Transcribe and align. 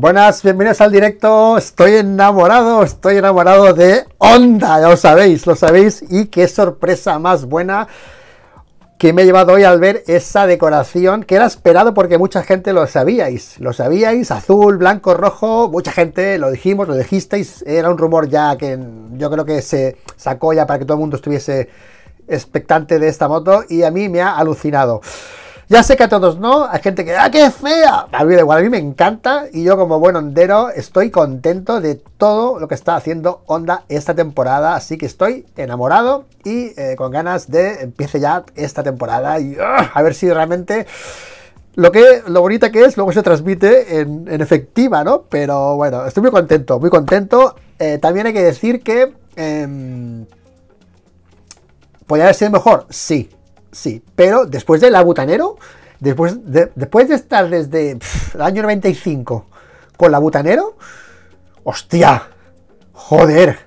Buenas, 0.00 0.42
bienvenidos 0.42 0.80
al 0.80 0.92
directo. 0.92 1.58
Estoy 1.58 1.96
enamorado, 1.96 2.82
estoy 2.82 3.18
enamorado 3.18 3.74
de 3.74 4.06
Honda, 4.16 4.80
ya 4.80 4.88
lo 4.88 4.96
sabéis, 4.96 5.46
lo 5.46 5.54
sabéis. 5.54 6.02
Y 6.08 6.28
qué 6.28 6.48
sorpresa 6.48 7.18
más 7.18 7.44
buena 7.44 7.86
que 8.96 9.12
me 9.12 9.20
he 9.20 9.24
llevado 9.26 9.52
hoy 9.52 9.64
al 9.64 9.78
ver 9.78 10.02
esa 10.06 10.46
decoración 10.46 11.22
que 11.22 11.34
era 11.34 11.44
esperado 11.44 11.92
porque 11.92 12.16
mucha 12.16 12.42
gente 12.42 12.72
lo 12.72 12.86
sabíais, 12.86 13.60
lo 13.60 13.74
sabíais, 13.74 14.30
azul, 14.30 14.78
blanco, 14.78 15.12
rojo, 15.12 15.68
mucha 15.68 15.92
gente 15.92 16.38
lo 16.38 16.50
dijimos, 16.50 16.88
lo 16.88 16.94
dijisteis, 16.94 17.62
era 17.66 17.90
un 17.90 17.98
rumor 17.98 18.26
ya 18.30 18.56
que 18.56 18.78
yo 19.18 19.30
creo 19.30 19.44
que 19.44 19.60
se 19.60 19.98
sacó 20.16 20.54
ya 20.54 20.66
para 20.66 20.78
que 20.78 20.86
todo 20.86 20.94
el 20.94 21.00
mundo 21.00 21.16
estuviese 21.16 21.68
expectante 22.26 22.98
de 22.98 23.08
esta 23.08 23.28
moto 23.28 23.64
y 23.68 23.82
a 23.82 23.90
mí 23.90 24.08
me 24.08 24.22
ha 24.22 24.38
alucinado. 24.38 25.02
Ya 25.70 25.84
sé 25.84 25.96
que 25.96 26.02
a 26.02 26.08
todos 26.08 26.40
no, 26.40 26.66
hay 26.66 26.80
gente 26.82 27.04
que, 27.04 27.14
¡ah, 27.14 27.30
qué 27.30 27.48
fea! 27.48 28.08
A 28.10 28.24
mí 28.24 28.34
igual, 28.34 28.58
a 28.58 28.60
mí 28.60 28.68
me 28.68 28.78
encanta 28.78 29.44
y 29.52 29.62
yo 29.62 29.76
como 29.76 30.00
buen 30.00 30.16
hondero 30.16 30.68
estoy 30.70 31.12
contento 31.12 31.80
de 31.80 31.94
todo 31.94 32.58
lo 32.58 32.66
que 32.66 32.74
está 32.74 32.96
haciendo 32.96 33.44
Honda 33.46 33.84
esta 33.88 34.12
temporada, 34.16 34.74
así 34.74 34.98
que 34.98 35.06
estoy 35.06 35.46
enamorado 35.56 36.24
y 36.44 36.72
eh, 36.76 36.96
con 36.96 37.12
ganas 37.12 37.52
de 37.52 37.82
empiece 37.82 38.18
ya 38.18 38.42
esta 38.56 38.82
temporada 38.82 39.38
y 39.38 39.58
¡ah! 39.60 39.92
a 39.94 40.02
ver 40.02 40.14
si 40.14 40.28
realmente 40.28 40.88
lo 41.76 41.92
que 41.92 42.24
lo 42.26 42.40
bonita 42.40 42.72
que 42.72 42.82
es 42.82 42.96
luego 42.96 43.12
se 43.12 43.22
transmite 43.22 44.00
en, 44.00 44.40
efectiva, 44.40 45.04
¿no? 45.04 45.22
Pero 45.28 45.76
bueno, 45.76 46.04
estoy 46.04 46.22
muy 46.24 46.32
contento, 46.32 46.80
muy 46.80 46.90
contento. 46.90 47.54
Eh, 47.78 47.98
también 47.98 48.26
hay 48.26 48.32
que 48.32 48.42
decir 48.42 48.82
que 48.82 49.14
eh, 49.36 50.24
podría 52.08 52.24
haber 52.24 52.34
sido 52.34 52.50
mejor, 52.50 52.86
sí, 52.90 53.30
sí, 53.72 54.02
pero 54.14 54.46
después 54.46 54.80
del 54.80 54.96
Butanero, 55.04 55.56
después 56.00 56.38
de, 56.50 56.70
después 56.74 57.08
de 57.08 57.14
estar 57.14 57.48
desde 57.48 57.98
el 58.34 58.40
año 58.40 58.62
95 58.62 59.46
con 59.96 60.12
la 60.12 60.18
Butanero, 60.18 60.76
hostia, 61.64 62.22
joder. 62.92 63.58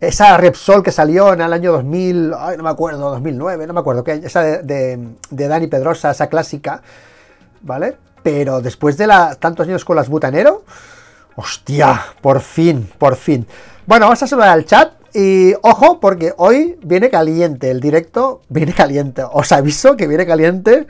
Esa 0.00 0.36
Repsol 0.38 0.82
que 0.82 0.92
salió 0.92 1.32
en 1.34 1.42
el 1.42 1.52
año 1.52 1.72
2000, 1.72 2.34
ay, 2.38 2.56
no 2.56 2.62
me 2.62 2.70
acuerdo, 2.70 3.10
2009, 3.10 3.66
no 3.66 3.74
me 3.74 3.80
acuerdo, 3.80 4.02
que 4.02 4.12
esa 4.12 4.42
de, 4.42 4.98
Dani 5.30 5.66
Pedrosa, 5.66 6.10
esa 6.10 6.28
clásica, 6.28 6.82
¿vale? 7.60 7.96
Pero 8.22 8.62
después 8.62 8.96
de 8.96 9.06
la, 9.06 9.34
tantos 9.34 9.66
años 9.66 9.84
con 9.84 9.96
las 9.96 10.08
Butanero, 10.08 10.64
hostia, 11.36 12.02
por 12.22 12.40
fin, 12.40 12.90
por 12.98 13.16
fin. 13.16 13.46
Bueno, 13.86 14.06
vamos 14.06 14.22
a 14.22 14.26
saludar 14.26 14.50
al 14.50 14.64
chat. 14.64 14.99
Y 15.12 15.54
ojo, 15.62 15.98
porque 16.00 16.34
hoy 16.36 16.78
viene 16.82 17.10
caliente, 17.10 17.70
el 17.70 17.80
directo 17.80 18.42
viene 18.48 18.72
caliente. 18.72 19.22
Os 19.30 19.50
aviso 19.52 19.96
que 19.96 20.06
viene 20.06 20.26
caliente 20.26 20.86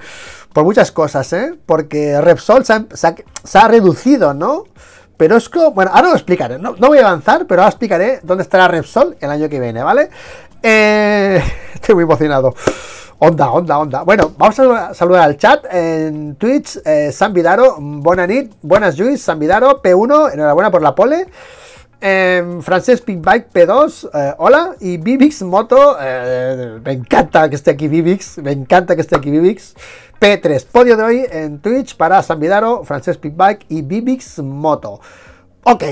por 0.53 0.65
muchas 0.65 0.93
cosas, 0.93 1.33
¿eh? 1.33 1.55
Porque 1.65 2.21
Repsol 2.21 2.65
se 2.65 3.59
ha, 3.59 3.69
reducido, 3.69 4.35
¿no? 4.35 4.65
Pero 5.17 5.37
es 5.37 5.49
que, 5.49 5.61
bueno, 5.71 5.91
ahora 5.95 6.09
lo 6.09 6.15
explicaré. 6.15 6.59
No, 6.59 6.75
voy 6.75 6.99
a 6.99 7.07
avanzar, 7.07 7.47
pero 7.47 7.62
ahora 7.62 7.71
explicaré 7.71 8.21
dónde 8.23 8.43
estará 8.43 8.69
Repsol 8.69 9.17
el 9.21 9.31
año 9.31 9.49
que 9.49 9.61
viene, 9.61 9.83
¿vale? 9.83 10.11
Eh, 10.62 11.43
estoy 11.75 11.95
muy 11.95 12.05
emocionado. 12.05 12.55
Onda, 13.19 13.51
onda, 13.51 13.79
onda. 13.79 14.03
Bueno, 14.03 14.33
vamos 14.39 14.59
a 14.59 14.95
saludar 14.95 15.25
al 15.25 15.37
chat 15.37 15.67
en 15.71 16.37
Twitch. 16.37 16.81
Eh, 16.84 17.12
San 17.12 17.34
Vidaro, 17.34 17.77
buenas 17.79 18.29
buenas 18.62 18.97
Juiz, 18.97 19.23
San 19.23 19.39
Vidaro, 19.39 19.83
P1, 19.83 20.33
enhorabuena 20.33 20.71
por 20.71 20.81
la 20.81 20.95
pole. 20.95 21.27
Eh, 22.03 22.61
Francés 22.62 23.03
Bike 23.05 23.51
P2, 23.53 24.09
eh, 24.15 24.34
hola. 24.39 24.75
Y 24.81 24.97
Bibix 24.97 25.43
Moto, 25.43 25.97
eh, 26.01 26.81
me 26.83 26.93
encanta 26.93 27.48
que 27.48 27.56
esté 27.56 27.73
aquí 27.73 27.89
Bibix, 27.89 28.39
me 28.39 28.53
encanta 28.53 28.95
que 28.95 29.03
esté 29.03 29.17
aquí 29.17 29.31
Bibix. 29.31 29.75
P3, 30.19 30.66
podio 30.66 30.97
de 30.97 31.03
hoy 31.03 31.27
en 31.31 31.61
Twitch 31.61 31.97
para 31.97 32.22
San 32.22 32.41
Vidaro, 32.41 32.84
Francés 32.84 33.19
Bike 33.22 33.66
y 33.69 33.83
Bibix 33.83 34.38
Moto. 34.38 35.00
Ok, 35.65 35.84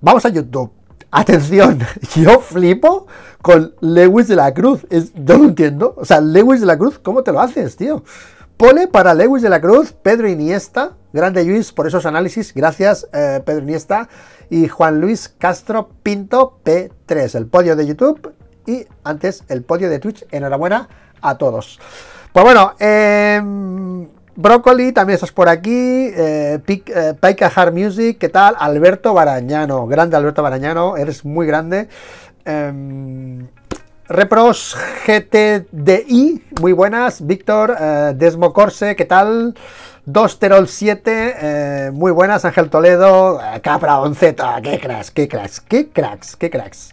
vamos 0.00 0.24
a 0.26 0.28
YouTube. 0.28 0.70
Atención, 1.10 1.78
yo 2.16 2.40
flipo 2.40 3.06
con 3.40 3.74
Lewis 3.80 4.28
de 4.28 4.36
la 4.36 4.52
Cruz. 4.52 4.86
Es, 4.90 5.12
yo 5.14 5.38
no 5.38 5.44
entiendo. 5.44 5.94
O 5.96 6.04
sea, 6.04 6.20
Lewis 6.20 6.60
de 6.60 6.66
la 6.66 6.76
Cruz, 6.76 6.98
¿cómo 6.98 7.22
te 7.22 7.32
lo 7.32 7.40
haces, 7.40 7.76
tío? 7.76 8.02
Pole 8.56 8.88
para 8.88 9.14
Lewis 9.14 9.42
de 9.42 9.48
la 9.50 9.60
Cruz, 9.60 9.92
Pedro 9.92 10.28
Iniesta. 10.28 10.92
Grande 11.12 11.44
Luis 11.44 11.72
por 11.72 11.86
esos 11.86 12.06
análisis. 12.06 12.52
Gracias, 12.54 13.08
Pedro 13.12 13.62
Iniesta 13.62 14.08
y 14.50 14.68
Juan 14.68 15.00
Luis 15.00 15.28
Castro 15.38 15.90
Pinto 16.02 16.58
P3, 16.64 17.36
el 17.36 17.46
podio 17.46 17.76
de 17.76 17.86
YouTube 17.86 18.32
y 18.66 18.86
antes 19.02 19.44
el 19.48 19.62
podio 19.62 19.90
de 19.90 19.98
Twitch. 19.98 20.24
Enhorabuena 20.30 20.88
a 21.20 21.36
todos. 21.38 21.78
Pues 22.32 22.44
bueno, 22.44 22.74
eh, 22.78 23.40
Brócoli, 24.36 24.92
también 24.92 25.14
estás 25.14 25.32
por 25.32 25.48
aquí. 25.48 26.10
Eh, 26.16 26.60
eh, 26.66 27.14
Paika 27.18 27.52
Hard 27.54 27.72
Music, 27.72 28.18
¿qué 28.18 28.28
tal? 28.28 28.56
Alberto 28.58 29.14
Barañano, 29.14 29.86
grande 29.86 30.16
Alberto 30.16 30.42
Barañano, 30.42 30.96
eres 30.96 31.24
muy 31.24 31.46
grande. 31.46 31.88
Em, 32.44 33.48
Repros 34.08 34.76
GTDI, 35.06 36.44
muy 36.60 36.72
buenas. 36.72 37.26
Víctor, 37.26 37.74
Desmo 38.14 38.52
Corse, 38.52 38.96
¿qué 38.96 39.06
tal? 39.06 39.54
2 40.04 40.38
Terol 40.38 40.68
7, 40.68 41.34
eh, 41.40 41.90
muy 41.90 42.12
buenas, 42.12 42.44
Ángel 42.44 42.68
Toledo, 42.68 43.40
eh, 43.40 43.62
Capra 43.62 44.00
11, 44.00 44.36
qué 44.62 44.78
cracks, 44.78 45.10
qué 45.10 45.26
cracks, 45.26 45.60
qué 45.60 45.88
cracks, 45.88 46.36
qué 46.36 46.50
cracks. 46.50 46.90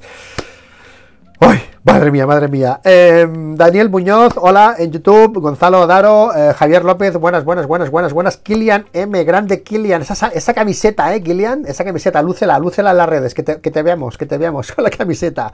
¡Ay! 1.42 1.60
Madre 1.84 2.12
mía, 2.12 2.28
madre 2.28 2.48
mía. 2.48 2.80
Em, 2.84 3.56
Daniel 3.56 3.90
Muñoz, 3.90 4.34
hola 4.38 4.76
en 4.78 4.92
YouTube. 4.92 5.40
Gonzalo 5.40 5.88
Daro, 5.88 6.32
eh, 6.36 6.54
Javier 6.54 6.86
López, 6.86 7.18
buenas, 7.18 7.44
buenas, 7.44 7.66
buenas, 7.66 7.90
buenas, 7.90 8.14
buenas. 8.14 8.38
Kilian 8.38 8.86
M, 8.94 9.24
grande 9.24 9.64
Kilian. 9.64 10.04
Esa, 10.04 10.54
camiseta, 10.54 11.14
¿eh, 11.16 11.24
Kilian? 11.24 11.66
Esa 11.66 11.84
camiseta, 11.84 12.22
lúcela, 12.22 12.60
lúcela 12.60 12.92
en 12.92 12.98
las 12.98 13.10
redes, 13.10 13.34
que 13.34 13.42
te, 13.42 13.60
que 13.60 13.72
te 13.72 13.82
veamos, 13.82 14.18
que 14.20 14.28
te 14.28 14.38
veamos 14.38 14.72
con 14.76 14.84
la 14.84 14.92
camiseta. 14.92 15.52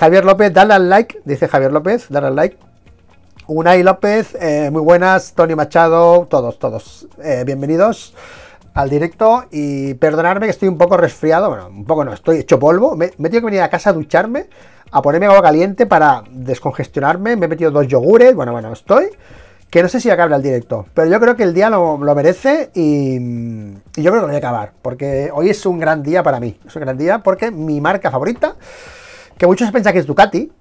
Javier 0.00 0.24
López, 0.24 0.52
dale 0.52 0.74
al 0.74 0.88
like, 0.88 1.20
dice 1.24 1.46
Javier 1.46 1.70
López, 1.70 2.06
dale 2.08 2.28
al 2.28 2.34
like. 2.34 2.56
Unai 3.52 3.82
López, 3.82 4.36
eh, 4.40 4.70
muy 4.70 4.80
buenas, 4.80 5.34
Tony 5.34 5.56
Machado, 5.56 6.26
todos, 6.30 6.58
todos, 6.60 7.08
eh, 7.22 7.42
bienvenidos 7.44 8.14
al 8.74 8.88
directo 8.88 9.44
y 9.50 9.94
perdonarme 9.94 10.46
que 10.46 10.50
estoy 10.50 10.68
un 10.68 10.78
poco 10.78 10.96
resfriado, 10.96 11.48
bueno, 11.48 11.68
un 11.68 11.84
poco 11.84 12.04
no, 12.04 12.12
estoy 12.12 12.38
hecho 12.38 12.58
polvo, 12.58 12.96
me, 12.96 13.06
he 13.06 13.10
tenido 13.10 13.40
que 13.40 13.46
venir 13.46 13.62
a 13.62 13.70
casa 13.70 13.90
a 13.90 13.92
ducharme, 13.92 14.46
a 14.90 15.02
ponerme 15.02 15.26
agua 15.26 15.42
caliente 15.42 15.86
para 15.86 16.22
descongestionarme, 16.30 17.36
me 17.36 17.46
he 17.46 17.48
metido 17.48 17.70
dos 17.70 17.86
yogures, 17.86 18.34
bueno, 18.34 18.52
bueno, 18.52 18.72
estoy, 18.72 19.08
que 19.70 19.82
no 19.82 19.88
sé 19.88 20.00
si 20.00 20.10
acabe 20.10 20.34
el 20.34 20.42
directo, 20.42 20.86
pero 20.94 21.08
yo 21.10 21.20
creo 21.20 21.36
que 21.36 21.42
el 21.42 21.54
día 21.54 21.70
lo, 21.70 21.98
merece 21.98 22.70
y, 22.74 23.16
y, 23.16 24.02
yo 24.02 24.10
creo 24.10 24.14
que 24.14 24.20
lo 24.20 24.26
voy 24.26 24.34
a 24.36 24.38
acabar, 24.38 24.72
porque 24.82 25.30
hoy 25.32 25.50
es 25.50 25.64
un 25.66 25.78
gran 25.78 26.02
día 26.02 26.22
para 26.22 26.40
mí, 26.40 26.58
es 26.66 26.74
un 26.74 26.82
gran 26.82 26.96
día 26.96 27.18
porque 27.20 27.50
mi 27.50 27.80
marca 27.80 28.10
favorita, 28.10 28.56
que 29.36 29.46
muchos 29.46 29.70
piensan 29.70 29.92
que 29.92 30.00
es 30.00 30.06
Ducati, 30.06 30.52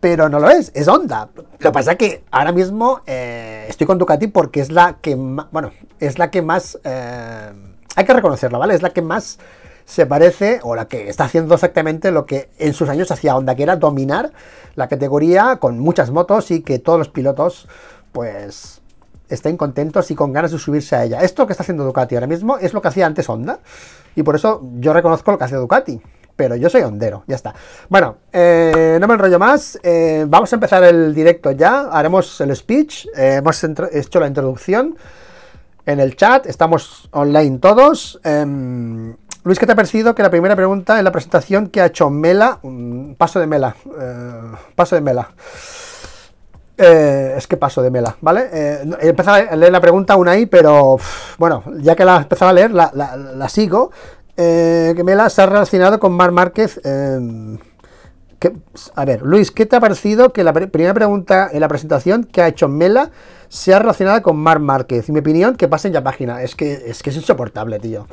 pero 0.00 0.28
no 0.28 0.38
lo 0.38 0.48
es, 0.50 0.70
es 0.74 0.88
Honda. 0.88 1.28
Lo 1.34 1.58
que 1.58 1.70
pasa 1.72 1.92
es 1.92 1.98
que 1.98 2.24
ahora 2.30 2.52
mismo 2.52 3.00
eh, 3.06 3.66
estoy 3.68 3.86
con 3.86 3.98
Ducati 3.98 4.28
porque 4.28 4.60
es 4.60 4.70
la 4.70 4.98
que 5.00 5.16
más, 5.16 5.46
bueno, 5.50 5.70
es 5.98 6.18
la 6.18 6.30
que 6.30 6.42
más, 6.42 6.78
eh, 6.84 7.52
hay 7.96 8.04
que 8.04 8.12
reconocerlo, 8.12 8.58
¿vale? 8.58 8.74
Es 8.74 8.82
la 8.82 8.90
que 8.90 9.02
más 9.02 9.38
se 9.84 10.06
parece 10.06 10.60
o 10.62 10.76
la 10.76 10.86
que 10.86 11.08
está 11.08 11.24
haciendo 11.24 11.54
exactamente 11.54 12.10
lo 12.12 12.26
que 12.26 12.50
en 12.58 12.74
sus 12.74 12.88
años 12.88 13.10
hacía 13.10 13.36
Honda, 13.36 13.54
que 13.54 13.62
era 13.62 13.76
dominar 13.76 14.32
la 14.76 14.86
categoría 14.86 15.56
con 15.56 15.78
muchas 15.78 16.10
motos 16.10 16.50
y 16.50 16.60
que 16.60 16.78
todos 16.78 16.98
los 16.98 17.08
pilotos, 17.08 17.66
pues, 18.12 18.80
estén 19.28 19.56
contentos 19.56 20.10
y 20.10 20.14
con 20.14 20.32
ganas 20.32 20.52
de 20.52 20.58
subirse 20.58 20.94
a 20.94 21.04
ella. 21.04 21.22
Esto 21.22 21.46
que 21.46 21.52
está 21.52 21.62
haciendo 21.62 21.84
Ducati 21.84 22.14
ahora 22.14 22.26
mismo 22.26 22.58
es 22.58 22.72
lo 22.72 22.80
que 22.80 22.88
hacía 22.88 23.06
antes 23.06 23.28
Honda 23.28 23.60
y 24.14 24.22
por 24.22 24.36
eso 24.36 24.62
yo 24.74 24.92
reconozco 24.92 25.32
lo 25.32 25.38
que 25.38 25.44
hace 25.44 25.56
Ducati 25.56 26.00
pero 26.38 26.54
yo 26.54 26.70
soy 26.70 26.82
hondero, 26.82 27.24
ya 27.26 27.34
está. 27.34 27.52
Bueno, 27.88 28.18
eh, 28.32 28.96
no 29.00 29.08
me 29.08 29.14
enrollo 29.14 29.40
más, 29.40 29.76
eh, 29.82 30.24
vamos 30.28 30.52
a 30.52 30.56
empezar 30.56 30.84
el 30.84 31.12
directo 31.12 31.50
ya, 31.50 31.88
haremos 31.90 32.40
el 32.40 32.54
speech, 32.54 33.06
eh, 33.16 33.34
hemos 33.38 33.64
hecho 33.64 34.20
la 34.20 34.28
introducción 34.28 34.96
en 35.84 35.98
el 35.98 36.14
chat, 36.14 36.46
estamos 36.46 37.08
online 37.10 37.58
todos. 37.58 38.20
Em, 38.22 39.16
Luis, 39.42 39.58
¿qué 39.58 39.66
te 39.66 39.72
ha 39.72 39.74
parecido 39.74 40.14
que 40.14 40.22
la 40.22 40.30
primera 40.30 40.54
pregunta 40.54 40.96
en 40.98 41.04
la 41.04 41.10
presentación 41.10 41.66
que 41.70 41.80
ha 41.80 41.86
hecho 41.86 42.08
Mela, 42.08 42.60
paso 43.18 43.40
de 43.40 43.48
Mela, 43.48 43.74
paso 44.76 44.94
de 44.94 45.00
Mela. 45.00 45.30
es 46.76 47.48
que 47.48 47.56
paso 47.56 47.82
de 47.82 47.90
Mela, 47.90 48.16
¿vale? 48.20 48.48
he 49.00 49.08
empezado 49.08 49.38
a 49.50 49.56
leer 49.56 49.72
la 49.72 49.80
pregunta 49.80 50.14
una 50.14 50.32
ahí, 50.32 50.46
pero 50.46 50.98
bueno, 51.36 51.64
ya 51.80 51.96
que 51.96 52.04
la 52.04 52.18
he 52.18 52.22
empezado 52.22 52.50
a 52.50 52.52
leer, 52.54 52.70
la 52.70 53.48
sigo 53.48 53.90
eh, 54.38 54.94
que 54.96 55.02
se 55.30 55.42
ha 55.42 55.46
relacionado 55.46 55.98
con 55.98 56.12
Mar 56.12 56.30
Márquez. 56.30 56.80
A 58.94 59.04
ver, 59.04 59.22
Luis, 59.22 59.50
¿qué 59.50 59.66
te 59.66 59.74
ha 59.74 59.80
parecido 59.80 60.32
que 60.32 60.44
la 60.44 60.52
primera 60.52 60.94
pregunta 60.94 61.48
en 61.52 61.60
la 61.60 61.68
presentación 61.68 62.22
que 62.22 62.40
ha 62.40 62.46
hecho 62.46 62.68
Mela 62.68 63.10
sea 63.48 63.80
relacionada 63.80 64.22
con 64.22 64.36
Mar 64.36 64.60
Márquez? 64.60 65.08
Y 65.08 65.12
mi 65.12 65.18
opinión, 65.18 65.56
que 65.56 65.66
pasen 65.66 65.92
ya 65.92 66.04
página. 66.04 66.42
Es 66.42 66.54
que, 66.54 66.72
es 66.86 67.02
que 67.02 67.10
es 67.10 67.16
insoportable, 67.16 67.80
tío. 67.80 68.06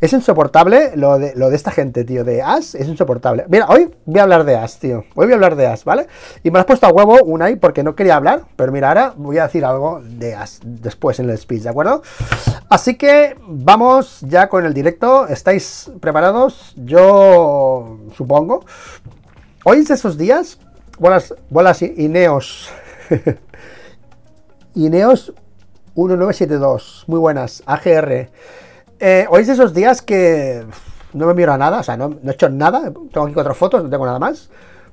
Es 0.00 0.12
insoportable 0.12 0.96
lo 0.96 1.18
de, 1.20 1.34
lo 1.36 1.50
de 1.50 1.56
esta 1.56 1.70
gente, 1.70 2.02
tío. 2.02 2.24
De 2.24 2.42
As, 2.42 2.74
es 2.74 2.88
insoportable. 2.88 3.44
Mira, 3.48 3.66
hoy 3.68 3.94
voy 4.06 4.18
a 4.18 4.24
hablar 4.24 4.44
de 4.44 4.56
As, 4.56 4.80
tío. 4.80 5.04
Hoy 5.14 5.26
voy 5.26 5.32
a 5.32 5.34
hablar 5.34 5.54
de 5.54 5.68
As, 5.68 5.84
¿vale? 5.84 6.08
Y 6.42 6.50
me 6.50 6.58
has 6.58 6.64
puesto 6.64 6.86
a 6.86 6.90
huevo 6.90 7.22
una 7.22 7.44
ahí 7.44 7.54
porque 7.54 7.84
no 7.84 7.94
quería 7.94 8.16
hablar. 8.16 8.46
Pero 8.56 8.72
mira, 8.72 8.88
ahora 8.88 9.14
voy 9.16 9.38
a 9.38 9.44
decir 9.44 9.64
algo 9.64 10.00
de 10.02 10.34
As 10.34 10.58
después 10.64 11.20
en 11.20 11.30
el 11.30 11.38
speech, 11.38 11.62
¿de 11.62 11.68
acuerdo? 11.68 12.02
Así 12.68 12.96
que 12.96 13.36
vamos 13.46 14.18
ya 14.22 14.48
con 14.48 14.66
el 14.66 14.74
directo. 14.74 15.28
¿Estáis 15.28 15.92
preparados? 16.00 16.74
Yo 16.76 17.98
supongo. 18.16 18.64
Hoy 19.62 19.80
es 19.80 19.90
esos 19.90 20.16
días. 20.16 20.58
Bolas, 20.98 21.34
bolas 21.50 21.82
Ineos. 21.82 22.70
Ineos 24.74 25.34
1972. 25.94 27.04
Muy 27.06 27.18
buenas. 27.18 27.62
AGR. 27.66 28.30
Eh, 29.00 29.26
hoy 29.28 29.42
es 29.42 29.50
esos 29.50 29.74
días 29.74 30.00
que 30.00 30.64
no 31.12 31.26
me 31.26 31.34
miro 31.34 31.52
a 31.52 31.58
nada. 31.58 31.80
O 31.80 31.82
sea, 31.82 31.98
no, 31.98 32.18
he 32.24 32.30
hecho 32.30 32.48
nada. 32.48 32.84
Tengo 32.84 33.26
aquí 33.26 33.34
cuatro 33.34 33.54
fotos, 33.54 33.84
no 33.84 33.90
tengo 33.90 34.06
nada 34.06 34.18
más. 34.18 34.48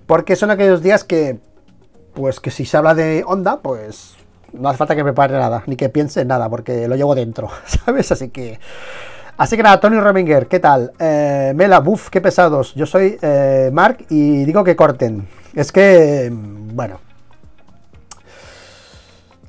Porque 0.05 0.35
son 0.35 0.51
aquellos 0.51 0.81
días 0.81 1.05
que. 1.05 1.39
Pues 2.13 2.41
que 2.41 2.51
si 2.51 2.65
se 2.65 2.75
habla 2.75 2.93
de 2.93 3.23
onda, 3.25 3.61
pues 3.61 4.15
no 4.51 4.67
hace 4.67 4.77
falta 4.77 4.95
que 4.95 5.03
prepare 5.03 5.33
nada, 5.37 5.63
ni 5.67 5.75
que 5.75 5.87
piense 5.87 6.21
en 6.21 6.29
nada, 6.29 6.49
porque 6.49 6.87
lo 6.87 6.95
llevo 6.95 7.13
dentro, 7.15 7.49
¿sabes? 7.65 8.11
Así 8.11 8.29
que 8.29 8.59
Así 9.38 9.56
que 9.56 9.62
nada, 9.62 9.80
Tony 9.80 10.00
Rominger, 10.00 10.48
¿qué 10.48 10.60
tal? 10.60 10.94
Eh, 10.98 11.54
Mela, 11.56 11.80
buf, 11.80 12.10
qué 12.10 12.19
pesados. 12.22 12.74
Yo 12.74 12.88
soy 12.88 13.19
eh, 13.22 13.69
Mark 13.72 14.06
y 14.10 14.44
digo 14.45 14.63
que 14.63 14.75
corten. 14.75 15.28
Es 15.54 15.72
que, 15.72 16.30
bueno. 16.31 17.00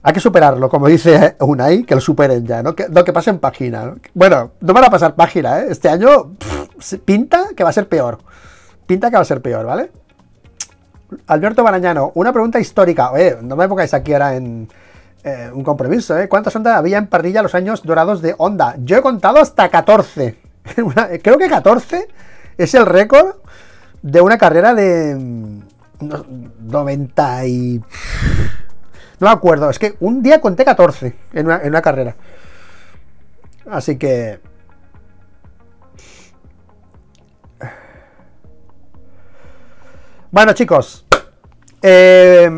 Hay 0.03 0.13
que 0.13 0.21
superarlo, 0.21 0.69
como 0.69 0.89
dice 0.89 1.37
Unai, 1.41 1.85
que 1.85 1.95
lo 1.95 2.03
superen 2.03 2.47
ya, 2.47 2.63
¿no? 2.63 2.75
Que, 2.75 2.87
no, 2.91 3.03
que 3.03 3.15
pasen 3.15 3.39
página. 3.39 3.95
Bueno, 4.13 4.53
no 4.61 4.75
van 4.75 4.85
a 4.85 4.91
pasar 4.91 5.15
página, 5.15 5.61
¿eh? 5.61 5.67
Este 5.71 5.89
año 5.89 6.37
pinta 7.07 7.47
que 7.57 7.65
va 7.65 7.71
a 7.71 7.73
ser 7.73 7.89
peor. 7.89 8.19
Pinta 8.87 9.09
que 9.09 9.17
va 9.17 9.23
a 9.23 9.27
ser 9.27 9.41
peor, 9.41 9.65
¿vale? 9.65 9.91
Alberto 11.27 11.63
Barañano, 11.63 12.13
una 12.15 12.33
pregunta 12.33 12.61
histórica. 12.61 13.11
Oye, 13.11 13.39
no 13.41 13.57
me 13.57 13.67
pongáis 13.67 13.95
aquí 13.95 14.13
ahora 14.13 14.37
en, 14.37 14.69
eh, 15.25 15.51
un 15.53 15.65
compromiso, 15.65 16.17
¿eh? 16.17 16.29
¿Cuántas 16.29 16.55
ondas 16.55 16.77
había 16.77 16.99
en 16.99 17.09
parrilla 17.09 17.43
los 17.43 17.55
años 17.55 17.83
dorados 17.83 18.23
de 18.23 18.35
Honda? 18.39 18.77
Yo 18.79 18.97
he 18.97 19.03
contado 19.03 19.39
hasta 19.39 19.69
14. 19.69 20.39
Creo 21.23 21.39
que 21.39 21.49
14 21.49 22.09
es 22.57 22.75
el 22.75 22.87
récord 22.87 23.37
de 24.03 24.21
una 24.21 24.39
carrera 24.39 24.75
de 24.75 25.17
90 25.99 27.23
mm, 27.23 27.47
y... 27.47 27.83
No 29.21 29.27
me 29.27 29.33
acuerdo, 29.33 29.69
es 29.69 29.81
que 29.81 29.97
un 29.99 30.23
día 30.23 30.41
conté 30.41 30.65
14 30.65 31.17
en 31.33 31.47
una, 31.47 31.83
carrera. 31.83 32.15
Así 33.69 33.99
que... 33.99 34.39
Bueno, 40.31 40.53
chicos. 40.53 41.07
Eh, 41.83 42.51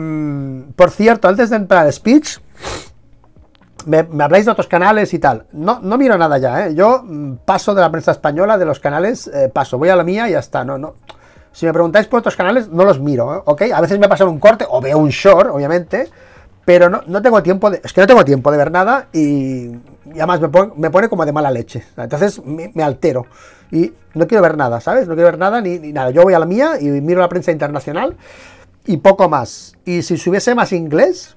por 0.76 0.90
cierto, 0.90 1.28
antes 1.28 1.50
de 1.50 1.56
entrar 1.56 1.86
al 1.86 1.92
speech, 1.92 2.38
me, 3.86 4.06
habláis 4.22 4.44
de 4.44 4.52
otros 4.52 4.66
canales 4.66 5.12
y 5.14 5.18
tal. 5.18 5.46
No, 5.52 5.80
no 5.80 5.98
miro 5.98 6.16
nada 6.16 6.38
ya, 6.38 6.66
¿eh? 6.66 6.74
Yo 6.74 7.02
mm, 7.04 7.36
paso 7.44 7.74
de 7.74 7.80
la 7.80 7.90
prensa 7.90 8.12
española, 8.12 8.58
de 8.58 8.64
los 8.64 8.80
canales, 8.80 9.28
eh, 9.28 9.48
paso, 9.52 9.78
voy 9.78 9.88
a 9.88 9.96
la 9.96 10.04
mía 10.04 10.28
y 10.28 10.32
ya 10.32 10.38
está. 10.38 10.64
No, 10.64 10.78
no. 10.78 10.94
Si 11.52 11.66
me 11.66 11.72
preguntáis 11.72 12.06
por 12.06 12.20
otros 12.20 12.36
canales, 12.36 12.68
no 12.68 12.84
los 12.84 13.00
miro, 13.00 13.44
¿eh? 13.60 13.72
A 13.72 13.80
veces 13.80 13.98
me 13.98 14.08
pasa 14.08 14.24
un 14.24 14.38
corte 14.38 14.64
o 14.68 14.80
veo 14.80 14.98
un 14.98 15.08
short, 15.08 15.50
obviamente, 15.52 16.08
pero 16.64 16.88
no, 16.88 17.02
no, 17.06 17.20
tengo 17.22 17.42
tiempo 17.42 17.70
de. 17.70 17.80
Es 17.82 17.92
que 17.92 18.00
no 18.00 18.06
tengo 18.06 18.24
tiempo 18.24 18.52
de 18.52 18.58
ver 18.58 18.70
nada 18.70 19.08
y, 19.12 19.72
además 20.14 20.40
me 20.76 20.90
pone, 20.90 21.08
como 21.08 21.26
de 21.26 21.32
mala 21.32 21.50
leche. 21.50 21.84
Entonces 21.96 22.40
me, 22.44 22.82
altero 22.82 23.26
y 23.72 23.92
no 24.14 24.26
quiero 24.26 24.42
ver 24.42 24.56
nada, 24.56 24.80
¿sabes? 24.80 25.08
No 25.08 25.14
quiero 25.14 25.30
ver 25.30 25.38
nada 25.38 25.60
ni, 25.60 25.78
ni, 25.78 25.92
nada. 25.92 26.10
Yo 26.10 26.22
voy 26.22 26.34
a 26.34 26.38
la 26.38 26.46
mía 26.46 26.80
y 26.80 26.86
miro 26.86 27.20
la 27.20 27.28
prensa 27.28 27.50
internacional 27.50 28.16
y 28.86 28.98
poco 28.98 29.28
más. 29.28 29.76
Y 29.84 30.02
si 30.02 30.16
subiese 30.16 30.54
más 30.54 30.72
inglés, 30.72 31.36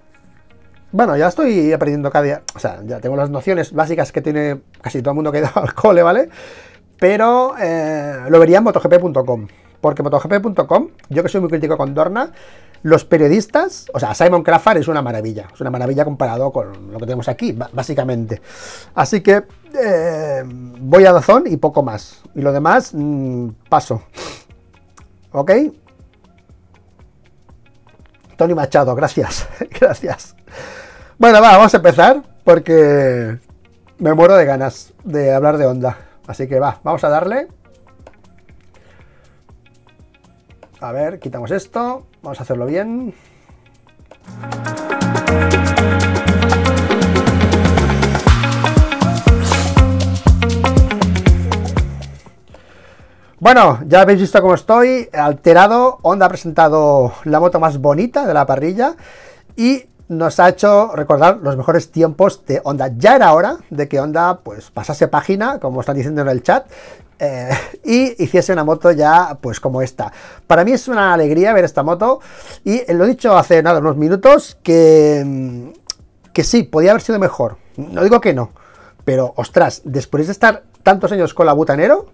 bueno, 0.93 1.17
ya 1.17 1.27
estoy 1.27 1.73
aprendiendo 1.73 2.11
cada 2.11 2.23
día, 2.23 2.43
o 2.55 2.59
sea, 2.59 2.79
ya 2.85 2.99
tengo 2.99 3.15
las 3.15 3.31
nociones 3.31 3.73
básicas 3.73 4.11
que 4.11 4.21
tiene 4.21 4.61
casi 4.79 5.01
todo 5.01 5.11
el 5.11 5.15
mundo 5.15 5.31
que 5.31 5.39
ido 5.39 5.49
al 5.55 5.73
cole, 5.73 6.03
¿vale? 6.03 6.29
Pero 6.99 7.55
eh, 7.59 8.25
lo 8.29 8.39
vería 8.39 8.59
en 8.59 8.63
motogp.com, 8.63 9.47
porque 9.81 10.03
motogp.com, 10.03 10.89
yo 11.09 11.23
que 11.23 11.29
soy 11.29 11.41
muy 11.41 11.49
crítico 11.49 11.77
con 11.77 11.95
Dorna, 11.95 12.31
los 12.83 13.05
periodistas, 13.05 13.87
o 13.91 13.99
sea, 13.99 14.13
Simon 14.13 14.43
Crawford 14.43 14.77
es 14.77 14.87
una 14.87 15.01
maravilla, 15.01 15.47
es 15.51 15.59
una 15.61 15.71
maravilla 15.71 16.05
comparado 16.05 16.51
con 16.51 16.91
lo 16.91 16.99
que 16.99 17.05
tenemos 17.05 17.27
aquí, 17.27 17.53
básicamente. 17.53 18.39
Así 18.93 19.21
que 19.21 19.43
eh, 19.73 20.43
voy 20.45 21.05
a 21.05 21.11
Dazón 21.11 21.45
y 21.47 21.57
poco 21.57 21.81
más. 21.81 22.21
Y 22.35 22.41
lo 22.41 22.51
demás, 22.51 22.91
mm, 22.93 23.49
paso. 23.67 24.03
¿Ok? 25.31 25.51
Tony 28.37 28.53
Machado, 28.53 28.93
gracias, 28.93 29.47
gracias. 29.79 30.35
Bueno, 31.19 31.41
va, 31.41 31.51
vamos 31.57 31.73
a 31.73 31.77
empezar 31.77 32.23
porque 32.43 33.37
me 33.99 34.13
muero 34.13 34.35
de 34.35 34.45
ganas 34.45 34.93
de 35.03 35.31
hablar 35.31 35.57
de 35.57 35.67
onda. 35.67 35.97
Así 36.25 36.47
que 36.47 36.59
va, 36.59 36.79
vamos 36.83 37.03
a 37.03 37.09
darle. 37.09 37.47
A 40.79 40.91
ver, 40.91 41.19
quitamos 41.19 41.51
esto. 41.51 42.07
Vamos 42.23 42.39
a 42.39 42.43
hacerlo 42.43 42.65
bien. 42.65 43.13
Bueno, 53.39 53.79
ya 53.85 54.01
habéis 54.01 54.21
visto 54.21 54.41
cómo 54.41 54.55
estoy, 54.55 55.09
alterado. 55.13 55.99
Honda 56.01 56.25
ha 56.25 56.29
presentado 56.29 57.13
la 57.25 57.39
moto 57.39 57.59
más 57.59 57.77
bonita 57.77 58.25
de 58.25 58.33
la 58.33 58.45
parrilla 58.45 58.95
y 59.55 59.85
nos 60.17 60.39
ha 60.39 60.49
hecho 60.49 60.91
recordar 60.95 61.37
los 61.37 61.57
mejores 61.57 61.91
tiempos 61.91 62.45
de 62.45 62.61
Honda. 62.63 62.91
Ya 62.97 63.15
era 63.15 63.33
hora 63.33 63.57
de 63.69 63.87
que 63.87 63.99
Honda 63.99 64.39
pues 64.39 64.71
pasase 64.71 65.07
página, 65.07 65.59
como 65.59 65.81
están 65.81 65.95
diciendo 65.95 66.21
en 66.21 66.29
el 66.29 66.43
chat, 66.43 66.65
eh, 67.19 67.49
y 67.83 68.23
hiciese 68.23 68.53
una 68.53 68.63
moto 68.63 68.91
ya 68.91 69.37
pues 69.39 69.59
como 69.59 69.81
esta. 69.81 70.11
Para 70.47 70.63
mí 70.63 70.71
es 70.71 70.87
una 70.87 71.13
alegría 71.13 71.53
ver 71.53 71.65
esta 71.65 71.83
moto 71.83 72.19
y 72.63 72.91
lo 72.93 73.05
he 73.05 73.07
dicho 73.07 73.37
hace 73.37 73.61
nada, 73.63 73.79
unos 73.79 73.97
minutos, 73.97 74.57
que, 74.63 75.73
que 76.33 76.43
sí, 76.43 76.63
podía 76.63 76.91
haber 76.91 77.01
sido 77.01 77.19
mejor. 77.19 77.57
No 77.77 78.03
digo 78.03 78.19
que 78.21 78.33
no, 78.33 78.51
pero 79.05 79.33
ostras, 79.35 79.81
después 79.85 80.27
de 80.27 80.31
estar 80.33 80.63
tantos 80.83 81.11
años 81.11 81.33
con 81.33 81.45
la 81.45 81.53
Butanero, 81.53 82.07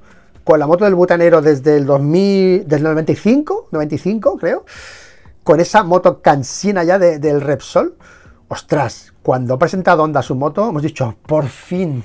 con 0.43 0.59
la 0.59 0.67
moto 0.67 0.85
del 0.85 0.95
Butanero 0.95 1.41
desde 1.41 1.77
el 1.77 1.85
2000, 1.85 2.63
desde 2.63 2.77
el 2.77 2.83
95, 2.83 3.67
95 3.71 4.37
creo, 4.37 4.65
con 5.43 5.59
esa 5.59 5.83
moto 5.83 6.21
cansina 6.21 6.83
ya 6.83 6.99
del 6.99 7.41
Repsol. 7.41 7.95
Ostras, 8.47 9.13
cuando 9.21 9.53
ha 9.53 9.59
presentado 9.59 10.03
Honda 10.03 10.21
su 10.21 10.35
moto, 10.35 10.69
hemos 10.69 10.81
dicho, 10.81 11.15
por 11.25 11.47
fin, 11.47 12.03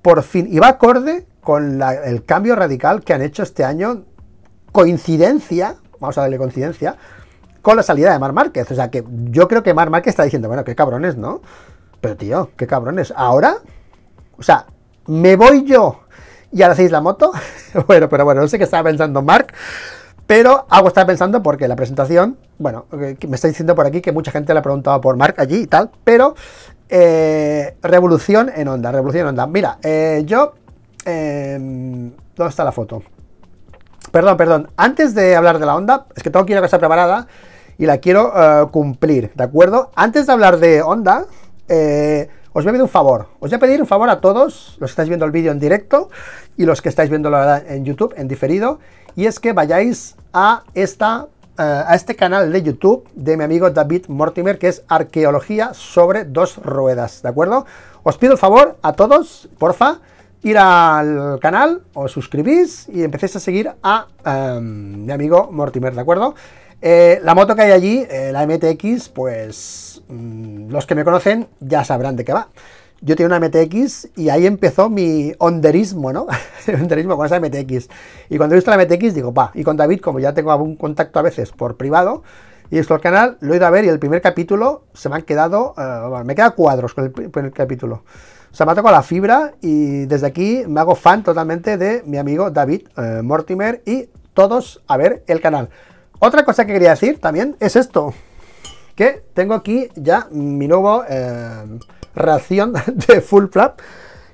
por 0.00 0.22
fin. 0.22 0.48
Y 0.50 0.58
va 0.58 0.68
acorde 0.68 1.26
con 1.42 1.82
el 1.82 2.24
cambio 2.24 2.56
radical 2.56 3.02
que 3.02 3.12
han 3.12 3.22
hecho 3.22 3.42
este 3.42 3.64
año. 3.64 4.04
Coincidencia, 4.72 5.76
vamos 6.00 6.16
a 6.16 6.22
darle 6.22 6.38
coincidencia, 6.38 6.96
con 7.60 7.76
la 7.76 7.82
salida 7.82 8.12
de 8.12 8.18
Mar 8.18 8.32
Márquez. 8.32 8.70
O 8.70 8.74
sea 8.74 8.90
que 8.90 9.04
yo 9.30 9.48
creo 9.48 9.62
que 9.62 9.74
Mar 9.74 9.90
Márquez 9.90 10.12
está 10.12 10.24
diciendo, 10.24 10.48
bueno, 10.48 10.64
qué 10.64 10.74
cabrones, 10.74 11.16
¿no? 11.16 11.42
Pero 12.00 12.16
tío, 12.16 12.50
qué 12.56 12.66
cabrones. 12.66 13.12
Ahora, 13.14 13.56
o 14.38 14.42
sea, 14.42 14.66
me 15.06 15.36
voy 15.36 15.64
yo 15.64 16.00
y 16.52 16.62
ahora 16.62 16.74
hacéis 16.74 16.90
la 16.90 17.00
moto. 17.00 17.32
bueno, 17.86 18.08
pero 18.08 18.24
bueno, 18.24 18.42
no 18.42 18.48
sé 18.48 18.58
qué 18.58 18.64
estaba 18.64 18.84
pensando 18.84 19.22
Mark. 19.22 19.52
Pero 20.26 20.66
algo 20.70 20.88
estaba 20.88 21.06
pensando 21.06 21.42
porque 21.42 21.68
la 21.68 21.76
presentación, 21.76 22.38
bueno, 22.58 22.86
me 22.92 23.34
está 23.34 23.48
diciendo 23.48 23.74
por 23.74 23.86
aquí 23.86 24.00
que 24.00 24.12
mucha 24.12 24.30
gente 24.30 24.52
le 24.52 24.60
ha 24.60 24.62
preguntado 24.62 25.00
por 25.00 25.16
Mark 25.16 25.34
allí 25.38 25.62
y 25.62 25.66
tal, 25.66 25.90
pero 26.04 26.34
eh, 26.88 27.76
revolución 27.82 28.50
en 28.54 28.68
onda, 28.68 28.92
revolución 28.92 29.22
en 29.22 29.28
onda. 29.28 29.46
Mira, 29.46 29.78
eh, 29.82 30.22
yo... 30.26 30.54
Em, 31.04 32.12
¿Dónde 32.36 32.50
está 32.50 32.64
la 32.64 32.72
foto? 32.72 33.02
Perdón, 34.10 34.36
perdón. 34.36 34.70
Antes 34.76 35.14
de 35.14 35.34
hablar 35.34 35.58
de 35.58 35.66
la 35.66 35.74
onda, 35.74 36.06
es 36.14 36.22
que 36.22 36.30
tengo 36.30 36.44
aquí 36.44 36.52
una 36.52 36.62
cosa 36.62 36.78
preparada 36.78 37.26
y 37.76 37.86
la 37.86 37.98
quiero 37.98 38.32
eh, 38.34 38.68
cumplir, 38.70 39.32
¿de 39.34 39.44
acuerdo? 39.44 39.90
Antes 39.94 40.26
de 40.26 40.32
hablar 40.32 40.58
de 40.58 40.82
onda, 40.82 41.26
os 42.54 42.64
voy 42.64 42.68
a 42.68 42.72
pedir 42.72 42.82
un 42.82 42.88
favor. 42.88 43.28
Os 43.40 43.50
voy 43.50 43.56
a 43.56 43.58
pedir 43.58 43.80
un 43.80 43.86
favor 43.86 44.10
a 44.10 44.20
todos 44.20 44.76
los 44.78 44.90
que 44.90 44.92
estáis 44.92 45.08
viendo 45.08 45.24
el 45.24 45.32
vídeo 45.32 45.50
en 45.50 45.58
directo 45.58 46.10
y 46.58 46.66
los 46.66 46.82
que 46.82 46.90
estáis 46.90 47.08
viendo 47.08 47.30
en 47.66 47.84
YouTube 47.84 48.12
en 48.16 48.28
diferido 48.28 48.78
y 49.16 49.26
es 49.26 49.40
que 49.40 49.52
vayáis 49.52 50.16
a, 50.32 50.64
esta, 50.74 51.28
eh, 51.58 51.62
a 51.62 51.94
este 51.94 52.16
canal 52.16 52.52
de 52.52 52.62
YouTube 52.62 53.08
de 53.14 53.36
mi 53.36 53.44
amigo 53.44 53.70
David 53.70 54.06
Mortimer, 54.08 54.58
que 54.58 54.68
es 54.68 54.82
Arqueología 54.88 55.74
sobre 55.74 56.24
dos 56.24 56.56
ruedas, 56.58 57.22
¿de 57.22 57.28
acuerdo? 57.28 57.66
Os 58.02 58.18
pido 58.18 58.32
el 58.32 58.38
favor 58.38 58.78
a 58.82 58.92
todos, 58.94 59.48
porfa, 59.58 60.00
ir 60.42 60.58
al 60.58 61.38
canal, 61.40 61.82
os 61.94 62.12
suscribís 62.12 62.88
y 62.88 63.04
empecéis 63.04 63.36
a 63.36 63.40
seguir 63.40 63.70
a 63.82 64.06
em, 64.24 65.04
mi 65.04 65.12
amigo 65.12 65.50
Mortimer, 65.52 65.94
¿de 65.94 66.00
acuerdo? 66.00 66.34
Eh, 66.80 67.20
la 67.22 67.34
moto 67.36 67.54
que 67.54 67.62
hay 67.62 67.70
allí, 67.70 68.06
eh, 68.10 68.30
la 68.32 68.44
MTX, 68.44 69.08
pues 69.10 70.02
mm, 70.08 70.68
los 70.70 70.84
que 70.84 70.96
me 70.96 71.04
conocen 71.04 71.46
ya 71.60 71.84
sabrán 71.84 72.16
de 72.16 72.24
qué 72.24 72.32
va. 72.32 72.48
Yo 73.04 73.16
tenía 73.16 73.36
una 73.36 73.46
MTX 73.46 74.16
y 74.16 74.28
ahí 74.28 74.46
empezó 74.46 74.88
mi 74.88 75.32
onderismo, 75.38 76.12
¿no? 76.12 76.28
onderismo 76.80 77.16
con 77.16 77.26
esa 77.26 77.40
MTX. 77.40 77.88
Y 78.30 78.36
cuando 78.36 78.54
he 78.54 78.58
visto 78.58 78.70
la 78.70 78.78
MTX 78.78 79.14
digo, 79.14 79.34
va, 79.34 79.50
y 79.54 79.64
con 79.64 79.76
David, 79.76 80.00
como 80.00 80.20
ya 80.20 80.32
tengo 80.32 80.52
algún 80.52 80.76
contacto 80.76 81.18
a 81.18 81.22
veces 81.22 81.50
por 81.50 81.76
privado, 81.76 82.22
y 82.70 82.78
esto 82.78 82.94
el 82.94 83.00
canal, 83.00 83.36
lo 83.40 83.52
he 83.52 83.56
ido 83.56 83.66
a 83.66 83.70
ver 83.70 83.84
y 83.84 83.88
el 83.88 83.98
primer 83.98 84.22
capítulo 84.22 84.84
se 84.94 85.08
me 85.08 85.16
han 85.16 85.22
quedado, 85.22 85.74
uh, 85.76 86.24
me 86.24 86.34
queda 86.34 86.52
cuadros 86.52 86.94
con 86.94 87.04
el 87.04 87.10
primer 87.10 87.52
capítulo. 87.52 88.04
O 88.50 88.54
sea, 88.54 88.64
me 88.66 88.72
ha 88.72 88.74
tocado 88.74 88.94
la 88.94 89.02
fibra 89.02 89.52
y 89.60 90.06
desde 90.06 90.28
aquí 90.28 90.62
me 90.66 90.80
hago 90.80 90.94
fan 90.94 91.22
totalmente 91.22 91.76
de 91.76 92.02
mi 92.06 92.18
amigo 92.18 92.50
David 92.50 92.82
uh, 92.96 93.22
Mortimer 93.22 93.82
y 93.84 94.08
todos 94.32 94.80
a 94.86 94.96
ver 94.96 95.24
el 95.26 95.40
canal. 95.40 95.68
Otra 96.18 96.44
cosa 96.44 96.64
que 96.64 96.72
quería 96.72 96.90
decir 96.90 97.20
también 97.20 97.56
es 97.58 97.74
esto, 97.74 98.14
que 98.94 99.24
tengo 99.34 99.54
aquí 99.54 99.88
ya 99.96 100.28
mi 100.30 100.68
nuevo 100.68 101.02
eh, 101.08 101.78
reacción 102.14 102.72
de 103.08 103.20
Full 103.20 103.46
Flap, 103.50 103.80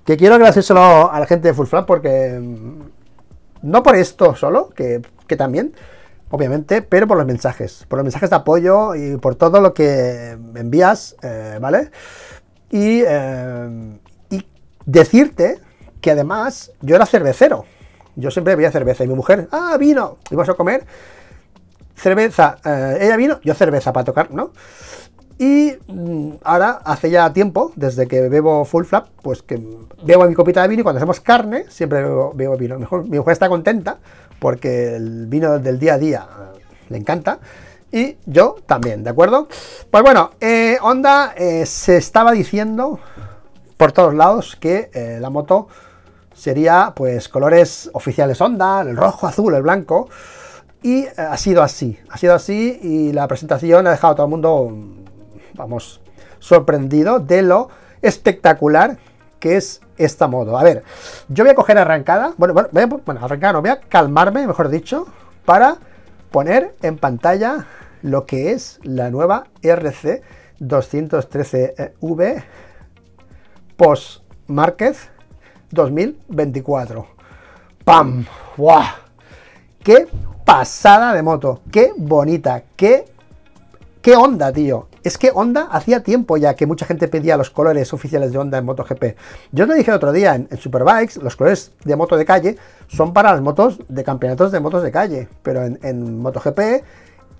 que 0.05 0.17
quiero 0.17 0.35
agradecérselo 0.35 1.11
a 1.11 1.21
la 1.21 1.27
gente 1.27 1.49
de 1.49 1.55
Full 1.55 1.67
Flap 1.67 1.87
porque 1.87 2.39
mm, 2.41 2.83
no 3.63 3.83
por 3.83 3.97
esto 3.97 4.35
solo, 4.35 4.71
que, 4.71 5.03
también, 5.37 5.75
obviamente, 6.31 6.83
pero 6.83 7.07
por 7.07 7.17
los 7.17 7.27
mensajes, 7.27 7.85
por 7.89 7.99
los 7.99 8.05
mensajes 8.05 8.31
de 8.31 8.37
apoyo 8.37 8.95
y 8.95 9.17
por 9.17 9.35
todo 9.35 9.61
lo 9.61 9.75
que 9.75 10.37
envías, 10.55 11.17
eh, 11.23 11.59
¿vale? 11.61 11.91
Y, 12.71 13.03
eh, 13.07 13.99
y 14.31 14.47
decirte 14.87 15.59
que 16.01 16.13
además 16.13 16.73
yo 16.81 16.97
era 16.97 17.07
cervecero. 17.07 17.65
Yo 18.17 18.31
siempre 18.31 18.55
bebía 18.55 18.73
cerveza 18.73 19.05
y 19.05 19.09
mi 19.09 19.15
mujer, 19.15 19.49
ah, 19.53 19.77
vino, 19.79 20.19
y 20.31 20.35
vamos 20.35 20.49
a 20.49 20.55
comer 20.55 20.85
cerveza, 21.99 22.59
eh, 22.65 22.99
ella 23.01 23.17
vino, 23.17 23.41
yo 23.43 23.55
cerveza 23.55 23.93
para 23.93 24.05
tocar, 24.05 24.31
¿no? 24.31 24.53
Y 25.39 25.75
mm, 25.87 26.33
ahora, 26.43 26.81
hace 26.85 27.11
ya 27.11 27.33
tiempo, 27.33 27.73
desde 27.77 28.09
que 28.09 28.29
bebo 28.29 28.65
full 28.65 28.85
flap, 28.85 29.07
pues 29.23 29.43
que 29.43 29.61
bebo 30.03 30.27
mi 30.27 30.35
copita 30.35 30.63
de 30.63 30.69
vino 30.69 30.81
y 30.81 30.83
cuando 30.83 30.99
hacemos 30.99 31.21
carne, 31.21 31.67
siempre 31.69 32.03
bebo, 32.03 32.57
vino. 32.57 32.79
Mejor, 32.79 33.09
mi 33.09 33.19
mujer 33.19 33.33
está 33.33 33.49
contenta 33.49 33.99
porque 34.41 34.97
el 34.97 35.27
vino 35.27 35.59
del 35.59 35.79
día 35.79 35.95
a 35.95 35.99
día 35.99 36.27
eh, 36.29 36.61
le 36.89 36.99
encanta. 36.99 37.39
Y 37.91 38.17
yo 38.27 38.57
también, 38.67 39.03
¿de 39.05 39.11
acuerdo? 39.11 39.49
Pues 39.91 40.03
bueno, 40.03 40.33
eh, 40.41 40.77
Honda 40.83 41.35
se 41.65 41.97
estaba 41.97 42.33
diciendo 42.33 43.01
por 43.79 43.93
todos 43.93 44.13
lados 44.13 44.57
que 44.61 44.91
la 45.21 45.31
moto 45.31 45.69
sería 46.39 46.93
pues 46.95 47.29
colores 47.29 47.91
oficiales 47.93 48.41
Honda, 48.41 48.83
el 48.83 48.97
rojo, 48.97 49.27
azul, 49.27 49.55
el 49.55 49.63
blanco. 49.63 50.09
Y 50.83 51.05
eh, 51.05 51.13
ha 51.17 51.37
sido 51.37 51.63
así, 51.63 51.99
ha 52.09 52.17
sido 52.19 52.35
así 52.35 52.79
y 52.83 53.13
la 53.13 53.27
presentación 53.27 53.87
ha 53.87 53.91
dejado 53.91 54.13
a 54.13 54.17
todo 54.17 54.27
el 54.27 54.31
mundo, 54.31 54.73
vamos, 55.59 56.01
sorprendido 56.39 57.19
de 57.19 57.43
lo 57.43 57.69
espectacular 58.01 58.97
que 59.39 59.57
es 59.57 59.83
esta 59.99 60.27
modo. 60.27 60.59
A 60.59 60.65
ver, 60.65 60.83
yo 61.29 61.45
voy 61.45 61.51
a 61.51 61.55
coger 61.55 61.79
arrancada, 61.79 62.33
bueno, 62.39 62.55
bueno, 62.55 62.69
voy 62.73 62.83
a, 62.83 62.87
bueno 62.87 63.53
no, 63.53 63.61
voy 63.61 63.71
a 63.71 63.81
calmarme, 63.81 64.47
mejor 64.47 64.69
dicho, 64.69 65.07
para 65.45 65.77
poner 66.31 66.75
en 66.83 66.97
pantalla 66.97 67.67
lo 68.03 68.25
que 68.25 68.53
es 68.53 68.81
la 68.83 69.11
nueva 69.11 69.45
RC 69.63 70.23
213V 70.61 72.45
Post 73.77 74.23
Márquez 74.47 75.11
2024. 75.71 77.07
¡Pam! 77.85 78.25
¡Guau! 78.57 78.85
¡Qué 79.83 80.07
pasada 80.49 81.13
de 81.13 81.23
moto. 81.23 81.61
Qué 81.71 81.93
bonita, 81.95 82.63
qué, 82.75 83.05
qué 84.01 84.17
onda, 84.17 84.51
tío. 84.51 84.89
Es 85.09 85.17
que 85.17 85.31
Honda 85.35 85.69
hacía 85.71 86.03
tiempo 86.03 86.37
ya 86.37 86.55
que 86.55 86.67
mucha 86.67 86.85
gente 86.85 87.09
pedía 87.09 87.39
los 87.39 87.49
colores 87.49 87.95
oficiales 87.95 88.31
de 88.31 88.37
Honda 88.37 88.59
en 88.59 88.67
MotoGP. 88.67 89.17
Yo 89.53 89.67
te 89.67 89.73
dije 89.73 89.91
el 89.91 89.97
otro 89.97 90.13
día, 90.13 90.35
en, 90.35 90.51
Superbikes, 90.59 91.19
los 91.23 91.35
colores 91.35 91.73
de 91.83 91.97
moto 91.97 92.15
de 92.19 92.27
calle 92.27 92.59
son 92.89 93.15
para 93.15 93.33
las 93.33 93.41
motos 93.41 93.81
de 93.89 94.05
campeonatos 94.05 94.53
de 94.53 94.61
motos 94.61 94.83
de 94.83 94.93
calle. 94.93 95.27
Pero 95.43 95.65
en, 95.65 96.21
MotoGP 96.21 96.59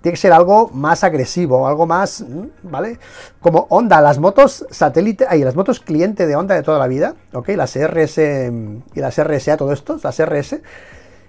tiene 0.01 0.13
que 0.13 0.15
ser 0.15 0.33
algo 0.33 0.71
más 0.73 1.03
agresivo, 1.03 1.67
algo 1.67 1.85
más, 1.85 2.21
mm, 2.21 2.71
¿vale? 2.71 2.97
Como 3.39 3.67
Honda, 3.69 4.01
las 4.01 4.17
motos 4.17 4.65
satélite, 4.71 5.27
ahí, 5.29 5.43
las 5.43 5.55
motos 5.55 5.79
cliente 5.79 6.25
de 6.25 6.35
Honda 6.35 6.55
de 6.55 6.63
toda 6.63 6.79
la 6.79 6.87
vida, 6.87 7.13
¿ok? 7.33 7.49
Las 7.49 7.75
RS 7.75 8.51
y 8.95 8.99
las 8.99 9.19
RSA, 9.19 9.57
todo 9.57 9.73
esto, 9.73 9.99
las 10.01 10.19
RS 10.19 10.59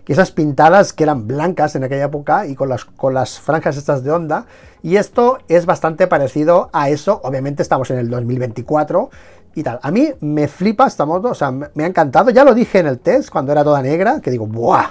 y 0.07 0.13
esas 0.13 0.31
pintadas 0.31 0.93
que 0.93 1.05
eran 1.05 1.27
blancas 1.27 1.77
en 1.77 1.85
aquella 1.85 2.05
época 2.05 2.47
y 2.47 2.55
con 2.55 2.69
las, 2.69 2.85
con 2.85 3.15
las 3.15 3.39
franjas 3.39 3.77
estas 3.77 4.03
de 4.03 4.11
onda. 4.11 4.47
Y 4.83 4.97
esto 4.97 5.39
es 5.49 5.67
bastante 5.67 6.07
parecido 6.07 6.71
a 6.73 6.89
eso. 6.89 7.21
Obviamente 7.23 7.63
estamos 7.63 7.91
en 7.91 7.99
el 7.99 8.11
2024 8.11 9.11
y 9.55 9.63
tal. 9.63 9.79
A 9.83 9.91
mí 9.91 10.11
me 10.21 10.49
flipa 10.49 10.87
esta 10.87 11.05
moto, 11.05 11.29
o 11.29 11.35
sea, 11.35 11.51
me 11.51 11.85
ha 11.85 11.87
encantado. 11.87 12.31
Ya 12.31 12.45
lo 12.45 12.55
dije 12.55 12.79
en 12.79 12.87
el 12.87 12.99
test 12.99 13.31
cuando 13.31 13.53
era 13.53 13.65
toda 13.65 13.83
negra, 13.83 14.21
que 14.21 14.31
digo, 14.31 14.47
¡buah! 14.47 14.87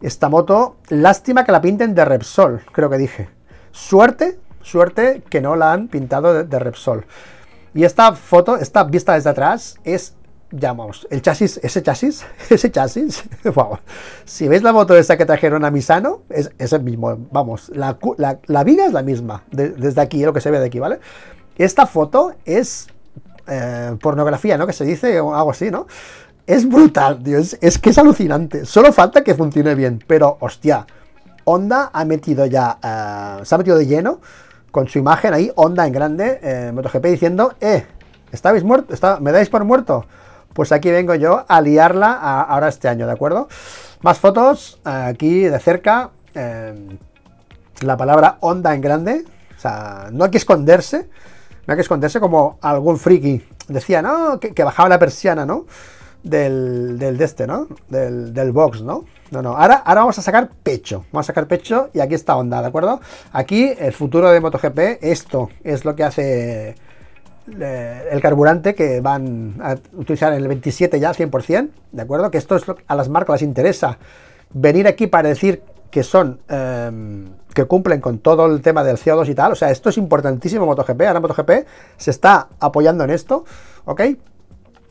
Esta 0.00 0.28
moto, 0.28 0.76
lástima 0.88 1.44
que 1.44 1.52
la 1.52 1.60
pinten 1.60 1.94
de 1.94 2.04
Repsol, 2.04 2.62
creo 2.72 2.88
que 2.88 2.98
dije. 2.98 3.28
Suerte, 3.72 4.38
suerte 4.62 5.24
que 5.28 5.40
no 5.40 5.56
la 5.56 5.72
han 5.72 5.88
pintado 5.88 6.32
de, 6.32 6.44
de 6.44 6.58
Repsol. 6.58 7.04
Y 7.74 7.84
esta 7.84 8.12
foto, 8.14 8.56
esta 8.56 8.84
vista 8.84 9.14
desde 9.14 9.30
atrás, 9.30 9.76
es 9.84 10.14
ya 10.50 10.72
vamos, 10.72 11.06
el 11.10 11.20
chasis, 11.20 11.60
ese 11.62 11.82
chasis, 11.82 12.24
ese 12.50 12.70
chasis, 12.70 13.24
wow. 13.54 13.78
Si 14.24 14.48
veis 14.48 14.62
la 14.62 14.72
moto 14.72 14.96
esa 14.96 15.16
que 15.16 15.26
trajeron 15.26 15.64
a 15.64 15.70
Misano, 15.70 16.22
es, 16.30 16.72
el 16.72 16.82
mismo, 16.82 17.16
vamos, 17.30 17.70
la, 17.74 17.98
la, 18.46 18.64
viga 18.64 18.86
es 18.86 18.92
la 18.92 19.02
misma, 19.02 19.44
desde 19.50 20.00
aquí, 20.00 20.24
lo 20.24 20.32
que 20.32 20.40
se 20.40 20.50
ve 20.50 20.58
de 20.58 20.66
aquí, 20.66 20.78
¿vale? 20.78 21.00
Esta 21.56 21.86
foto 21.86 22.34
es 22.44 22.86
eh, 23.46 23.96
pornografía, 24.00 24.56
¿no? 24.56 24.66
Que 24.66 24.72
se 24.72 24.84
dice 24.84 25.20
o 25.20 25.34
algo 25.34 25.50
así, 25.50 25.70
¿no? 25.70 25.86
Es 26.46 26.66
brutal, 26.66 27.22
tío, 27.22 27.38
es, 27.38 27.78
que 27.78 27.90
es 27.90 27.98
alucinante. 27.98 28.64
Solo 28.64 28.92
falta 28.92 29.22
que 29.22 29.34
funcione 29.34 29.74
bien, 29.74 30.02
pero 30.06 30.38
hostia, 30.40 30.86
Honda 31.44 31.90
ha 31.92 32.04
metido 32.06 32.46
ya, 32.46 32.78
eh, 32.82 33.44
se 33.44 33.54
ha 33.54 33.58
metido 33.58 33.76
de 33.76 33.86
lleno 33.86 34.20
con 34.70 34.88
su 34.88 34.98
imagen 34.98 35.34
ahí, 35.34 35.50
Honda 35.56 35.86
en 35.86 35.92
grande, 35.92 36.40
eh, 36.42 36.72
MotoGP 36.74 37.04
diciendo, 37.06 37.54
eh, 37.60 37.86
¿estáis 38.32 38.64
muerto? 38.64 38.94
¿Está, 38.94 39.20
¿Me 39.20 39.32
dais 39.32 39.50
por 39.50 39.64
muerto? 39.64 40.06
Pues 40.58 40.72
aquí 40.72 40.90
vengo 40.90 41.14
yo 41.14 41.44
a 41.46 41.60
liarla 41.60 42.14
ahora 42.14 42.66
este 42.66 42.88
año, 42.88 43.06
¿de 43.06 43.12
acuerdo? 43.12 43.46
Más 44.00 44.18
fotos, 44.18 44.80
aquí 44.82 45.44
de 45.44 45.56
cerca, 45.60 46.10
em, 46.34 46.98
la 47.82 47.96
palabra 47.96 48.38
onda 48.40 48.74
en 48.74 48.80
grande, 48.80 49.24
o 49.56 49.60
sea, 49.60 50.08
no 50.10 50.24
hay 50.24 50.32
que 50.32 50.38
esconderse, 50.38 51.08
no 51.64 51.72
hay 51.72 51.76
que 51.76 51.82
esconderse 51.82 52.18
como 52.18 52.58
algún 52.60 52.98
friki 52.98 53.40
decía, 53.68 54.02
¿no? 54.02 54.40
Que, 54.40 54.64
bajaba 54.64 54.88
la 54.88 54.98
persiana, 54.98 55.46
¿no? 55.46 55.66
Del, 56.24 56.98
del 56.98 57.18
de 57.18 57.24
este, 57.24 57.46
¿no? 57.46 57.68
Del, 57.88 58.34
del 58.34 58.50
box, 58.50 58.82
¿no? 58.82 59.04
No, 59.30 59.42
no, 59.42 59.56
ahora, 59.56 59.76
ahora 59.86 60.00
vamos 60.00 60.18
a 60.18 60.22
sacar 60.22 60.50
pecho, 60.64 61.04
vamos 61.12 61.26
a 61.26 61.28
sacar 61.28 61.46
pecho 61.46 61.90
y 61.94 62.00
aquí 62.00 62.14
está 62.14 62.34
onda, 62.34 62.60
¿de 62.62 62.66
acuerdo? 62.66 63.00
Aquí 63.30 63.72
el 63.78 63.92
futuro 63.92 64.28
de 64.32 64.40
MotoGP, 64.40 65.04
esto 65.04 65.50
es 65.62 65.84
lo 65.84 65.94
que 65.94 66.02
hace 66.02 66.74
el 67.52 68.20
carburante 68.20 68.74
que 68.74 69.00
van 69.00 69.56
a 69.60 69.76
utilizar 69.96 70.32
en 70.32 70.42
el 70.42 70.48
27 70.48 71.00
ya 71.00 71.10
al 71.10 71.16
100%, 71.16 71.70
¿de 71.92 72.02
acuerdo? 72.02 72.30
Que 72.30 72.38
esto 72.38 72.56
es 72.56 72.66
lo 72.66 72.76
que 72.76 72.84
a 72.86 72.94
las 72.94 73.08
marcas 73.08 73.40
les 73.40 73.42
interesa. 73.42 73.98
Venir 74.52 74.86
aquí 74.86 75.06
para 75.06 75.28
decir 75.28 75.62
que 75.90 76.02
son, 76.02 76.40
em, 76.48 77.28
que 77.54 77.64
cumplen 77.64 78.00
con 78.00 78.18
todo 78.18 78.46
el 78.46 78.60
tema 78.60 78.84
del 78.84 78.98
CO2 78.98 79.28
y 79.28 79.34
tal, 79.34 79.52
o 79.52 79.54
sea, 79.54 79.70
esto 79.70 79.88
es 79.88 79.98
importantísimo 79.98 80.66
MotoGP, 80.66 81.02
ahora 81.06 81.20
MotoGP 81.20 81.50
se 81.96 82.10
está 82.10 82.48
apoyando 82.60 83.04
en 83.04 83.10
esto, 83.10 83.44
¿ok? 83.84 84.02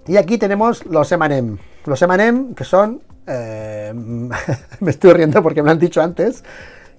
Y 0.07 0.17
aquí 0.17 0.37
tenemos 0.37 0.85
los 0.85 1.11
Emanem, 1.11 1.57
los 1.85 2.01
Emanem 2.01 2.55
que 2.55 2.63
son, 2.63 3.01
em, 3.25 4.29
me 4.79 4.91
estoy 4.91 5.13
riendo 5.13 5.43
porque 5.43 5.61
me 5.61 5.67
lo 5.67 5.71
han 5.73 5.79
dicho 5.79 6.01
antes, 6.01 6.43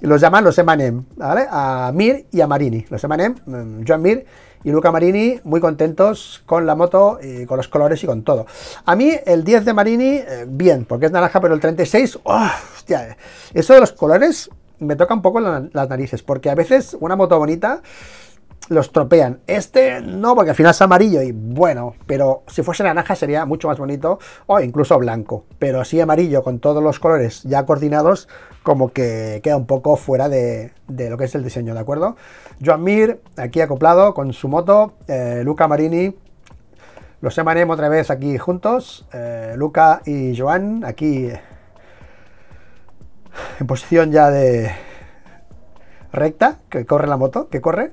los 0.00 0.20
llaman 0.20 0.44
los 0.44 0.56
Emanem, 0.58 1.04
¿vale? 1.16 1.46
A 1.50 1.90
Mir 1.92 2.26
y 2.30 2.40
a 2.40 2.46
Marini, 2.46 2.86
los 2.88 3.02
em, 3.02 3.84
Joan 3.86 4.02
Mir 4.02 4.26
y 4.64 4.70
Luca 4.70 4.90
Marini 4.90 5.40
muy 5.44 5.60
contentos 5.60 6.42
con 6.46 6.66
la 6.66 6.74
moto, 6.74 7.18
y 7.22 7.46
con 7.46 7.56
los 7.56 7.68
colores 7.68 8.02
y 8.02 8.06
con 8.06 8.22
todo. 8.22 8.46
A 8.84 8.96
mí 8.96 9.12
el 9.26 9.44
10 9.44 9.64
de 9.64 9.72
Marini, 9.72 10.16
eh, 10.16 10.46
bien, 10.48 10.84
porque 10.84 11.06
es 11.06 11.12
naranja, 11.12 11.40
pero 11.40 11.54
el 11.54 11.60
36, 11.60 12.18
hostia, 12.24 13.16
eso 13.54 13.74
de 13.74 13.80
los 13.80 13.92
colores 13.92 14.50
me 14.78 14.96
toca 14.96 15.14
un 15.14 15.22
poco 15.22 15.40
las 15.40 15.88
narices, 15.88 16.22
porque 16.22 16.50
a 16.50 16.54
veces 16.54 16.96
una 17.00 17.16
moto 17.16 17.38
bonita 17.38 17.82
los 18.68 18.92
tropean. 18.92 19.40
Este 19.46 20.00
no, 20.00 20.34
porque 20.34 20.50
al 20.50 20.56
final 20.56 20.70
es 20.70 20.82
amarillo 20.82 21.22
y 21.22 21.32
bueno, 21.32 21.94
pero 22.06 22.42
si 22.48 22.62
fuese 22.62 22.82
naranja 22.82 23.14
sería 23.14 23.44
mucho 23.44 23.68
más 23.68 23.78
bonito 23.78 24.18
o 24.46 24.60
incluso 24.60 24.98
blanco. 24.98 25.44
Pero 25.58 25.80
así 25.80 26.00
amarillo 26.00 26.42
con 26.42 26.58
todos 26.58 26.82
los 26.82 26.98
colores 26.98 27.42
ya 27.44 27.64
coordinados, 27.66 28.28
como 28.62 28.92
que 28.92 29.40
queda 29.42 29.56
un 29.56 29.66
poco 29.66 29.96
fuera 29.96 30.28
de, 30.28 30.72
lo 30.88 31.16
que 31.16 31.24
es 31.24 31.34
el 31.34 31.44
diseño, 31.44 31.74
¿de 31.74 31.80
acuerdo? 31.80 32.16
Joan 32.64 32.82
Mir, 32.82 33.20
aquí 33.36 33.60
acoplado 33.60 34.14
con 34.14 34.32
su 34.32 34.48
moto, 34.48 34.94
eh, 35.06 35.42
Luca 35.44 35.68
Marini, 35.68 36.14
Los 37.20 37.34
llamaremos 37.34 37.74
otra 37.74 37.88
vez 37.88 38.10
aquí 38.10 38.38
juntos, 38.38 39.06
eh, 39.12 39.54
Luca 39.56 40.02
y 40.04 40.36
Joan, 40.38 40.84
aquí 40.84 41.30
en 43.60 43.66
posición 43.66 44.12
ya 44.12 44.30
de 44.30 44.70
recta, 46.12 46.58
que 46.68 46.86
corre 46.86 47.06
la 47.06 47.16
moto, 47.16 47.48
que 47.48 47.60
corre. 47.60 47.92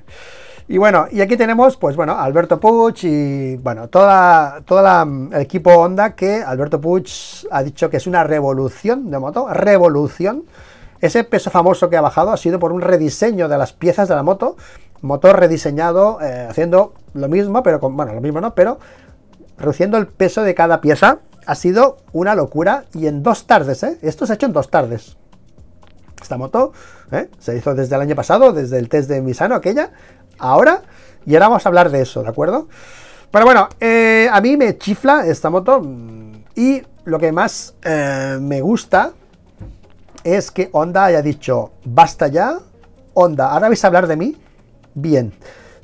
Y 0.67 0.79
bueno, 0.79 1.05
y 1.12 1.22
aquí 1.22 1.38
tenemos, 1.38 1.77
pues 1.77 1.95
bueno, 1.95 2.17
Alberto 2.17 2.60
Puig 2.60 2.95
y, 3.03 3.55
bueno, 3.57 3.88
toda, 3.88 4.62
toda 4.65 5.03
el 5.03 5.41
equipo 5.41 5.69
Honda 5.72 6.15
que 6.15 6.41
Alberto 6.41 6.81
Puig 6.81 7.05
ha 7.51 7.62
dicho 7.62 7.91
que 7.91 7.98
es 7.98 8.07
una 8.07 8.24
revolución 8.24 9.12
de 9.12 9.19
moto, 9.19 9.48
revolución. 9.53 10.45
Ese 11.01 11.24
peso 11.24 11.51
famoso 11.51 11.88
que 11.88 11.98
ha 11.98 12.01
bajado 12.01 12.31
ha 12.31 12.38
sido 12.38 12.57
por 12.57 12.72
un 12.72 12.81
rediseño 12.81 13.48
de 13.48 13.60
las 13.60 13.74
piezas 13.74 14.07
de 14.10 14.15
la 14.15 14.24
moto, 14.24 14.57
motor 15.01 15.39
rediseñado, 15.39 16.19
eh, 16.22 16.48
haciendo 16.50 16.93
lo 17.13 17.29
mismo, 17.29 17.62
pero 17.62 17.79
con, 17.79 17.95
bueno, 17.95 18.15
lo 18.15 18.22
mismo 18.22 18.41
no, 18.41 18.55
pero 18.55 18.79
reduciendo 19.60 20.00
el 20.00 20.07
peso 20.07 20.41
de 20.41 20.55
cada 20.55 20.81
pieza. 20.81 21.19
Ha 21.45 21.53
sido 21.53 21.98
una 22.12 22.34
locura 22.34 22.86
y 22.95 23.05
en 23.05 23.22
dos 23.22 23.45
tardes, 23.45 23.84
¿eh? 23.84 24.00
Esto 24.01 24.25
se 24.25 24.34
ha 24.34 24.36
hecho 24.36 24.48
en 24.48 24.53
dos 24.53 24.72
tardes. 24.72 25.15
Esta 26.25 26.38
moto 26.38 26.74
¿eh? 27.12 27.29
se 27.38 27.55
hizo 27.55 27.75
desde 27.75 27.95
el 27.95 28.01
año 28.01 28.15
pasado, 28.15 28.51
desde 28.51 28.79
el 28.79 28.89
test 28.89 29.10
de 29.10 29.22
Misano, 29.22 29.53
aquella, 29.53 29.91
ahora, 30.38 30.82
y 31.25 31.34
ahora 31.36 31.48
vamos 31.48 31.65
a 31.65 31.70
hablar 31.70 31.89
de 31.89 32.01
eso, 32.01 32.24
¿de 32.24 32.30
acuerdo? 32.30 32.68
Pero 33.32 33.46
bueno, 33.46 33.68
eh, 33.80 34.30
a 34.32 34.39
mí 34.42 34.56
me 34.56 34.77
chifla 34.77 35.25
esta 35.25 35.50
moto 35.50 35.82
mm, 35.82 36.44
y 36.56 36.82
lo 37.06 37.20
que 37.20 37.32
más 37.32 37.75
eh, 37.84 38.38
me 38.39 38.62
gusta 38.62 39.12
es 40.24 40.51
que 40.51 40.70
Honda 40.72 41.06
haya 41.06 41.22
dicho, 41.22 41.72
basta 41.84 42.27
ya, 42.27 42.58
Honda, 43.13 43.51
ahora 43.51 43.68
vais 43.68 43.84
a 43.84 43.88
hablar 43.88 44.08
de 44.08 44.15
mí, 44.15 44.36
bien. 44.94 45.34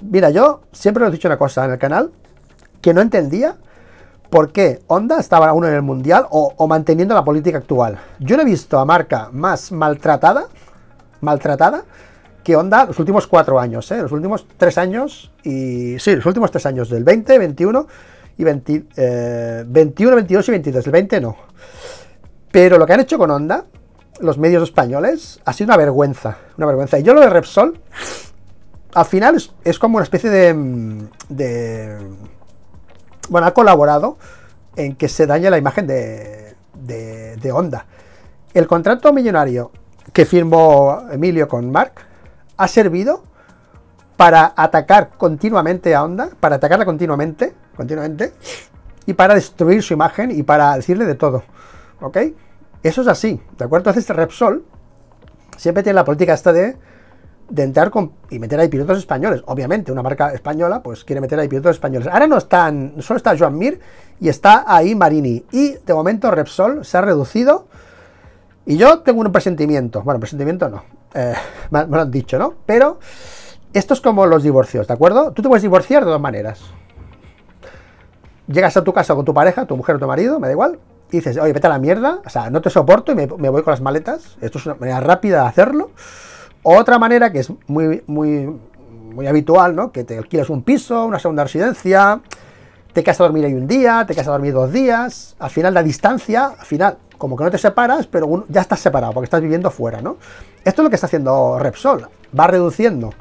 Mira, 0.01 0.31
yo 0.31 0.61
siempre 0.71 1.03
os 1.03 1.09
he 1.09 1.11
dicho 1.11 1.27
una 1.27 1.37
cosa 1.37 1.65
en 1.65 1.71
el 1.71 1.77
canal, 1.77 2.11
que 2.81 2.93
no 2.93 3.01
entendía 3.01 3.57
por 4.29 4.51
qué 4.51 4.81
Honda 4.87 5.19
estaba 5.19 5.49
aún 5.49 5.65
en 5.65 5.73
el 5.73 5.81
Mundial 5.81 6.25
o, 6.31 6.53
o 6.57 6.67
manteniendo 6.67 7.13
la 7.13 7.23
política 7.23 7.59
actual. 7.59 7.99
Yo 8.19 8.35
no 8.37 8.43
he 8.43 8.45
visto 8.45 8.79
a 8.79 8.85
marca 8.85 9.29
más 9.31 9.71
maltratada, 9.71 10.45
maltratada, 11.19 11.83
que 12.43 12.55
Honda 12.55 12.85
los 12.85 12.97
últimos 12.99 13.27
cuatro 13.27 13.59
años, 13.59 13.91
¿eh? 13.91 14.01
los 14.01 14.11
últimos 14.11 14.45
tres 14.57 14.77
años, 14.77 15.31
y 15.43 15.99
sí, 15.99 16.15
los 16.15 16.25
últimos 16.25 16.51
tres 16.51 16.65
años, 16.65 16.89
del 16.89 17.03
20, 17.03 17.37
21 17.37 17.87
y 18.37 18.43
21, 18.43 20.15
22 20.15 20.47
y 20.47 20.51
23, 20.51 20.85
el 20.85 20.91
20 20.91 21.21
no. 21.21 21.35
Pero 22.51 22.77
lo 22.77 22.85
que 22.85 22.93
han 22.93 22.99
hecho 22.99 23.17
con 23.17 23.31
Honda, 23.31 23.65
los 24.19 24.37
medios 24.37 24.63
españoles, 24.63 25.39
ha 25.45 25.53
sido 25.53 25.67
una 25.67 25.77
vergüenza, 25.77 26.37
una 26.57 26.67
vergüenza. 26.67 26.99
Y 26.99 27.03
yo 27.03 27.13
lo 27.13 27.21
de 27.21 27.29
Repsol, 27.29 27.79
al 28.93 29.05
final 29.05 29.41
es, 29.63 29.79
como 29.79 29.97
una 29.97 30.03
especie 30.03 30.29
de, 30.29 31.07
de, 31.29 31.97
Bueno, 33.29 33.47
ha 33.47 33.53
colaborado 33.53 34.17
en 34.75 34.95
que 34.95 35.07
se 35.07 35.27
dañe 35.27 35.49
la 35.49 35.57
imagen 35.57 35.87
de, 35.87 36.55
de, 36.73 37.37
de 37.37 37.51
Honda. 37.51 37.85
El 38.53 38.67
contrato 38.67 39.13
millonario 39.13 39.71
que 40.11 40.25
firmó 40.25 41.03
Emilio 41.11 41.47
con 41.47 41.71
Mark 41.71 42.10
ha 42.57 42.67
servido 42.67 43.23
para 44.17 44.53
atacar 44.55 45.09
continuamente 45.17 45.95
a 45.95 46.03
Honda, 46.03 46.29
para 46.39 46.57
atacarla 46.57 46.85
continuamente, 46.85 47.55
continuamente, 47.75 48.33
y 49.05 49.13
para 49.13 49.33
destruir 49.33 49.81
su 49.81 49.93
imagen 49.93 50.31
y 50.31 50.43
para 50.43 50.75
decirle 50.75 51.05
de 51.05 51.15
todo. 51.15 51.43
¿Ok? 52.01 52.17
Eso 52.83 53.01
es 53.01 53.07
así, 53.07 53.41
¿de 53.57 53.65
acuerdo? 53.65 53.89
Entonces 53.89 54.15
Repsol 54.15 54.63
siempre 55.57 55.83
tiene 55.83 55.95
la 55.95 56.05
política 56.05 56.33
esta 56.33 56.51
de, 56.51 56.77
de 57.49 57.63
entrar 57.63 57.91
y 58.29 58.39
meter 58.39 58.59
ahí 58.59 58.67
pilotos 58.67 58.97
españoles. 58.97 59.43
Obviamente, 59.45 59.91
una 59.91 60.01
marca 60.01 60.33
española 60.33 60.81
pues 60.81 61.03
quiere 61.03 61.21
meter 61.21 61.39
ahí 61.39 61.47
pilotos 61.47 61.71
españoles. 61.71 62.07
Ahora 62.07 62.27
no 62.27 62.37
están, 62.37 62.95
solo 62.99 63.17
está 63.17 63.37
Joan 63.37 63.57
Mir 63.57 63.79
y 64.19 64.29
está 64.29 64.65
ahí 64.67 64.95
Marini. 64.95 65.45
Y 65.51 65.73
de 65.85 65.93
momento 65.93 66.31
Repsol 66.31 66.85
se 66.85 66.97
ha 66.97 67.01
reducido. 67.01 67.67
Y 68.65 68.77
yo 68.77 68.99
tengo 68.99 69.21
un 69.21 69.31
presentimiento, 69.31 70.03
bueno, 70.03 70.19
presentimiento 70.19 70.69
no, 70.69 70.83
eh, 71.13 71.33
me, 71.69 71.85
lo 71.85 72.01
han 72.01 72.11
dicho, 72.11 72.37
¿no? 72.37 72.55
Pero 72.65 72.99
esto 73.73 73.93
es 73.93 74.01
como 74.01 74.25
los 74.25 74.43
divorcios, 74.43 74.87
¿de 74.87 74.93
acuerdo? 74.93 75.31
Tú 75.31 75.41
te 75.41 75.47
puedes 75.47 75.61
divorciar 75.61 76.05
de 76.05 76.11
dos 76.11 76.21
maneras. 76.21 76.61
Llegas 78.47 78.75
a 78.75 78.83
tu 78.83 78.93
casa 78.93 79.15
con 79.15 79.25
tu 79.25 79.33
pareja, 79.33 79.65
tu 79.65 79.77
mujer 79.77 79.95
o 79.95 79.99
tu 79.99 80.07
marido, 80.07 80.39
me 80.39 80.47
da 80.47 80.53
igual, 80.53 80.79
y 81.09 81.17
dices, 81.17 81.37
oye, 81.37 81.53
vete 81.53 81.67
a 81.67 81.69
la 81.69 81.79
mierda, 81.79 82.19
o 82.25 82.29
sea, 82.29 82.49
no 82.49 82.61
te 82.61 82.69
soporto 82.69 83.11
y 83.11 83.15
me, 83.15 83.25
voy 83.25 83.63
con 83.63 83.71
las 83.71 83.81
maletas. 83.81 84.37
Esto 84.41 84.57
es 84.57 84.65
una 84.65 84.75
manera 84.75 84.99
rápida 84.99 85.41
de 85.43 85.47
hacerlo. 85.47 85.91
Otra 86.63 86.99
manera 86.99 87.31
que 87.31 87.39
es 87.39 87.51
muy, 87.67 88.03
muy, 88.07 88.49
muy 89.13 89.27
habitual, 89.27 89.75
¿no? 89.75 89.91
Que 89.91 90.03
te 90.03 90.17
alquilas 90.17 90.49
un 90.49 90.63
piso, 90.63 91.05
una 91.05 91.19
segunda 91.19 91.43
residencia, 91.43 92.21
te 92.93 93.03
quedas 93.03 93.19
a 93.19 93.23
dormir 93.23 93.45
ahí 93.45 93.53
un 93.53 93.67
día, 93.67 94.05
te 94.07 94.13
quedas 94.13 94.27
a 94.27 94.31
dormir 94.31 94.53
dos 94.53 94.71
días, 94.71 95.35
al 95.39 95.49
final 95.49 95.73
la 95.73 95.83
distancia, 95.83 96.53
al 96.59 96.65
final 96.65 96.97
como 97.21 97.37
que 97.37 97.43
no 97.43 97.51
te 97.51 97.59
separas, 97.59 98.07
pero 98.07 98.45
ya 98.49 98.61
estás 98.61 98.79
separado 98.79 99.13
porque 99.13 99.25
estás 99.25 99.41
viviendo 99.41 99.69
fuera, 99.69 100.01
¿no? 100.01 100.17
Esto 100.65 100.81
es 100.81 100.83
lo 100.83 100.89
que 100.89 100.95
está 100.95 101.05
haciendo 101.05 101.59
Repsol, 101.59 102.09
va 102.37 102.47
reduciendo 102.47 103.11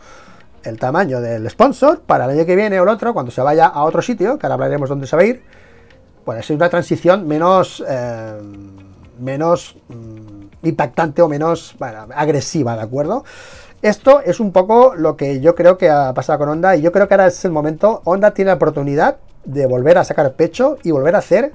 el 0.63 0.79
tamaño 0.79 1.21
del 1.21 1.49
sponsor 1.51 2.01
para 2.01 2.25
el 2.25 2.31
año 2.31 2.47
que 2.47 2.57
viene 2.57 2.81
o 2.81 2.85
el 2.85 2.89
otro, 2.89 3.13
cuando 3.13 3.31
se 3.31 3.43
vaya 3.43 3.67
a 3.67 3.85
otro 3.85 4.01
sitio, 4.01 4.39
que 4.39 4.47
ahora 4.47 4.55
hablaremos 4.55 4.89
dónde 4.89 5.07
se 5.07 5.17
va 5.17 5.23
a 5.23 5.27
ir, 5.27 5.43
puede 6.25 6.43
ser 6.43 6.57
una 6.57 6.71
transición 6.71 7.29
menos, 7.29 7.85
eh, 7.87 8.39
menos 9.19 9.77
mm, 9.89 10.67
impactante 10.67 11.21
o 11.21 11.29
menos 11.29 11.77
agresiva, 12.15 12.77
¿de 12.77 12.83
acuerdo? 12.83 13.25
Esto 13.83 14.23
es 14.23 14.41
un 14.41 14.51
poco 14.51 14.95
lo 14.95 15.15
que 15.15 15.41
yo 15.41 15.55
creo 15.55 15.77
que 15.77 15.91
ha 15.91 16.15
pasado 16.15 16.39
con 16.39 16.49
Honda 16.49 16.75
y 16.75 16.81
yo 16.81 16.91
creo 16.91 17.07
que 17.07 17.13
ahora 17.13 17.27
es 17.27 17.45
el 17.45 17.53
momento, 17.53 18.01
Honda 18.05 18.31
tiene 18.31 18.49
la 18.49 18.55
oportunidad 18.55 19.19
de 19.45 19.67
volver 19.67 19.99
a 19.99 20.05
sacar 20.05 20.33
pecho 20.33 20.79
y 20.83 20.91
volver 20.91 21.17
a 21.17 21.19
hacer, 21.19 21.53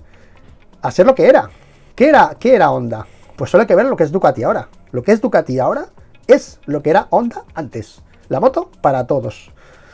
a 0.84 0.92
ser 0.92 1.08
lo 1.08 1.16
que 1.16 1.28
era, 1.28 1.50
¿Qué 1.96 2.10
era, 2.10 2.36
¿Qué 2.38 2.54
era 2.54 2.72
Honda? 2.72 3.08
Pues 3.38 3.50
solo 3.50 3.62
hay 3.62 3.68
que 3.68 3.76
ver 3.76 3.86
lo 3.86 3.96
que 3.96 4.04
es 4.04 4.12
Ducati 4.12 4.44
ahora. 4.44 4.68
Lo 4.92 5.02
que 5.02 5.14
es 5.14 5.22
Ducati 5.22 5.60
ahora 5.60 5.88
es 6.28 6.60
lo 6.66 6.84
que 6.84 6.90
era 6.90 7.08
Honda 7.10 7.46
antes. 7.54 8.02
La 8.28 8.42
moto 8.42 8.70
para 8.82 9.08
todos. 9.08 9.52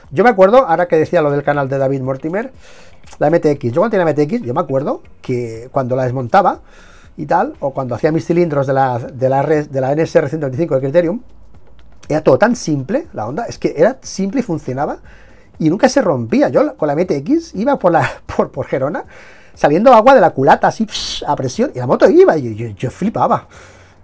Yo 0.10 0.24
me 0.24 0.32
acuerdo, 0.32 0.66
ahora 0.68 0.88
que 0.88 0.96
decía 0.96 1.22
lo 1.22 1.30
del 1.30 1.44
canal 1.44 1.70
de 1.70 1.78
David 1.78 2.02
Mortimer, 2.02 2.52
la 3.20 3.30
MTX. 3.30 3.72
Yo 3.72 3.82
cuando 3.82 3.98
tenía 3.98 4.12
MTX, 4.12 4.42
yo 4.42 4.54
me 4.56 4.62
acuerdo 4.62 5.04
que 5.22 5.70
cuando 5.72 5.96
la 5.96 6.06
desmontaba 6.06 6.62
y 7.18 7.28
tal, 7.28 7.54
o 7.60 7.72
cuando 7.72 7.94
hacía 7.94 8.12
mis 8.12 8.26
cilindros 8.26 8.66
de 8.66 8.74
la, 8.74 8.98
de 8.98 9.30
la, 9.30 9.44
de 9.44 9.82
la 9.82 9.96
NSR 9.96 10.28
125 10.28 10.76
de 10.76 10.82
Criterium, 10.82 11.22
era 12.10 12.24
todo 12.24 12.40
tan 12.40 12.56
simple, 12.56 13.10
la 13.14 13.28
Honda, 13.28 13.46
es 13.46 13.60
que 13.60 13.76
era 13.78 14.00
simple 14.02 14.40
y 14.40 14.44
funcionaba 14.44 14.98
y 15.60 15.70
nunca 15.70 15.88
se 15.88 16.02
rompía. 16.02 16.50
Yo 16.50 16.76
con 16.78 16.88
la 16.88 16.96
MTX 16.96 17.54
iba 17.54 17.78
por, 17.78 17.92
la, 17.92 18.10
por, 18.26 18.52
por 18.52 18.66
Gerona 18.66 19.06
saliendo 19.62 19.94
agua 19.94 20.16
de 20.16 20.22
la 20.22 20.32
culata 20.32 20.70
así 20.70 20.88
a 21.28 21.36
presión 21.36 21.72
y 21.76 21.78
la 21.78 21.86
moto 21.86 22.10
iba 22.10 22.36
y 22.36 22.74
yo, 22.74 22.90
flipaba. 22.90 23.48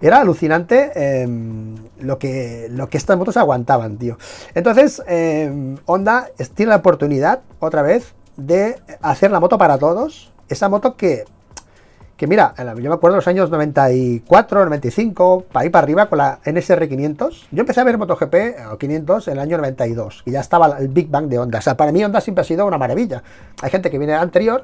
Era 0.00 0.20
alucinante 0.20 0.92
em, 0.94 1.74
lo, 1.98 2.16
que, 2.16 2.68
lo 2.70 2.88
que 2.88 2.96
estas 2.96 3.18
motos 3.18 3.36
aguantaban, 3.36 3.96
tío. 3.98 4.16
Entonces, 4.54 5.02
eh, 5.08 5.74
Honda 5.84 6.28
tiene 6.54 6.70
la 6.70 6.76
oportunidad, 6.76 7.40
otra 7.58 7.82
vez, 7.82 8.14
de 8.36 8.76
hacer 9.02 9.32
la 9.32 9.40
moto 9.40 9.58
para 9.58 9.78
todos. 9.78 10.30
Esa 10.48 10.68
moto 10.68 10.94
que, 10.96 11.24
que 12.16 12.28
mira, 12.28 12.54
yo 12.56 12.88
me 12.88 12.94
acuerdo 12.94 13.14
de 13.14 13.18
los 13.18 13.26
años 13.26 13.50
94, 13.50 14.62
95, 14.62 15.46
para 15.50 15.66
ir 15.66 15.72
para 15.72 15.82
arriba 15.82 16.08
con 16.08 16.18
la 16.18 16.38
NSR 16.44 16.88
500. 16.88 17.48
Yo 17.50 17.60
empecé 17.62 17.80
a 17.80 17.84
ver 17.84 17.98
MotoGP 17.98 18.34
o 18.72 18.78
500 18.78 19.26
en 19.26 19.32
el 19.32 19.40
año 19.40 19.56
92 19.56 20.22
y 20.24 20.30
ya 20.30 20.40
estaba 20.40 20.78
el 20.78 20.86
Big 20.86 21.08
Bang 21.08 21.26
de 21.26 21.40
Honda. 21.40 21.58
O 21.58 21.62
sea, 21.62 21.76
para 21.76 21.90
mí 21.90 22.04
Honda 22.04 22.20
siempre 22.20 22.42
ha 22.42 22.44
sido 22.44 22.64
una 22.64 22.78
maravilla. 22.78 23.24
Hay 23.60 23.70
gente 23.70 23.90
que 23.90 23.98
viene 23.98 24.14
anterior 24.14 24.62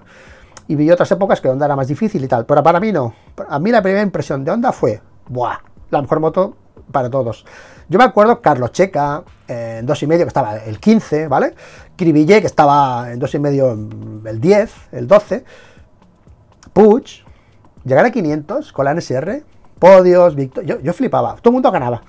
y 0.66 0.74
vi 0.76 0.90
otras 0.90 1.10
épocas 1.10 1.40
que 1.40 1.48
Honda 1.48 1.66
era 1.66 1.76
más 1.76 1.88
difícil 1.88 2.24
y 2.24 2.28
tal, 2.28 2.46
pero 2.46 2.62
para 2.62 2.80
mí 2.80 2.92
no. 2.92 3.14
A 3.48 3.58
mí 3.58 3.70
la 3.70 3.82
primera 3.82 4.02
impresión 4.02 4.44
de 4.44 4.50
Honda 4.50 4.72
fue, 4.72 5.00
¡buah! 5.28 5.58
La 5.90 6.00
mejor 6.00 6.20
moto 6.20 6.56
para 6.90 7.10
todos. 7.10 7.44
Yo 7.88 7.98
me 7.98 8.04
acuerdo 8.04 8.40
Carlos 8.40 8.72
Checa 8.72 9.22
eh, 9.46 9.78
en 9.80 9.86
2,5 9.86 10.16
que 10.16 10.22
estaba 10.22 10.56
el 10.56 10.80
15, 10.80 11.28
¿vale? 11.28 11.54
Cribillé 11.96 12.40
que 12.40 12.46
estaba 12.46 13.12
en 13.12 13.20
2,5 13.20 14.26
el 14.26 14.40
10, 14.40 14.72
el 14.92 15.06
12. 15.06 15.44
Puch, 16.72 17.24
llegar 17.84 18.06
a 18.06 18.10
500 18.10 18.72
con 18.72 18.84
la 18.86 18.94
NSR, 18.94 19.42
podios, 19.78 20.34
Victor, 20.34 20.64
yo, 20.64 20.92
flipaba, 20.92 21.36
todo 21.36 21.50
el 21.50 21.52
mundo 21.54 21.70
ganaba. 21.70 22.02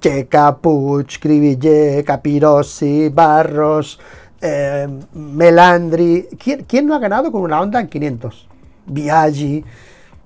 Checa, 0.00 0.56
Puch, 0.56 1.18
Cribillé, 1.18 2.02
Capirossi, 2.04 3.10
Barros, 3.10 3.98
eh, 4.40 4.88
Melandri. 5.12 6.28
¿Quién, 6.66 6.86
no 6.86 6.94
ha 6.94 6.98
ganado 6.98 7.30
con 7.30 7.42
una 7.42 7.60
Honda 7.60 7.80
en 7.80 7.88
500? 7.88 8.48
Biaggi, 8.86 9.64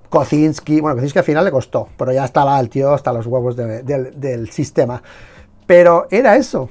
Kocinski. 0.08 0.80
Bueno, 0.80 0.96
Kocinski 0.96 1.18
al 1.18 1.24
final 1.24 1.44
le 1.44 1.50
costó, 1.50 1.88
pero 1.96 2.12
ya 2.12 2.24
estaba 2.24 2.58
el 2.60 2.68
tío 2.68 2.92
hasta 2.92 3.12
los 3.12 3.26
huevos 3.26 3.56
del 3.56 4.50
sistema. 4.50 5.02
Pero 5.66 6.06
era 6.10 6.36
eso. 6.36 6.68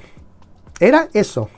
Era 0.80 1.08
eso. 1.12 1.48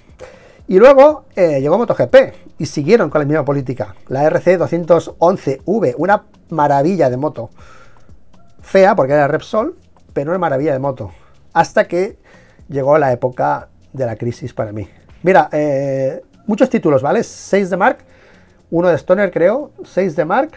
Y 0.69 0.79
luego 0.79 1.27
eh, 1.37 1.61
llegó 1.61 1.79
MotoGP 1.79 2.17
y 2.59 2.67
siguieron 2.67 3.09
con 3.09 3.21
la 3.21 3.25
misma 3.27 3.45
política. 3.45 3.95
La 4.09 4.25
RC 4.25 4.59
211V, 4.59 5.95
una 5.97 6.25
maravilla 6.51 7.09
de 7.09 7.17
moto. 7.17 7.51
Fea 8.61 8.97
porque 8.97 9.13
era 9.13 9.29
Repsol, 9.29 9.77
pero 10.13 10.33
una 10.33 10.39
maravilla 10.39 10.73
de 10.73 10.81
moto. 10.81 11.13
Hasta 11.53 11.87
que 11.87 12.19
llegó 12.69 12.99
la 12.99 13.13
época 13.13 13.69
de 13.93 14.07
la 14.07 14.17
crisis 14.17 14.53
para 14.53 14.73
mí. 14.73 14.89
Mira, 15.23 15.49
eh, 15.53 16.23
muchos 16.47 16.71
títulos, 16.71 17.03
¿vale? 17.03 17.23
6 17.23 17.71
de 17.71 17.77
Mark, 17.77 17.99
uno 18.71 18.89
de 18.89 18.97
Stoner, 18.97 19.31
creo, 19.31 19.71
seis 19.85 20.17
de 20.17 20.25
Mark 20.25 20.51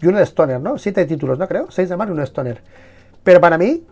y 0.00 0.06
uno 0.06 0.18
de 0.18 0.24
Stoner, 0.24 0.60
¿no? 0.60 0.78
Siete 0.78 1.04
títulos, 1.04 1.38
¿no? 1.38 1.46
Creo, 1.46 1.70
seis 1.70 1.88
de 1.88 1.96
Mark 1.96 2.10
y 2.10 2.12
uno 2.12 2.22
de 2.22 2.26
Stoner. 2.26 2.62
Pero 3.22 3.40
para 3.40 3.58
mí, 3.58 3.84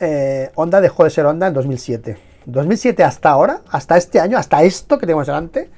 eh, 0.00 0.50
Honda 0.54 0.80
dejó 0.80 1.04
de 1.04 1.10
ser 1.10 1.26
Honda 1.26 1.48
en 1.48 1.54
2007. 1.54 2.16
2007 2.46 3.04
hasta 3.04 3.30
ahora, 3.30 3.62
hasta 3.70 3.96
este 3.96 4.20
año, 4.20 4.38
hasta 4.38 4.62
esto 4.62 4.98
que 4.98 5.06
tenemos 5.06 5.26
delante, 5.26 5.70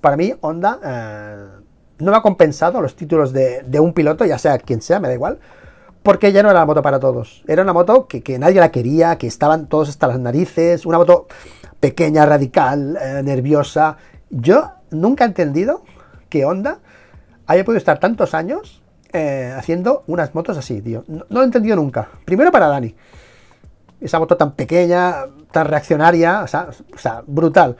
para 0.00 0.16
mí 0.16 0.32
Honda 0.40 0.80
eh, 0.82 1.62
no 1.98 2.10
me 2.10 2.16
ha 2.16 2.22
compensado 2.22 2.80
los 2.80 2.96
títulos 2.96 3.32
de, 3.32 3.80
un 3.80 3.92
piloto, 3.92 4.24
ya 4.24 4.38
sea 4.38 4.58
quien 4.58 4.80
sea, 4.80 5.00
me 5.00 5.08
da 5.08 5.14
igual, 5.14 5.38
porque 6.02 6.32
ya 6.32 6.42
no 6.42 6.50
era 6.50 6.60
la 6.60 6.66
moto 6.66 6.82
para 6.82 7.00
todos. 7.00 7.42
Era 7.46 7.62
una 7.62 7.72
moto 7.72 8.06
que, 8.06 8.38
nadie 8.38 8.60
la 8.60 8.70
quería, 8.70 9.18
que 9.18 9.26
estaban 9.26 9.66
todos 9.66 9.88
hasta 9.88 10.06
las 10.06 10.18
narices, 10.18 10.86
una 10.86 10.98
moto 10.98 11.26
pequeña, 11.88 12.24
radical, 12.24 12.96
eh, 13.00 13.22
nerviosa. 13.22 13.96
Yo 14.30 14.70
nunca 14.90 15.24
he 15.24 15.26
entendido 15.26 15.82
que 16.28 16.44
Honda 16.44 16.78
haya 17.46 17.64
podido 17.64 17.78
estar 17.78 17.98
tantos 17.98 18.34
años 18.34 18.80
haciendo 19.56 20.02
unas 20.08 20.34
motos 20.34 20.58
así, 20.58 20.82
tío. 20.82 21.04
No, 21.06 21.24
lo 21.28 21.42
he 21.42 21.44
entendido 21.44 21.76
nunca. 21.76 22.08
Primero 22.24 22.50
para 22.50 22.66
Dani 22.66 22.96
esa 24.00 24.18
moto 24.18 24.36
tan 24.36 24.52
pequeña, 24.52 25.26
tan 25.50 25.66
reaccionaria, 25.66 26.42
o 26.42 26.46
sea, 26.46 27.22
brutal. 27.26 27.76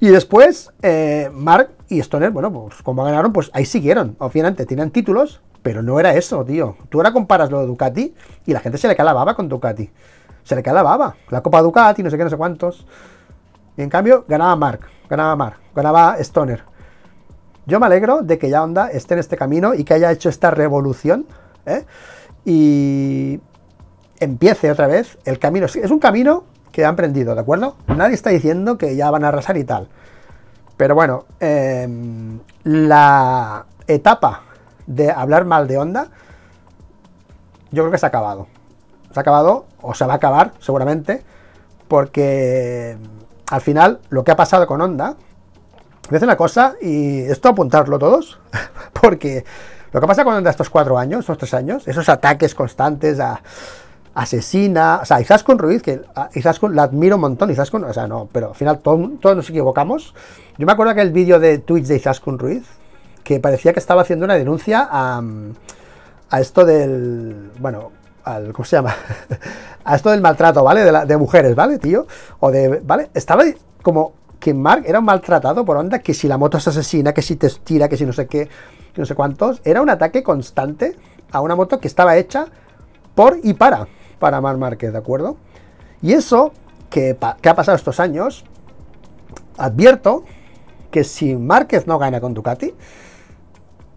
Y 0.00 0.08
después, 0.08 0.70
eh, 0.80 1.30
Mark 1.32 1.70
y 1.88 2.00
Stoner, 2.00 2.30
bueno, 2.30 2.50
pues 2.50 2.82
como 2.82 3.04
ganaron, 3.04 3.32
pues 3.32 3.50
ahí 3.52 3.66
siguieron. 3.66 4.16
Obviamente, 4.18 4.64
tienen 4.64 4.90
títulos, 4.90 5.42
pero 5.62 5.82
no 5.82 6.00
era 6.00 6.14
eso, 6.14 6.42
tío. 6.44 6.76
Tú 6.88 6.98
ahora 6.98 7.12
comparas 7.12 7.50
lo 7.50 7.60
de 7.60 7.66
Ducati 7.66 8.14
y 8.46 8.52
la 8.52 8.60
gente 8.60 8.78
se 8.78 8.88
le 8.88 8.96
cae 8.96 9.04
la 9.04 9.12
baba 9.12 9.36
con 9.36 9.48
Ducati. 9.48 9.90
Se 10.44 10.56
le 10.56 10.62
cae 10.62 10.74
la 10.74 10.82
baba. 10.82 11.14
La 11.28 11.42
Copa 11.42 11.62
Ducati, 11.62 12.02
no 12.02 12.10
sé 12.10 12.16
qué, 12.16 12.24
no 12.24 12.30
sé 12.30 12.36
cuántos. 12.36 12.86
Y 13.76 13.82
en 13.82 13.90
cambio, 13.90 14.24
ganaba 14.28 14.56
Mark, 14.56 14.80
ganaba 15.08 15.36
Mark, 15.36 15.56
ganaba 15.74 16.16
Stoner. 16.18 16.64
Yo 17.66 17.78
me 17.78 17.86
alegro 17.86 18.22
de 18.22 18.38
que 18.38 18.50
ya 18.50 18.62
Honda 18.62 18.90
esté 18.90 19.14
en 19.14 19.20
este 19.20 19.36
camino 19.36 19.74
y 19.74 19.84
que 19.84 19.94
haya 19.94 20.10
hecho 20.10 20.28
esta 20.28 20.50
revolución. 20.50 21.26
¿eh? 21.66 21.84
Y 22.44 23.40
empiece 24.18 24.70
otra 24.70 24.86
vez 24.86 25.18
el 25.24 25.38
camino. 25.38 25.66
Es 25.66 25.90
un 25.90 25.98
camino 25.98 26.44
que 26.72 26.84
han 26.84 26.94
aprendido, 26.94 27.34
¿de 27.34 27.40
acuerdo? 27.40 27.76
Nadie 27.86 28.14
está 28.14 28.30
diciendo 28.30 28.78
que 28.78 28.96
ya 28.96 29.10
van 29.10 29.24
a 29.24 29.28
arrasar 29.28 29.56
y 29.56 29.64
tal. 29.64 29.88
Pero 30.76 30.94
bueno, 30.94 31.26
em, 31.40 32.40
la 32.64 33.66
etapa 33.86 34.42
de 34.86 35.10
hablar 35.10 35.44
mal 35.44 35.68
de 35.68 35.78
Honda, 35.78 36.08
yo 37.70 37.82
creo 37.82 37.92
que 37.92 37.98
se 37.98 38.06
ha 38.06 38.08
acabado. 38.08 38.46
Se 39.12 39.18
ha 39.18 39.22
acabado, 39.22 39.66
o 39.82 39.94
se 39.94 40.04
va 40.04 40.14
a 40.14 40.16
acabar, 40.16 40.52
seguramente, 40.60 41.22
porque 41.88 42.96
al 43.50 43.60
final 43.60 44.00
lo 44.10 44.24
que 44.24 44.30
ha 44.30 44.36
pasado 44.36 44.66
con 44.66 44.80
Honda, 44.80 45.16
me 46.08 46.16
hace 46.16 46.24
una 46.24 46.36
cosa, 46.36 46.74
y 46.80 47.20
esto 47.20 47.48
apuntarlo 47.48 47.98
todos, 47.98 48.38
porque 49.00 49.44
lo 49.92 50.00
que 50.00 50.06
pasa 50.06 50.24
con 50.24 50.34
Honda 50.34 50.50
estos 50.50 50.70
cuatro 50.70 50.98
años, 50.98 51.20
estos 51.20 51.38
tres 51.38 51.54
años, 51.54 51.88
esos 51.88 52.08
ataques 52.08 52.54
constantes 52.54 53.18
a 53.20 53.40
asesina, 54.14 55.00
o 55.02 55.04
sea, 55.04 55.20
Izaskun 55.20 55.58
Ruiz, 55.58 55.82
que 55.82 56.02
Izaskun 56.34 56.74
la 56.74 56.84
admiro 56.84 57.16
un 57.16 57.22
montón, 57.22 57.50
Izaskun, 57.50 57.84
o 57.84 57.92
sea, 57.92 58.06
no, 58.06 58.28
pero 58.32 58.48
al 58.48 58.54
final 58.54 58.80
todos 58.80 59.36
nos 59.36 59.48
equivocamos. 59.48 60.14
Yo 60.58 60.66
me 60.66 60.72
acuerdo 60.72 60.94
que 60.94 61.00
el 61.00 61.12
vídeo 61.12 61.38
de 61.38 61.58
Twitch 61.58 61.86
de 61.86 61.96
Izaskun 61.96 62.38
Ruiz, 62.38 62.64
que 63.24 63.40
parecía 63.40 63.72
que 63.72 63.78
estaba 63.78 64.02
haciendo 64.02 64.24
una 64.24 64.34
denuncia 64.34 64.86
a, 64.90 65.22
a 66.30 66.40
esto 66.40 66.64
del, 66.64 67.50
bueno, 67.58 67.92
al, 68.24 68.52
¿cómo 68.52 68.64
se 68.64 68.76
llama? 68.76 68.94
a 69.84 69.96
esto 69.96 70.10
del 70.10 70.20
maltrato, 70.20 70.62
¿vale? 70.64 70.84
De, 70.84 71.06
de, 71.06 71.16
mujeres, 71.16 71.54
¿vale, 71.54 71.78
tío? 71.78 72.06
O 72.40 72.50
de, 72.50 72.80
¿vale? 72.84 73.10
Estaba 73.14 73.44
como 73.82 74.12
que 74.38 74.54
Mark 74.54 74.84
era 74.86 74.98
un 74.98 75.04
maltratado 75.04 75.64
por 75.64 75.76
onda, 75.76 75.98
que 75.98 76.14
si 76.14 76.28
la 76.28 76.38
moto 76.38 76.58
es 76.58 76.68
asesina, 76.68 77.12
que 77.12 77.22
si 77.22 77.36
te 77.36 77.48
tira, 77.50 77.88
que 77.88 77.96
si 77.96 78.06
no 78.06 78.12
sé 78.12 78.26
qué, 78.26 78.48
que 78.94 79.00
no 79.00 79.06
sé 79.06 79.14
cuántos. 79.14 79.60
Era 79.64 79.82
un 79.82 79.90
ataque 79.90 80.22
constante 80.22 80.96
a 81.32 81.40
una 81.40 81.54
moto 81.54 81.78
que 81.78 81.88
estaba 81.88 82.16
hecha 82.16 82.46
por 83.14 83.38
y 83.42 83.54
para 83.54 83.86
para 84.20 84.40
Mar 84.40 84.56
Márquez, 84.58 84.92
¿de 84.92 84.98
acuerdo? 84.98 85.36
Y 86.00 86.12
eso 86.12 86.52
que, 86.90 87.16
ha 87.20 87.54
pasado 87.54 87.76
estos 87.76 87.98
años, 87.98 88.44
advierto 89.58 90.24
que 90.92 91.02
si 91.02 91.34
Márquez 91.34 91.88
no 91.88 91.98
gana 91.98 92.20
con 92.20 92.34
Ducati, 92.34 92.72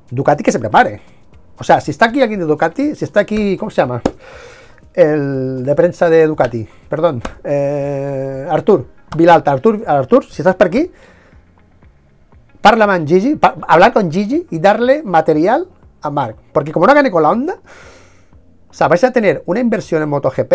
Ducati 0.10 0.44
que 0.44 0.52
se 0.52 0.60
prepare. 0.60 1.02
O 1.58 1.63
sea, 1.63 1.80
si 1.82 1.92
está 1.92 2.06
aquí 2.06 2.22
alguien 2.22 2.39
de 2.39 2.46
Ducati, 2.46 2.96
si 2.96 3.06
está 3.06 3.22
aquí, 3.22 3.58
¿cómo 3.58 3.70
se 3.70 3.82
llama? 3.82 4.02
El 4.94 5.63
de 5.63 5.76
prensa 5.76 6.10
de 6.10 6.28
Ducati, 6.28 6.68
perdón, 6.89 7.22
eh, 7.44 8.48
Artur, 8.50 8.88
Vilalta, 9.16 9.52
Artur, 9.52 9.84
Artur, 9.88 10.26
si 10.26 10.42
estás 10.42 10.56
por 10.56 10.68
aquí, 10.68 10.92
parla 12.62 12.88
con 12.88 13.08
Gigi, 13.08 13.39
hablar 13.68 13.94
con 13.94 14.12
Gigi 14.12 14.48
y 14.50 14.60
darle 14.60 15.04
material 15.04 15.68
a 16.02 16.10
Mark. 16.10 16.38
Porque 16.52 16.72
como 16.72 16.88
no 16.88 16.94
gane 16.94 17.12
con 17.12 17.24
la 17.24 17.30
onda, 17.30 17.56
o 18.70 18.74
sea, 18.74 18.88
vais 18.88 19.04
a 19.04 19.12
tener 19.12 19.44
una 19.46 19.60
inversión 19.60 20.02
en 20.02 20.10
MotoGP 20.10 20.54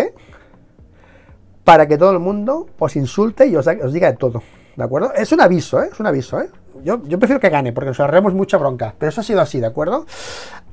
para 1.63 1.87
que 1.87 1.97
todo 1.97 2.11
el 2.11 2.19
mundo 2.19 2.67
os 2.79 2.95
insulte 2.95 3.47
y 3.47 3.55
os, 3.55 3.65
diga 3.93 4.11
de 4.11 4.17
todo. 4.17 4.41
¿De 4.75 4.83
acuerdo? 4.83 5.13
Es 5.13 5.31
un 5.31 5.41
aviso, 5.41 5.81
¿eh? 5.81 5.89
Es 5.91 5.99
un 5.99 6.07
aviso, 6.07 6.41
¿eh? 6.41 6.49
Yo, 6.83 7.01
prefiero 7.19 7.39
que 7.39 7.49
gane 7.49 7.73
porque 7.73 7.89
nos 7.89 7.99
ahorremos 7.99 8.33
mucha 8.33 8.57
bronca. 8.57 8.93
Pero 8.97 9.09
eso 9.09 9.21
ha 9.21 9.23
sido 9.23 9.41
así, 9.41 9.59
¿de 9.59 9.67
acuerdo? 9.67 10.05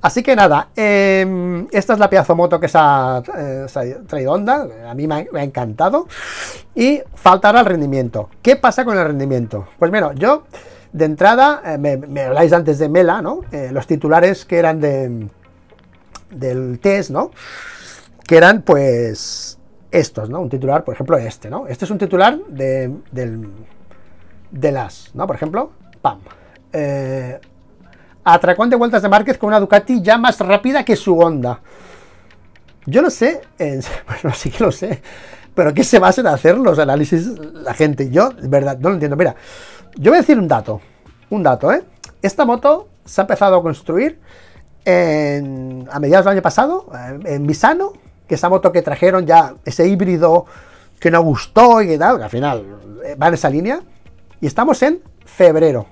Así 0.03 0.23
que 0.23 0.37
nada, 0.37 0.69
em, 0.77 1.67
esta 1.73 1.95
es 1.95 1.99
la 1.99 2.11
pedazo 2.11 2.37
moto 2.37 2.61
que 2.61 2.69
se 2.69 2.79
ha, 2.79 3.23
eh, 3.37 3.67
traído 4.07 4.33
Honda. 4.33 4.67
A 4.89 4.95
mí 4.95 5.07
me 5.07 5.27
ha, 5.33 5.43
encantado. 5.43 6.07
Y 6.75 7.03
faltará 7.15 7.61
el 7.61 7.67
rendimiento. 7.67 8.29
¿Qué 8.43 8.57
pasa 8.57 8.85
con 8.85 8.99
el 8.99 9.05
rendimiento? 9.05 9.67
Pues 9.79 9.91
bueno, 9.91 10.13
yo 10.13 10.45
de 10.93 11.05
entrada, 11.05 11.63
eh, 11.65 11.79
me, 11.79 12.23
habláis 12.23 12.53
antes 12.53 12.79
de 12.79 12.89
Mela, 12.89 13.23
¿no? 13.23 13.41
Eh, 13.53 13.71
los 13.73 13.87
titulares 13.87 14.45
que 14.45 14.59
eran 14.59 14.81
de 14.81 15.29
del 16.31 16.79
test, 16.81 17.11
¿no? 17.11 17.31
Que 18.27 18.37
eran, 18.37 18.63
pues, 18.63 19.59
estos, 19.91 20.29
¿no? 20.29 20.41
Un 20.41 20.49
titular, 20.49 20.85
por 20.85 20.95
ejemplo, 20.95 21.17
este, 21.17 21.51
¿no? 21.51 21.67
Este 21.67 21.85
es 21.85 21.91
un 21.91 21.99
titular 21.99 22.39
de, 22.49 22.93
del, 23.13 23.49
de 24.51 24.73
las, 24.73 25.11
¿no? 25.15 25.27
Por 25.27 25.37
ejemplo, 25.37 25.71
pam. 26.07 26.21
Eh, 26.73 27.41
de 28.69 28.77
vueltas 28.77 29.03
de 29.03 29.09
Márquez 29.09 29.39
con 29.39 29.49
una 29.49 29.61
Ducati 29.61 30.03
ya 30.03 30.19
más 30.19 30.39
rápida 30.41 30.85
que 30.85 30.97
su 30.97 31.19
Honda. 31.19 31.61
Yo 32.87 33.03
no 33.03 33.11
sé, 33.11 33.41
bueno, 33.59 34.35
sí 34.35 34.51
que 34.51 34.63
lo 34.63 34.71
sé, 34.71 35.03
pero 35.55 35.75
¿qué 35.75 35.83
se 35.83 35.99
basa 35.99 36.21
en 36.21 36.29
hacer 36.29 36.57
los 36.59 36.79
análisis 36.79 37.27
la 37.53 37.75
gente? 37.75 38.11
Yo, 38.11 38.31
de 38.31 38.49
verdad, 38.49 38.79
no 38.79 38.91
lo 38.91 38.95
entiendo. 38.95 39.17
Mira, 39.17 39.35
yo 39.97 40.11
voy 40.11 40.19
a 40.19 40.21
decir 40.21 40.39
un 40.39 40.47
dato, 40.47 40.81
un 41.31 41.43
dato, 41.43 41.73
¿eh? 41.73 41.83
Esta 42.23 42.45
moto 42.45 42.89
se 43.05 43.21
ha 43.21 43.23
empezado 43.23 43.57
a 43.57 43.63
construir 43.63 44.21
a 44.87 45.99
mediados 45.99 46.25
del 46.25 46.33
año 46.33 46.43
pasado, 46.43 46.87
en 47.25 47.45
Misano, 47.45 47.93
que 48.29 48.37
esa 48.37 48.49
moto 48.49 48.71
que 48.71 48.83
trajeron 48.83 49.27
ya, 49.27 49.55
ese 49.65 49.89
híbrido 49.89 50.47
que 51.01 51.11
no 51.11 51.23
gustó 51.23 51.83
y 51.83 51.99
tal, 51.99 52.19
que 52.19 52.25
al 52.25 52.31
final 52.31 52.65
eh, 53.05 53.17
va 53.21 53.29
en 53.29 53.35
esa 53.35 53.51
línea. 53.51 53.81
Y 54.41 54.47
estamos 54.47 54.83
en 54.83 55.03
febrero. 55.25 55.87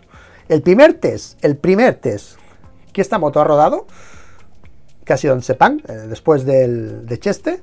El 0.48 0.62
primer 0.62 0.94
test, 0.94 1.42
el 1.44 1.56
primer 1.56 1.94
test 1.96 2.38
que 2.92 3.00
esta 3.00 3.18
moto 3.18 3.40
ha 3.40 3.44
rodado, 3.44 3.86
que 5.04 5.12
ha 5.12 5.16
sido 5.16 5.34
en 5.34 5.42
Sepang, 5.42 5.80
eh, 5.88 5.92
después 6.08 6.44
del, 6.44 7.06
de 7.06 7.18
Cheste, 7.18 7.60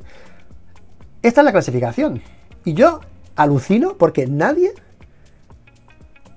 esta 1.22 1.42
es 1.42 1.46
la 1.46 1.52
clasificación. 1.52 2.22
Y 2.66 2.74
yo 2.74 3.02
alucino 3.36 3.98
porque 3.98 4.28
nadie 4.28 4.74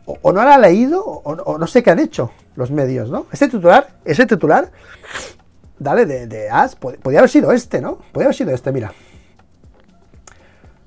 o, 0.07 0.33
no 0.33 0.45
la 0.45 0.55
ha 0.55 0.59
leído 0.59 1.03
o, 1.03 1.59
no 1.59 1.67
sé 1.67 1.83
qué 1.83 1.91
han 1.91 1.99
hecho 1.99 2.31
los 2.57 2.71
medios, 2.71 3.11
¿no? 3.11 3.27
Ese 3.33 3.49
titular, 3.49 3.89
ese 4.05 4.27
titular, 4.27 4.71
dale, 5.79 6.05
de, 6.07 6.51
As, 6.51 6.77
podría 6.77 7.21
haber 7.21 7.31
sido 7.31 7.53
este, 7.53 7.81
¿no? 7.81 7.97
Podría 8.13 8.27
haber 8.27 8.37
sido 8.37 8.55
este, 8.55 8.71
mira. 8.71 8.93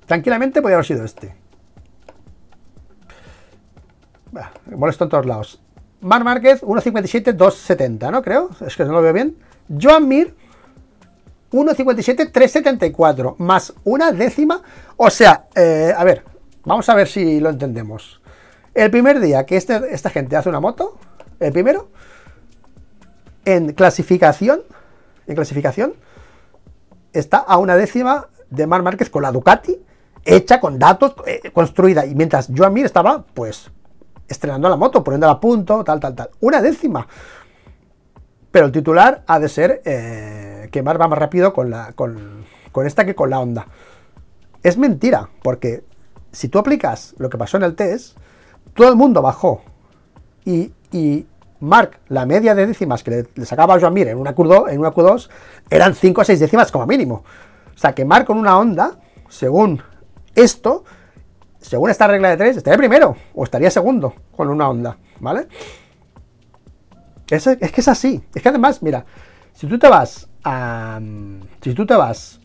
Tranquilamente 0.06 0.62
podría 0.62 0.78
haber 0.78 0.86
sido 0.86 1.04
este. 1.04 1.36
Bah, 4.32 4.52
molesto 4.66 5.04
en 5.04 5.10
todos 5.10 5.26
lados. 5.26 5.62
Mar 6.02 6.24
Márquez, 6.24 6.62
1.57, 6.62 7.36
2.70, 7.36 8.12
¿no? 8.12 8.22
Creo. 8.22 8.50
Es 8.66 8.76
que 8.76 8.86
no 8.86 8.94
lo 8.94 9.02
veo 9.02 9.14
bien. 9.14 9.38
Joan 9.82 10.08
Mir, 10.08 10.36
1.57, 11.52 12.32
3.74. 12.32 13.36
Más 13.38 13.74
una 13.84 14.12
décima. 14.12 14.62
O 14.96 15.10
sea, 15.10 15.48
eh, 15.56 15.94
a 15.96 16.04
ver, 16.04 16.24
vamos 16.66 16.88
a 16.90 16.96
ver 16.96 17.08
si 17.08 17.40
lo 17.40 17.50
entendemos. 17.50 18.22
El 18.74 18.92
primer 18.92 19.20
día 19.20 19.46
que 19.46 19.58
este, 19.58 19.94
esta 19.94 20.10
gente 20.10 20.36
hace 20.36 20.50
una 20.50 20.60
moto, 20.60 21.00
el 21.40 21.52
primero, 21.52 21.90
en 23.44 23.74
clasificación, 23.74 24.62
en 25.26 25.36
clasificación, 25.36 25.94
está 27.12 27.38
a 27.38 27.58
una 27.58 27.76
décima 27.76 28.28
de 28.50 28.68
Mar 28.68 28.84
Márquez 28.84 29.10
con 29.10 29.24
la 29.24 29.32
Ducati, 29.32 29.80
hecha 30.24 30.60
con 30.60 30.78
datos, 30.78 31.16
eh, 31.26 31.52
construida. 31.52 32.06
Y 32.06 32.14
mientras 32.14 32.50
Joan 32.56 32.74
Mir 32.74 32.86
estaba, 32.86 33.26
pues, 33.34 33.72
estrenando 34.28 34.70
la 34.70 34.76
moto, 34.76 35.04
poniéndola 35.04 35.34
a 35.34 35.40
punto, 35.40 35.84
tal, 35.84 36.00
tal, 36.00 36.16
tal. 36.16 36.30
Una 36.42 36.62
décima. 36.62 37.08
Pero 38.52 38.68
el 38.68 38.72
titular 38.72 39.24
ha 39.28 39.40
de 39.40 39.50
ser 39.50 39.82
eh, 39.86 40.70
que 40.72 40.82
Mar 40.82 41.00
va 41.00 41.08
más 41.08 41.20
rápido 41.20 41.54
con, 41.54 41.70
la, 41.70 41.94
con, 41.94 42.46
con 42.72 42.86
esta 42.86 43.06
que 43.06 43.16
con 43.16 43.30
la 43.30 43.40
Honda. 43.40 43.68
Es 44.64 44.78
mentira, 44.78 45.30
porque 45.44 45.84
si 46.32 46.50
tú 46.50 46.60
aplicas 46.60 47.16
lo 47.18 47.30
que 47.30 47.38
pasó 47.38 47.58
en 47.58 47.64
el 47.64 47.76
test, 47.76 48.18
todo 48.74 48.90
el 48.90 48.96
mundo 48.96 49.22
bajó. 49.22 49.62
Y, 50.46 50.72
y 50.92 51.26
Mark, 51.60 52.00
la 52.10 52.26
media 52.26 52.54
de 52.54 52.68
décimas 52.68 53.04
que 53.04 53.28
le, 53.36 53.46
sacaba 53.46 53.76
a 53.76 53.80
Joan 53.80 53.94
Mir 53.94 54.08
en 54.10 54.18
una, 54.18 54.36
Q2, 54.36 54.70
en 54.70 54.80
una 54.80 54.94
Q2 54.94 55.30
eran 55.70 55.96
5 55.96 56.22
o 56.22 56.24
6 56.24 56.40
décimas 56.40 56.72
como 56.72 56.86
mínimo. 56.86 57.24
O 57.76 57.78
sea 57.78 57.94
que 57.94 58.06
Mark 58.06 58.26
con 58.26 58.38
una 58.38 58.58
onda, 58.58 59.00
según 59.30 59.82
esto, 60.36 60.84
según 61.68 61.90
esta 61.90 62.08
regla 62.08 62.30
de 62.30 62.38
3, 62.38 62.58
estaría 62.58 62.78
primero 62.78 63.16
o 63.36 63.44
estaría 63.44 63.70
segundo 63.70 64.14
con 64.36 64.50
una 64.50 64.70
onda, 64.70 64.98
¿vale? 65.20 65.48
Es, 67.30 67.46
es 67.48 67.72
que 67.72 67.82
es 67.82 67.88
así. 67.88 68.24
Es 68.34 68.42
que 68.42 68.50
además, 68.50 68.82
mira, 68.82 69.06
si 69.54 69.68
tú 69.68 69.78
te 69.78 69.88
vas 69.88 70.30
a. 70.44 71.00
Si 71.62 71.74
tú 71.74 71.86
te 71.86 71.96
vas 71.96 72.40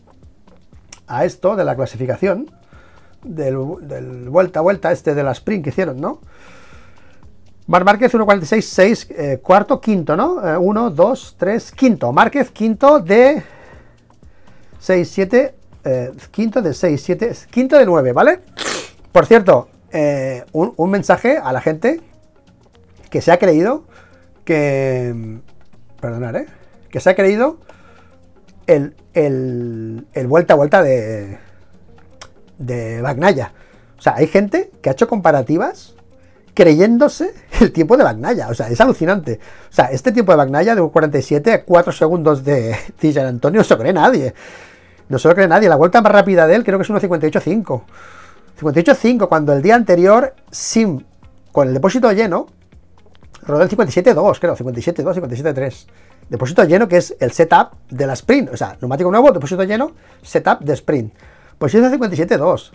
a 1.07 1.25
esto 1.25 1.55
de 1.55 1.63
la 1.63 1.75
clasificación, 1.75 2.51
del, 3.23 4.29
vuelta 4.29 4.59
a 4.59 4.61
vuelta, 4.61 4.91
este 4.91 5.15
de 5.15 5.23
la 5.23 5.31
sprint 5.31 5.63
que 5.63 5.69
hicieron, 5.69 6.01
¿no? 6.01 6.19
Mar 7.67 7.85
Márquez 7.85 8.13
1.46, 8.13 8.61
6, 8.61 9.07
eh, 9.11 9.39
cuarto, 9.41 9.79
quinto, 9.79 10.17
¿no? 10.17 10.41
1, 10.59 10.89
2, 10.89 11.35
3, 11.37 11.71
quinto. 11.71 12.11
Márquez, 12.11 12.51
quinto 12.51 12.99
de 12.99 13.41
6, 14.79 15.09
7, 15.09 15.55
eh, 15.85 16.11
quinto 16.31 16.61
de 16.61 16.73
6, 16.73 17.01
7, 17.01 17.31
quinto 17.49 17.77
de 17.77 17.85
9, 17.85 18.11
¿vale? 18.11 18.41
Por 19.13 19.27
cierto, 19.27 19.69
eh, 19.91 20.43
un, 20.51 20.89
mensaje 20.89 21.37
a 21.37 21.53
la 21.53 21.61
gente 21.61 22.01
que 23.09 23.21
se 23.21 23.31
ha 23.31 23.37
creído 23.37 23.85
que... 24.43 25.39
Perdonad, 26.01 26.35
¿eh? 26.35 26.47
Que 26.89 26.99
se 26.99 27.11
ha 27.11 27.15
creído 27.15 27.59
el, 28.67 28.95
el, 29.13 30.07
el 30.13 30.27
vuelta 30.27 30.55
a 30.55 30.57
vuelta 30.57 30.81
de, 30.81 31.37
de 32.57 33.01
Bagnaya. 33.01 33.53
O 33.97 34.01
sea, 34.01 34.15
hay 34.15 34.27
gente 34.27 34.71
que 34.81 34.89
ha 34.89 34.93
hecho 34.93 35.07
comparativas 35.07 35.93
creyéndose 36.55 37.33
el 37.61 37.71
tiempo 37.71 37.95
de 37.97 38.03
Bagnaya. 38.03 38.49
O 38.49 38.55
sea, 38.55 38.67
es 38.69 38.81
alucinante. 38.81 39.39
O 39.69 39.73
sea, 39.73 39.85
este 39.85 40.11
tiempo 40.11 40.31
de 40.31 40.37
Bagnaya 40.37 40.73
de 40.73 40.81
47 40.81 41.53
a 41.53 41.63
4 41.63 41.93
segundos 41.93 42.43
de 42.43 42.75
Tijan 42.99 43.27
Antonio 43.27 43.59
no 43.59 43.63
se 43.63 43.77
cree 43.77 43.93
nadie. 43.93 44.33
No 45.07 45.19
se 45.19 45.27
lo 45.27 45.35
cree 45.35 45.47
nadie. 45.47 45.69
La 45.69 45.75
vuelta 45.75 46.01
más 46.01 46.11
rápida 46.11 46.47
de 46.47 46.55
él 46.55 46.63
creo 46.63 46.79
que 46.79 46.83
es 46.83 46.89
1.58.5. 46.89 47.83
58.5 48.59 49.27
cuando 49.27 49.53
el 49.53 49.61
día 49.61 49.75
anterior, 49.75 50.35
sin, 50.51 51.05
con 51.51 51.67
el 51.67 51.73
depósito 51.73 52.11
lleno, 52.11 52.47
rodó 53.45 53.63
el 53.63 53.69
57.2, 53.69 54.39
creo, 54.39 54.55
57.2, 54.55 55.15
57.3. 55.15 55.87
Depósito 56.29 56.63
lleno 56.63 56.87
que 56.87 56.97
es 56.97 57.15
el 57.19 57.31
setup 57.31 57.71
de 57.89 58.07
la 58.07 58.13
sprint. 58.13 58.51
O 58.53 58.57
sea, 58.57 58.77
neumático 58.81 59.11
nuevo, 59.11 59.31
depósito 59.31 59.63
lleno, 59.63 59.91
setup 60.21 60.59
de 60.61 60.73
sprint. 60.73 61.13
Pues 61.57 61.75
es 61.75 61.83
57.2. 61.83 62.71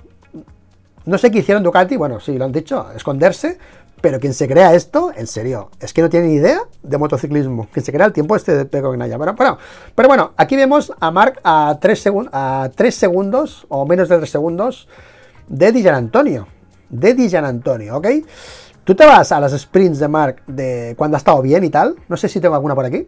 No 1.07 1.17
sé 1.17 1.31
qué 1.31 1.39
hicieron 1.39 1.63
Ducati, 1.63 1.97
bueno, 1.97 2.21
sí, 2.21 2.37
lo 2.37 2.45
han 2.45 2.53
dicho, 2.53 2.87
esconderse, 2.95 3.59
pero 4.01 4.21
quien 4.21 4.35
se 4.35 4.47
crea 4.47 4.75
esto, 4.75 5.11
en 5.17 5.27
serio, 5.27 5.71
es 5.81 5.95
que 5.95 6.03
no 6.03 6.11
tiene 6.11 6.27
ni 6.27 6.35
idea 6.35 6.61
de 6.83 6.99
motociclismo. 6.99 7.69
Quien 7.73 7.85
se 7.85 7.93
crea 7.93 8.07
el 8.07 8.13
tiempo 8.13 8.37
este 8.37 8.55
de 8.55 8.67
Pego 8.67 8.95
Bueno, 8.95 9.17
bueno, 9.17 9.59
pero 9.95 10.09
bueno, 10.09 10.33
aquí 10.37 10.55
vemos 10.55 10.93
a 11.01 11.11
Mark 11.11 11.41
a 11.43 11.79
3, 11.81 12.05
a 12.31 12.71
3 12.75 12.95
segundos, 12.95 13.67
o 13.69 13.87
menos 13.87 14.09
de 14.09 14.19
3 14.19 14.31
segundos, 14.31 14.87
de 15.49 15.73
Dijan 15.73 15.95
Antonio. 15.95 16.47
De 16.89 17.15
Dijan 17.15 17.45
Antonio, 17.45 17.97
¿ok? 17.97 18.07
Tú 18.85 18.95
te 18.95 19.05
vas 19.05 19.33
a 19.33 19.41
las 19.41 19.53
sprints 19.53 19.99
de 19.99 20.09
Mark 20.09 20.43
de 20.47 20.95
cuando 20.97 21.17
ha 21.17 21.19
estado 21.19 21.43
bien 21.43 21.63
y 21.65 21.71
tal. 21.71 21.97
No 22.09 22.17
sé 22.17 22.29
si 22.29 22.41
tengo 22.41 22.55
alguna 22.55 22.75
por 22.75 22.87
aquí. 22.87 23.07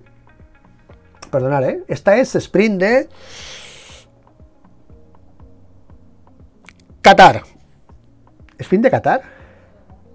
Perdonad, 1.31 1.65
¿eh? 1.65 1.85
Esta 1.89 2.17
es 2.17 2.35
sprint 2.35 2.81
de... 2.81 3.09
Qatar. 7.01 7.43
¿Sprint 8.59 8.85
de 8.85 8.91
Qatar? 8.91 9.23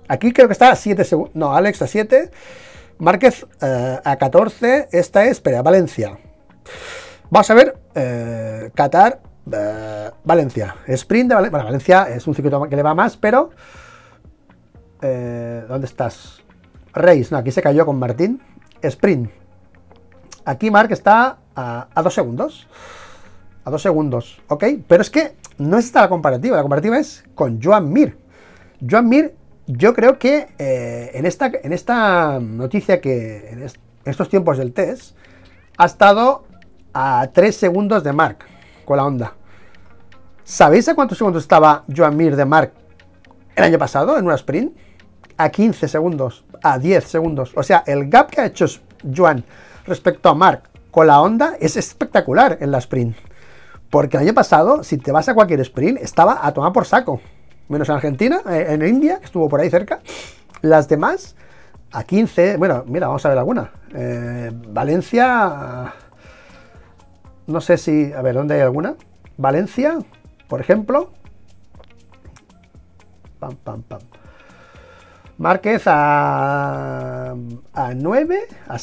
Aquí 0.07 0.31
creo 0.31 0.47
que 0.47 0.53
está 0.53 0.69
a 0.69 0.75
7 0.75 1.03
segundos. 1.03 1.35
No, 1.35 1.55
Alex 1.55 1.81
a 1.81 1.87
7. 1.87 2.29
Márquez 2.99 3.45
eh, 3.61 3.99
a 4.03 4.15
14. 4.17 4.89
Esta 4.91 5.25
es, 5.25 5.31
espera, 5.31 5.61
Valencia. 5.61 6.17
Vamos 7.29 7.49
a 7.49 7.53
ver. 7.55 7.77
Eh, 7.95 8.71
Qatar, 8.75 9.19
eh, 9.51 10.11
Valencia. 10.23 10.75
Sprint 10.87 11.29
de 11.29 11.35
Valencia. 11.35 11.51
Bueno, 11.51 11.65
Valencia 11.65 12.03
es 12.09 12.25
un 12.27 12.35
circuito 12.35 12.61
que 12.63 12.75
le 12.75 12.83
va 12.83 12.93
más, 12.93 13.17
pero. 13.17 13.51
¿Dónde 15.01 15.85
estás? 15.85 16.41
Reis. 16.93 17.31
No, 17.31 17.37
aquí 17.37 17.51
se 17.51 17.61
cayó 17.61 17.85
con 17.85 17.99
Martín. 17.99 18.41
Sprint. 18.81 19.29
Aquí 20.45 20.69
Mark 20.69 20.91
está 20.91 21.39
a, 21.55 21.87
2 22.01 22.13
segundos. 22.13 22.67
A 23.63 23.71
2 23.71 23.81
segundos, 23.81 24.41
¿ok? 24.47 24.63
Pero 24.87 25.01
es 25.01 25.09
que 25.09 25.35
no 25.57 25.77
está 25.77 26.01
la 26.01 26.09
comparativa. 26.09 26.55
La 26.55 26.61
comparativa 26.61 26.99
es 26.99 27.23
con 27.33 27.61
Joan 27.61 27.91
Mir. 27.91 28.17
Joan 28.87 29.09
Mir, 29.09 29.35
yo 29.65 29.93
creo 29.95 30.19
que 30.19 30.47
eh, 30.59 31.11
en, 31.15 31.25
esta, 31.25 31.51
en 31.63 31.73
esta 31.73 32.39
noticia 32.39 33.01
que 33.01 33.49
en, 33.49 33.67
estos 34.05 34.29
tiempos 34.29 34.59
del 34.59 34.71
test 34.71 35.17
ha 35.77 35.85
estado 35.85 36.45
a 36.93 37.29
3 37.33 37.55
segundos 37.55 38.03
de 38.03 38.13
Mark 38.13 38.45
con 38.85 38.97
la 38.97 39.05
onda. 39.05 39.33
¿Sabéis 40.43 40.87
a 40.87 40.95
cuántos 40.95 41.17
segundos 41.17 41.43
estaba 41.43 41.83
Joan 41.93 42.15
Mir 42.15 42.35
de 42.35 42.45
Mark 42.45 42.71
el 43.55 43.63
año 43.63 43.79
pasado 43.79 44.17
en 44.17 44.25
una 44.25 44.35
sprint? 44.35 44.77
A 45.37 45.49
15 45.49 45.87
segundos, 45.87 46.45
a 46.63 46.77
10 46.77 47.03
segundos. 47.03 47.51
O 47.55 47.63
sea, 47.63 47.83
el 47.87 48.09
gap 48.09 48.29
que 48.29 48.41
ha 48.41 48.45
hecho 48.45 48.65
Joan 49.15 49.43
respecto 49.85 50.29
a 50.29 50.35
Mark 50.35 50.69
con 50.91 51.07
la 51.07 51.19
onda 51.19 51.55
es 51.59 51.75
espectacular 51.75 52.57
en 52.61 52.71
la 52.71 52.77
sprint. 52.77 53.17
Porque 53.89 54.17
el 54.17 54.23
año 54.23 54.33
pasado, 54.33 54.83
si 54.83 54.97
te 54.97 55.11
vas 55.11 55.27
a 55.27 55.33
cualquier 55.33 55.59
sprint, 55.61 55.99
estaba 55.99 56.45
a 56.45 56.53
tomar 56.53 56.71
por 56.71 56.85
saco 56.85 57.19
menos 57.67 57.89
en 57.89 57.95
Argentina, 57.95 58.41
eh, 58.49 58.67
en 58.69 58.85
India, 58.85 59.19
que 59.19 59.25
estuvo 59.25 59.49
por 59.49 59.59
ahí 59.59 59.69
cerca. 59.69 59.99
Las 60.61 60.87
demás, 60.87 61.35
a 61.91 62.03
15, 62.03 62.57
bueno, 62.57 62.83
mira, 62.87 63.07
vamos 63.07 63.25
a 63.25 63.29
ver 63.29 63.37
alguna. 63.37 63.71
Eh, 63.93 64.51
Valencia, 64.69 65.93
no 67.47 67.61
sé 67.61 67.77
si, 67.77 68.13
a 68.13 68.21
ver, 68.21 68.35
¿dónde 68.35 68.55
hay 68.55 68.61
alguna? 68.61 68.95
Valencia, 69.37 69.99
por 70.47 70.61
ejemplo. 70.61 71.11
Pam, 73.39 73.55
pam, 73.55 73.81
pam. 73.83 74.01
Márquez 75.37 75.83
a, 75.85 77.35
a 77.73 77.93
9. 77.93 78.47
A, 78.67 78.77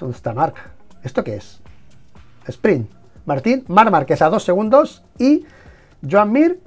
¿Dónde 0.00 0.16
está 0.16 0.32
Marc? 0.32 0.56
¿Esto 1.02 1.22
qué 1.22 1.36
es? 1.36 1.60
Sprint. 2.46 2.90
Martín, 3.24 3.64
Mar 3.68 3.90
Márquez 3.90 4.22
a 4.22 4.28
2 4.28 4.42
segundos 4.42 5.02
y 5.18 5.44
Joan 6.08 6.30
Mir 6.30 6.60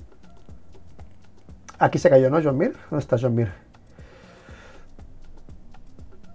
Aquí 1.79 1.97
se 1.97 2.09
cayó, 2.09 2.29
¿no, 2.29 2.41
John 2.43 2.57
Mir? 2.57 2.75
¿Dónde 2.89 3.01
está 3.01 3.17
John 3.19 3.33
Mir? 3.33 3.53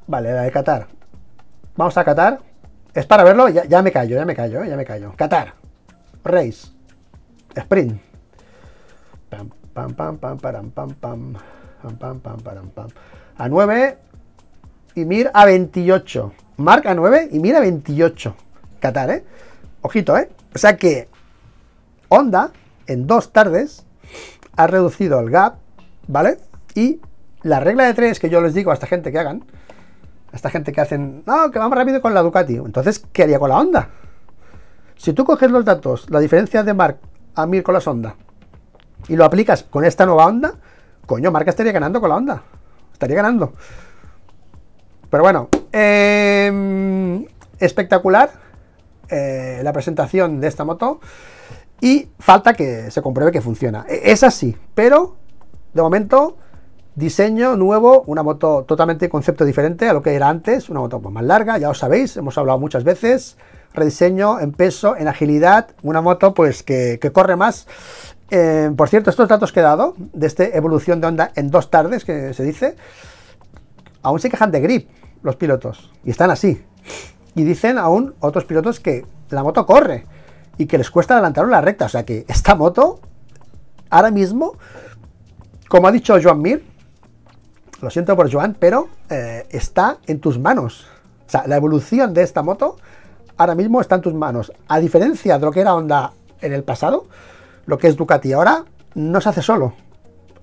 Vale, 0.07 0.33
la 0.33 0.42
de 0.42 0.51
Qatar. 0.51 0.87
Vamos 1.77 1.97
a 1.99 2.05
Qatar. 2.05 2.40
Es 2.94 3.07
para 3.07 3.24
verlo, 3.24 3.48
ya, 3.48 3.83
me 3.83 3.90
callo, 3.90 4.16
ya 4.16 4.24
me 4.24 4.37
callo, 4.37 4.64
ya 4.64 4.76
me 4.76 4.85
callo. 4.85 5.12
Qatar. 5.16 5.54
Race. 6.22 6.68
Sprint. 7.57 8.00
Pam, 9.28 9.50
pam, 9.72 9.94
pam, 9.94 10.18
pam, 10.18 10.38
pam, 10.38 10.70
pam, 10.70 10.90
pam. 10.94 11.35
Pam, 11.83 11.96
pam, 11.98 12.20
pam, 12.20 12.40
pam, 12.40 12.68
pam. 12.70 12.88
A 13.37 13.48
9 13.48 13.98
y 14.94 15.04
Mir 15.04 15.30
a 15.35 15.44
28. 15.44 16.33
Mark 16.59 16.87
a 16.87 16.94
9 16.94 17.30
y 17.33 17.40
Mir 17.40 17.57
a 17.57 17.61
28. 17.61 18.37
Qatar, 18.78 19.11
¿eh? 19.11 19.24
Ojito, 19.83 20.16
¿eh? 20.16 20.30
O 20.54 20.59
sea 20.59 20.76
que 20.76 21.09
Honda 22.09 22.52
en 22.87 23.09
dos 23.09 23.33
tardes 23.33 23.85
ha 24.57 24.68
reducido 24.68 25.18
el 25.18 25.30
gap, 25.30 25.57
¿vale? 26.07 26.38
Y 26.76 27.00
la 27.42 27.59
regla 27.59 27.85
de 27.85 27.94
tres 27.94 28.20
que 28.20 28.30
yo 28.30 28.40
les 28.40 28.54
digo 28.54 28.70
a 28.70 28.74
esta 28.74 28.87
gente 28.87 29.11
que 29.11 29.18
hagan, 29.18 29.44
esta 30.35 30.51
gente 30.51 30.73
que 30.73 30.81
hacen, 30.81 31.23
no, 31.27 31.51
que 31.51 31.59
vamos 31.59 31.79
rápido 31.79 32.03
con 32.03 32.12
la 32.12 32.23
Ducati. 32.23 32.57
Entonces, 32.57 33.05
¿qué 33.12 33.23
haría 33.23 33.38
con 33.38 33.49
la 33.51 33.59
Honda? 33.59 33.88
Si 34.97 35.12
tú 35.12 35.25
coges 35.25 35.51
los 35.51 35.64
datos, 35.64 36.11
la 36.11 36.20
diferencia 36.20 36.62
de 36.62 36.75
Mark 36.75 36.99
a 37.35 37.47
Mir 37.47 37.62
con 37.62 37.75
la 37.75 37.81
Honda, 37.81 38.16
y 39.09 39.16
lo 39.16 39.25
aplicas 39.25 39.62
con 39.62 39.85
esta 39.85 40.07
nueva 40.07 40.27
Honda, 40.27 40.55
coño, 41.07 41.31
Mark 41.31 41.49
estaría 41.49 41.73
ganando 41.73 42.01
con 42.01 42.11
la 42.11 42.16
Honda. 42.16 42.42
Estaría 42.92 43.16
ganando. 43.16 43.53
Pero 45.11 45.23
bueno, 45.23 45.49
em, 45.70 47.27
espectacular 47.59 48.31
eh, 49.09 49.61
la 49.62 49.73
presentación 49.73 50.40
de 50.40 50.49
esta 50.49 50.64
moto. 50.64 51.01
Y 51.81 52.09
falta 52.18 52.55
que 52.55 52.90
se 52.90 53.03
compruebe 53.03 53.31
que 53.31 53.40
funciona. 53.40 53.85
E, 53.88 54.11
es 54.12 54.23
así, 54.23 54.57
pero 54.75 55.16
de 55.75 55.83
momento 55.83 56.38
diseño 56.94 57.57
nuevo, 57.57 58.04
una 58.07 58.22
moto 58.22 58.64
totalmente 58.64 59.09
concepto 59.09 59.44
diferente 59.44 59.88
a 59.88 59.92
lo 59.92 60.02
que 60.02 60.14
era 60.14 60.28
antes, 60.28 60.68
una 60.68 60.80
moto 60.80 61.00
más 61.00 61.24
larga, 61.24 61.59
ya 61.59 61.70
os 61.70 61.78
sabéis, 61.78 62.16
hemos 62.16 62.38
hablado 62.38 62.59
muchas 62.59 62.85
veces, 62.85 63.37
rediseño 63.72 64.40
en 64.40 64.52
peso, 64.52 64.96
en 64.96 65.09
agilidad, 65.09 65.68
una 65.83 66.00
moto 66.00 66.35
pues 66.35 66.62
que, 66.62 66.98
corre 67.12 67.37
más. 67.37 67.66
Eh, 68.30 68.70
por 68.76 68.88
cierto, 68.88 69.11
estos 69.11 69.28
datos 69.28 69.52
que 69.52 69.61
he 69.61 69.62
dado 69.62 69.94
de 69.98 70.26
esta 70.26 70.44
evolución 70.44 71.00
de 71.00 71.09
onda 71.09 71.33
en 71.35 71.50
dos 71.50 71.70
tardes, 71.70 72.04
que 72.04 72.33
se 72.33 72.42
dice, 72.44 72.76
aún 74.02 74.20
se 74.20 74.30
quejan 74.30 74.50
de 74.50 74.61
grip 74.61 74.88
los 75.22 75.37
pilotos, 75.37 75.90
y 76.04 76.11
están 76.11 76.30
así. 76.30 76.62
Y 77.35 77.42
dicen 77.42 77.78
aún 77.78 78.14
otros 78.20 78.44
pilotos 78.44 78.78
que 78.78 79.04
la 79.30 79.42
moto 79.42 79.66
corre 79.66 80.07
y 80.57 80.66
que 80.66 80.78
les 80.78 80.90
cuesta 80.90 81.14
adelantar 81.14 81.48
la 81.48 81.61
recta. 81.61 81.87
O 81.87 81.88
sea 81.88 82.04
que 82.04 82.24
esta 82.28 82.54
moto, 82.54 83.00
ahora 83.90 84.12
mismo, 84.12 84.57
como 85.68 85.88
ha 85.88 85.92
dicho 85.92 86.16
Joan 86.22 86.40
Mir, 86.40 86.73
lo 87.85 87.90
siento 87.90 88.16
por 88.16 88.33
Joan, 88.33 88.57
pero 88.59 88.88
eh, 89.11 89.47
está 89.51 89.99
en 90.07 90.20
tus 90.20 90.38
manos. 90.38 90.87
O 91.27 91.31
sea, 91.31 91.47
la 91.47 91.57
evolución 91.57 92.12
de 92.14 92.23
esta 92.23 92.42
moto 92.42 92.77
ahora 93.37 93.55
mismo 93.55 93.81
está 93.81 93.97
en 93.97 94.01
tus 94.01 94.14
manos. 94.14 94.53
A 94.68 94.81
diferencia 94.81 95.38
de 95.38 95.44
lo 95.44 95.53
que 95.53 95.61
era 95.61 95.75
Honda 95.75 96.12
en 96.40 96.53
el 96.53 96.64
pasado, 96.64 97.07
lo 97.66 97.79
que 97.79 97.88
es 97.88 97.97
Ducati 97.97 98.33
ahora 98.33 98.64
no 98.94 99.20
se 99.20 99.29
hace 99.29 99.42
solo. 99.42 99.75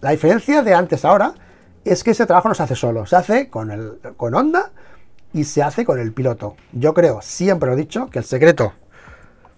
La 0.02 0.12
diferencia 0.12 0.64
de 0.64 0.74
antes 0.74 1.06
ahora 1.06 1.34
es 1.84 2.04
que 2.04 2.12
ese 2.12 2.26
trabajo 2.26 2.48
no 2.48 2.56
se 2.56 2.64
hace 2.64 2.76
solo, 2.76 3.06
se 3.06 3.16
hace 3.16 3.50
con, 3.50 3.72
el, 3.72 4.00
con 4.18 4.34
Honda 4.34 4.72
y 5.34 5.44
se 5.44 5.64
hace 5.64 5.86
con 5.86 6.00
el 6.00 6.14
piloto. 6.14 6.56
Yo 6.72 6.94
creo, 6.94 7.22
siempre 7.22 7.68
lo 7.68 7.74
he 7.74 7.78
dicho, 7.78 8.10
que 8.10 8.20
el 8.20 8.26
secreto 8.26 8.74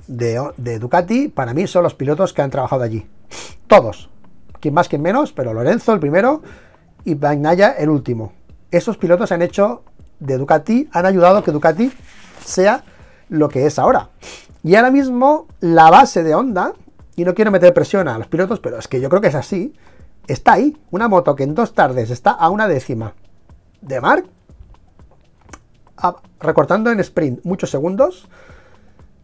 de, 0.08 0.80
Ducati 0.80 1.30
para 1.30 1.54
mí 1.54 1.67
son 1.67 1.84
los 1.84 1.96
pilotos 1.96 2.34
que 2.34 2.41
han 2.41 2.50
trabajado 2.50 2.84
allí. 2.84 3.08
Todos. 3.67 4.10
Quien 4.60 4.74
más, 4.74 4.88
quien 4.88 5.02
menos, 5.02 5.34
pero 5.34 5.54
Lorenzo 5.54 5.93
el 5.93 6.00
primero 6.00 6.41
y 7.05 7.15
Bagnaia 7.15 7.71
el 7.71 7.89
último. 7.89 8.33
Esos 8.71 8.97
pilotos 8.97 9.31
han 9.31 9.41
hecho 9.41 9.83
de 10.19 10.37
Ducati, 10.37 10.89
han 10.91 11.05
ayudado 11.05 11.37
a 11.37 11.43
que 11.43 11.51
Ducati 11.51 11.91
sea 12.43 12.83
lo 13.29 13.49
que 13.49 13.65
es 13.65 13.79
ahora. 13.79 14.09
Y 14.63 14.75
ahora 14.75 14.91
mismo 14.91 15.47
la 15.59 15.89
base 15.89 16.23
de 16.23 16.33
Honda, 16.35 16.73
y 17.15 17.25
no 17.25 17.33
quiero 17.33 17.51
meter 17.51 17.73
presión 17.73 18.07
a 18.07 18.17
los 18.17 18.27
pilotos, 18.27 18.59
pero 18.59 18.79
es 18.79 18.87
que 18.87 19.01
yo 19.01 19.09
creo 19.09 19.21
que 19.21 19.27
es 19.27 19.35
así, 19.35 19.73
está 20.27 20.53
ahí. 20.53 20.77
Una 20.89 21.07
moto 21.07 21.35
que 21.35 21.43
en 21.43 21.53
dos 21.53 21.73
tardes 21.73 22.09
está 22.09 22.31
a 22.31 22.49
una 22.49 22.67
décima 22.67 23.13
de 23.81 24.01
Mark, 24.01 24.25
recortando 26.39 26.91
en 26.91 26.99
sprint 26.99 27.41
muchos 27.43 27.69
segundos, 27.69 28.27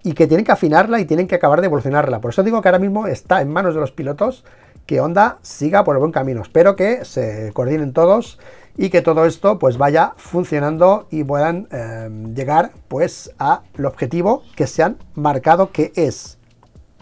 y 0.03 0.13
que 0.13 0.27
tienen 0.27 0.45
que 0.45 0.51
afinarla 0.51 0.99
y 0.99 1.05
tienen 1.05 1.27
que 1.27 1.35
acabar 1.35 1.61
de 1.61 1.67
evolucionarla. 1.67 2.21
Por 2.21 2.31
eso 2.31 2.43
digo 2.43 2.61
que 2.61 2.69
ahora 2.69 2.79
mismo 2.79 3.07
está 3.07 3.41
en 3.41 3.51
manos 3.51 3.73
de 3.73 3.81
los 3.81 3.91
pilotos 3.91 4.45
que 4.89 5.02
Honda 5.02 5.38
siga 5.43 5.84
por 5.84 5.95
el 5.95 5.99
buen 5.99 6.12
camino. 6.12 6.41
Espero 6.41 6.75
que 6.75 7.06
se 7.06 7.52
coordinen 7.54 7.93
todos 7.93 8.39
y 8.75 8.89
que 8.89 9.04
todo 9.04 9.25
esto 9.25 9.60
pues 9.60 9.78
vaya 9.78 10.13
funcionando 10.17 11.06
y 11.12 11.23
puedan 11.23 11.67
em, 11.69 12.34
llegar 12.34 12.71
pues 12.88 13.32
al 13.38 13.86
objetivo 13.86 14.41
que 14.56 14.65
se 14.65 14.82
han 14.82 14.97
marcado 15.13 15.71
que 15.71 15.91
es 15.95 16.39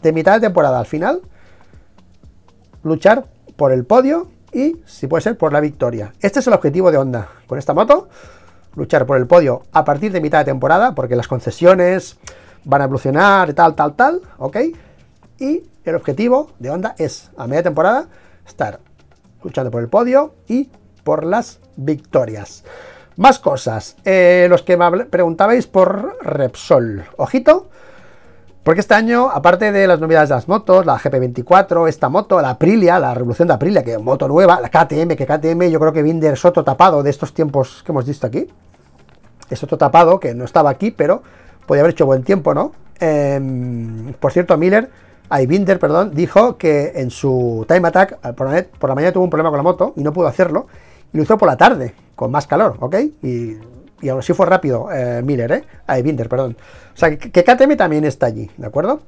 de 0.02 0.12
mitad 0.12 0.34
de 0.34 0.42
temporada 0.42 0.80
al 0.80 0.86
final 0.86 1.22
luchar 2.84 3.24
por 3.56 3.72
el 3.72 3.86
podio 3.86 4.28
y 4.52 4.82
si 4.86 5.08
puede 5.08 5.22
ser 5.22 5.38
por 5.38 5.54
la 5.54 5.62
victoria. 5.62 6.12
Este 6.20 6.42
es 6.42 6.48
el 6.48 6.54
objetivo 6.54 6.92
de 6.92 6.98
Honda 6.98 7.30
con 7.48 7.58
esta 7.58 7.74
moto, 7.74 8.10
luchar 8.76 9.06
por 9.06 9.16
el 9.16 9.28
podio 9.28 9.64
a 9.72 9.86
partir 9.86 10.12
de 10.12 10.20
mitad 10.20 10.40
de 10.40 10.52
temporada 10.52 10.94
porque 10.94 11.16
las 11.16 11.30
concesiones 11.30 12.18
van 12.66 12.82
a 12.82 12.84
evolucionar, 12.84 13.54
tal, 13.54 13.76
tal, 13.76 13.96
tal, 13.96 14.22
¿ok? 14.40 14.58
Y 15.40 15.64
el 15.90 15.96
objetivo 15.96 16.52
de 16.60 16.70
Honda 16.70 16.96
es, 16.98 17.32
a 17.38 17.48
media 17.48 17.64
temporada, 17.64 18.08
estar 18.46 18.80
luchando 19.44 19.72
por 19.72 19.82
el 19.82 19.90
podio 19.90 20.36
y 20.48 20.70
por 21.04 21.24
las 21.26 21.60
victorias. 21.76 22.64
Más 23.16 23.40
cosas. 23.40 23.96
Eh, 24.06 24.48
los 24.50 24.62
que 24.62 24.78
me 24.78 25.06
preguntabais 25.06 25.66
por 25.68 26.18
Repsol. 26.22 27.06
Ojito, 27.18 27.70
porque 28.68 28.82
este 28.82 28.96
año, 28.96 29.30
aparte 29.30 29.72
de 29.72 29.88
las 29.88 30.02
novedades 30.02 30.28
de 30.28 30.36
las 30.36 30.50
motos, 30.50 30.86
la 30.86 31.00
GP24, 31.00 31.88
esta 31.88 32.10
moto, 32.10 32.42
la 32.42 32.50
Aprilia, 32.50 33.00
la 33.00 33.14
revolución 33.14 33.48
de 33.48 33.54
Aprilia, 33.54 33.82
que 33.82 33.94
es 33.94 34.02
moto 34.02 34.28
nueva, 34.28 34.60
la 34.60 34.68
KTM, 34.68 35.16
que 35.16 35.26
KTM 35.26 35.70
yo 35.70 35.80
creo 35.80 35.94
que 35.94 36.04
Binder 36.04 36.34
es 36.34 36.44
otro 36.44 36.66
tapado 36.66 37.02
de 37.02 37.10
estos 37.10 37.34
tiempos 37.34 37.82
que 37.86 37.94
hemos 37.94 38.06
visto 38.06 38.28
aquí. 38.28 38.46
Es 39.50 39.64
otro 39.64 39.78
tapado 39.78 40.20
que 40.20 40.36
no 40.36 40.44
estaba 40.44 40.70
aquí, 40.70 40.92
pero 40.92 41.24
podía 41.66 41.84
haber 41.84 41.94
hecho 41.94 42.06
buen 42.06 42.24
tiempo, 42.24 42.54
¿no? 42.54 42.74
Em, 43.00 44.14
por 44.20 44.34
cierto, 44.34 44.58
Miller, 44.58 44.90
Binder, 45.48 45.80
perdón, 45.80 46.12
dijo 46.14 46.58
que 46.58 46.94
en 46.96 47.10
su 47.10 47.66
Time 47.68 47.88
Attack 47.88 48.34
por 48.34 48.50
la, 48.50 48.96
mañana 48.96 49.12
tuvo 49.12 49.24
un 49.24 49.30
problema 49.30 49.50
con 49.50 49.58
la 49.58 49.64
moto 49.64 49.94
y 49.96 50.04
no 50.04 50.14
pudo 50.14 50.28
hacerlo, 50.28 50.68
y 51.14 51.18
lo 51.18 51.24
hizo 51.24 51.38
por 51.38 51.48
la 51.48 51.58
tarde, 51.58 51.94
con 52.16 52.32
más 52.32 52.48
calor, 52.48 52.78
¿ok? 52.80 52.96
Y, 53.22 53.58
y 54.02 54.10
aún 54.10 54.20
así 54.20 54.34
fue 54.34 54.46
rápido 54.46 54.90
eh, 54.92 55.22
Miller, 55.24 55.52
¿eh? 55.52 56.02
Binder, 56.02 56.30
perdón. 56.30 56.58
O 56.94 56.98
sea, 56.98 57.16
que, 57.18 57.44
KTM 57.44 57.76
también 57.76 58.04
está 58.06 58.28
allí, 58.28 58.50
¿de 58.58 58.68
acuerdo? 58.68 59.02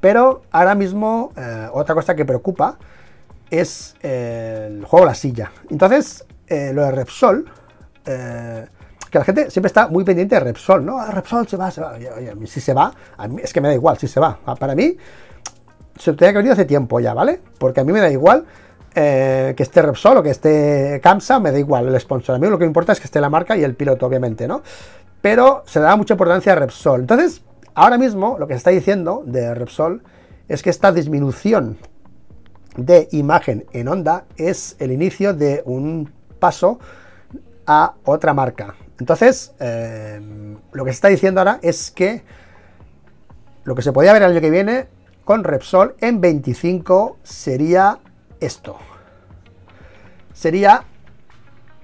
Pero 0.00 0.42
ahora 0.50 0.74
mismo, 0.74 1.32
eh, 1.36 1.68
otra 1.72 1.94
cosa 1.94 2.14
que 2.14 2.24
preocupa 2.24 2.78
es 3.50 3.96
eh, 4.02 4.68
el 4.70 4.84
juego 4.84 5.06
de 5.06 5.10
la 5.10 5.14
silla. 5.14 5.52
Entonces, 5.70 6.24
lo 6.48 6.82
de 6.82 6.90
Repsol, 6.90 7.46
que 9.14 9.18
la 9.20 9.24
gente 9.24 9.48
siempre 9.48 9.68
está 9.68 9.86
muy 9.86 10.02
pendiente 10.02 10.34
de 10.34 10.40
Repsol, 10.40 10.84
¿no? 10.84 10.98
Ah, 10.98 11.12
Repsol 11.12 11.46
se 11.46 11.56
va, 11.56 11.70
se 11.70 11.80
va. 11.80 11.94
Si 12.46 12.60
se 12.60 12.74
va, 12.74 12.92
es 13.40 13.52
que 13.52 13.60
me 13.60 13.68
da 13.68 13.74
igual 13.74 13.96
si 13.96 14.08
se 14.08 14.18
va. 14.18 14.40
Ah, 14.44 14.56
para 14.56 14.74
mí, 14.74 14.96
se 15.96 16.12
tenía 16.14 16.32
que 16.32 16.38
venir 16.38 16.50
hace 16.50 16.64
tiempo 16.64 16.98
ya, 16.98 17.14
¿vale? 17.14 17.40
Porque 17.58 17.78
a 17.78 17.84
mí 17.84 17.92
me 17.92 18.00
da 18.00 18.10
igual 18.10 18.44
eh, 18.92 19.54
que 19.56 19.62
esté 19.62 19.82
Repsol 19.82 20.16
o 20.16 20.22
que 20.24 20.30
esté 20.30 21.00
Kamsa, 21.00 21.38
me 21.38 21.52
da 21.52 21.60
igual 21.60 21.86
el 21.86 22.00
sponsor. 22.00 22.34
A 22.34 22.38
mí 22.40 22.48
lo 22.48 22.58
que 22.58 22.64
me 22.64 22.70
importa 22.70 22.90
es 22.90 22.98
que 22.98 23.04
esté 23.04 23.20
la 23.20 23.30
marca 23.30 23.56
y 23.56 23.62
el 23.62 23.76
piloto, 23.76 24.04
obviamente, 24.04 24.48
¿no? 24.48 24.62
Pero 25.22 25.62
se 25.64 25.78
da 25.78 25.94
mucha 25.94 26.14
importancia 26.14 26.50
a 26.50 26.56
Repsol. 26.56 27.02
Entonces, 27.02 27.42
ahora 27.74 27.96
mismo 27.96 28.36
lo 28.36 28.48
que 28.48 28.54
se 28.54 28.58
está 28.58 28.70
diciendo 28.70 29.22
de 29.26 29.54
Repsol 29.54 30.02
es 30.48 30.60
que 30.64 30.70
esta 30.70 30.90
disminución 30.90 31.78
de 32.76 33.08
imagen 33.12 33.64
en 33.70 33.86
onda 33.86 34.24
es 34.36 34.74
el 34.80 34.90
inicio 34.90 35.34
de 35.34 35.62
un 35.66 36.10
paso 36.40 36.80
a 37.64 37.94
otra 38.04 38.34
marca. 38.34 38.74
Entonces, 38.98 39.54
eh, 39.60 40.20
lo 40.72 40.84
que 40.84 40.90
se 40.90 40.94
está 40.94 41.08
diciendo 41.08 41.40
ahora 41.40 41.58
es 41.62 41.90
que 41.90 42.22
lo 43.64 43.74
que 43.74 43.82
se 43.82 43.92
podía 43.92 44.12
ver 44.12 44.22
el 44.22 44.30
año 44.30 44.40
que 44.40 44.50
viene 44.50 44.86
con 45.24 45.42
Repsol 45.42 45.96
en 46.00 46.20
25 46.20 47.18
sería 47.22 47.98
esto. 48.40 48.76
Sería 50.32 50.84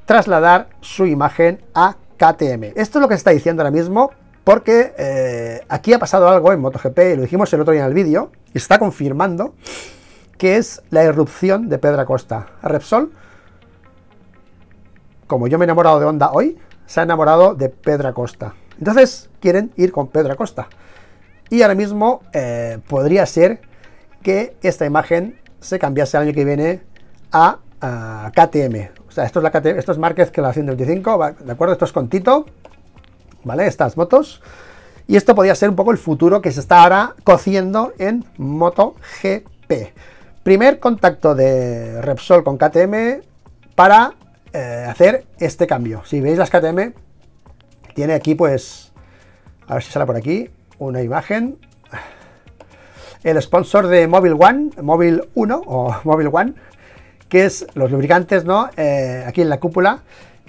trasladar 0.05 0.69
su 0.81 1.07
imagen 1.07 1.61
a 1.75 1.97
KTM. 2.17 2.73
Esto 2.75 2.99
es 2.99 3.03
lo 3.03 3.09
que 3.09 3.15
se 3.15 3.19
está 3.19 3.31
diciendo 3.31 3.63
ahora 3.63 3.71
mismo 3.71 4.11
porque 4.45 4.95
eh, 4.99 5.61
aquí 5.69 5.93
ha 5.93 5.99
pasado 5.99 6.29
algo 6.29 6.53
en 6.53 6.61
MotoGP, 6.61 6.99
lo 7.17 7.23
dijimos 7.23 7.53
el 7.53 7.61
otro 7.61 7.73
día 7.73 7.83
en 7.83 7.89
el 7.89 7.95
vídeo, 7.95 8.33
y 8.53 8.59
está 8.59 8.79
confirmando 8.79 9.55
que 10.39 10.57
es 10.57 10.83
la 10.91 11.05
irrupción 11.05 11.69
de 11.69 11.79
Pedra 11.79 12.05
Costa. 12.05 12.47
Repsol, 12.63 13.13
como 15.27 15.47
yo 15.47 15.59
me 15.59 15.65
he 15.65 15.67
enamorado 15.67 16.01
de 16.01 16.07
Honda 16.07 16.31
hoy, 16.33 16.59
se 16.91 16.99
ha 16.99 17.05
enamorado 17.05 17.55
de 17.55 17.69
Pedra 17.69 18.13
Costa. 18.13 18.55
Entonces 18.77 19.31
quieren 19.39 19.71
ir 19.77 19.93
con 19.93 20.09
Pedra 20.09 20.35
Costa. 20.35 20.67
Y 21.49 21.63
ahora 21.63 21.77
mismo 21.77 22.23
eh, 22.33 22.79
podría 22.89 23.25
ser 23.27 23.61
que 24.25 24.57
esta 24.61 24.87
imagen 24.87 25.39
se 25.61 25.79
cambiase 25.79 26.17
el 26.17 26.25
año 26.25 26.33
que 26.33 26.45
viene 26.45 26.83
a, 27.31 27.59
KTM. 27.81 28.91
O 29.09 29.13
sea, 29.13 29.25
esto 29.25 29.39
es 29.39 29.43
la 29.45 29.53
KTM, 29.53 29.79
esto 29.79 29.93
es 29.93 29.99
Márquez 29.99 30.33
que 30.33 30.43
la 30.43 30.53
125, 30.53 31.35
¿de 31.45 31.53
acuerdo? 31.53 31.73
Esto 31.73 31.85
es 31.85 31.93
con 31.93 32.09
Tito, 32.09 32.47
¿vale? 33.45 33.69
Estas 33.69 33.97
motos. 33.97 34.43
Y 35.07 35.17
esto 35.17 35.37
podría 35.37 35.55
ser 35.55 35.71
un 35.71 35.77
poco 35.77 35.93
el 35.93 35.99
futuro 35.99 36.43
que 36.43 36.51
se 36.51 36.59
está 36.59 36.83
ahora 36.83 37.15
cociendo 37.23 37.93
en 37.99 38.25
MotoGP. 38.37 39.73
Primer 40.43 40.81
contacto 40.81 41.37
de 41.37 42.03
Repsol 42.03 42.43
con 42.43 42.59
KTM 42.59 43.23
para 43.77 44.15
eh, 44.53 44.87
hacer 44.89 45.27
este 45.39 45.67
cambio. 45.67 46.03
Si 46.05 46.21
veis 46.21 46.39
las 46.39 46.51
KTM, 46.51 46.93
tiene 47.95 48.15
aquí 48.15 48.35
pues, 48.35 48.93
a 49.67 49.75
ver 49.75 49.83
si 49.83 49.91
sale 49.93 50.07
por 50.07 50.17
aquí, 50.17 50.51
una 50.79 51.03
imagen. 51.03 51.59
El 53.23 53.41
sponsor 53.43 53.87
de 53.87 54.09
Mobile 54.09 54.37
One, 54.39 54.71
Mobile 54.83 55.29
1 55.35 55.63
o 55.67 55.97
Mobile 56.05 56.31
One, 56.33 56.55
que 57.29 57.45
es 57.45 57.67
los 57.75 57.91
lubricantes, 57.91 58.45
¿no? 58.45 58.71
Eh, 58.77 59.25
aquí 59.27 59.43
en 59.43 59.49
la 59.49 59.61
cúpula. 59.61 60.01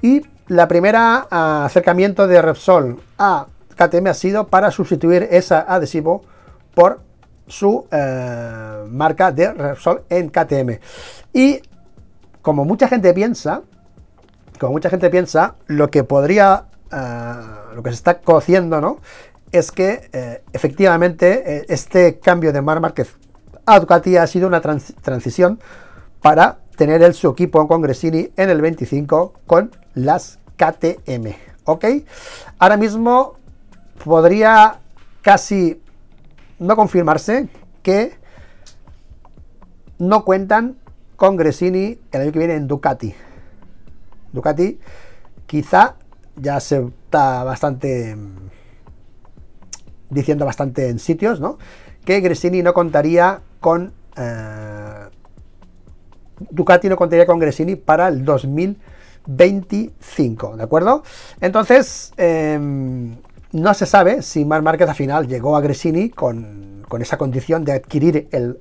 Y 0.02 0.22
la 0.48 0.68
primera 0.68 1.28
ah, 1.30 1.66
acercamiento 1.66 2.28
de 2.28 2.42
Repsol 2.42 3.00
a 3.18 3.48
KTM 3.76 4.08
ha 4.08 4.14
sido 4.14 4.48
para 4.48 4.72
sustituir 4.72 5.28
ese 5.32 5.56
adhesivo 5.56 6.24
por 6.74 7.02
su 7.48 7.86
eh, 7.92 8.84
marca 8.90 9.32
de 9.32 9.54
Repsol 9.54 10.04
en 10.10 10.30
KTM. 10.30 10.80
Y 11.34 11.62
como 12.42 12.66
mucha 12.66 12.88
gente 12.88 13.14
piensa, 13.14 13.62
como 14.62 14.74
mucha 14.74 14.92
gente 14.92 15.10
piensa, 15.10 15.56
lo 15.66 15.90
que 15.90 16.04
podría, 16.04 16.66
eh, 16.92 17.34
lo 17.74 17.82
que 17.82 17.90
se 17.90 17.96
está 17.96 18.20
cociendo, 18.20 18.80
¿no? 18.80 19.00
Es 19.52 19.72
que 19.72 20.08
eh, 20.14 20.44
efectivamente 20.54 21.58
eh, 21.58 21.66
este 21.68 22.20
cambio 22.20 22.54
de 22.54 22.62
Mar 22.62 22.80
Márquez 22.80 23.16
a 23.66 23.80
Ducati 23.80 24.18
ha 24.18 24.28
sido 24.28 24.48
una 24.48 24.62
transición 24.62 25.60
para 26.22 26.60
tener 26.78 27.02
el 27.02 27.16
su 27.16 27.28
equipo 27.30 27.68
con 27.68 27.82
Gresini 27.82 28.30
en 28.38 28.52
el 28.52 28.62
25 28.62 29.34
con 29.48 29.72
las 29.96 30.38
KTM. 30.58 31.34
¿Ok? 31.66 31.86
Ahora 32.60 32.78
mismo 32.78 33.38
podría 34.06 34.78
casi 35.24 35.82
no 36.60 36.76
confirmarse 36.76 37.50
que 37.82 38.14
no 39.98 40.24
cuentan 40.24 40.78
con 41.16 41.36
Gresini 41.36 42.00
el 42.12 42.22
año 42.22 42.32
que 42.32 42.40
viene 42.40 42.54
en 42.54 42.68
Ducati. 42.68 43.16
Ducati 44.32 44.80
quizá 45.46 45.96
ya 46.36 46.60
se 46.60 46.80
está 46.80 47.44
bastante 47.44 48.16
mm, 48.16 48.50
diciendo 50.10 50.46
bastante 50.46 50.90
en 50.90 51.00
sitios, 51.00 51.40
¿no? 51.40 51.58
Que 52.06 52.20
Gresini 52.20 52.64
no 52.64 52.74
contaría 52.74 53.42
con 53.60 53.94
eh, 54.18 55.10
Ducati 56.50 56.90
no 56.90 56.96
contaría 56.96 57.26
con 57.26 57.40
Gresini 57.40 57.76
para 57.76 58.08
el 58.08 58.26
2025. 58.26 58.92
2025, 59.28 60.58
¿de 60.58 60.64
acuerdo? 60.64 61.04
Entonces, 61.40 62.14
em, 62.18 63.18
no 63.52 63.74
se 63.74 63.86
sabe 63.86 64.22
si 64.22 64.46
Marc 64.46 64.64
Márquez 64.64 64.90
al 64.90 64.96
final 64.96 65.28
llegó 65.28 65.56
a 65.56 65.62
Gresini 65.62 66.10
con, 66.10 66.72
esa 67.00 67.18
condición 67.18 67.64
de 67.64 67.72
adquirir 67.72 68.28
el, 68.32 68.60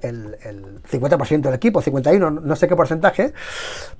50% 0.89 1.41
del 1.41 1.55
equipo, 1.55 1.83
51, 1.83 2.31
no 2.31 2.57
sé 2.57 2.68
qué 2.68 2.77
porcentaje, 2.77 3.33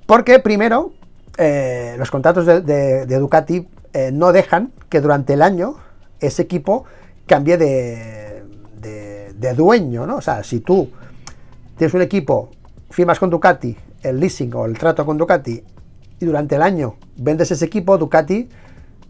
porque 0.05 0.39
primero 0.39 0.93
eh, 1.37 1.95
los 1.97 2.11
contratos 2.11 2.45
de, 2.45 3.05
Ducati 3.05 3.67
eh, 3.93 4.11
no 4.11 4.31
dejan 4.31 4.71
que 4.89 5.01
durante 5.01 5.33
el 5.33 5.41
año 5.41 5.75
ese 6.19 6.43
equipo 6.43 6.85
cambie 7.25 7.57
de, 7.57 8.43
de, 8.79 9.53
dueño, 9.53 10.05
¿no? 10.05 10.17
O 10.17 10.21
sea, 10.21 10.43
si 10.43 10.59
tú 10.59 10.91
tienes 11.77 11.93
un 11.93 12.01
equipo, 12.01 12.51
firmas 12.89 13.19
con 13.19 13.29
Ducati 13.29 13.75
el 14.03 14.19
leasing 14.19 14.53
o 14.53 14.65
el 14.65 14.77
trato 14.77 15.05
con 15.05 15.17
Ducati 15.17 15.63
y 16.19 16.25
durante 16.25 16.55
el 16.55 16.61
año 16.61 16.95
vendes 17.17 17.51
ese 17.51 17.65
equipo, 17.65 17.97
Ducati 17.97 18.49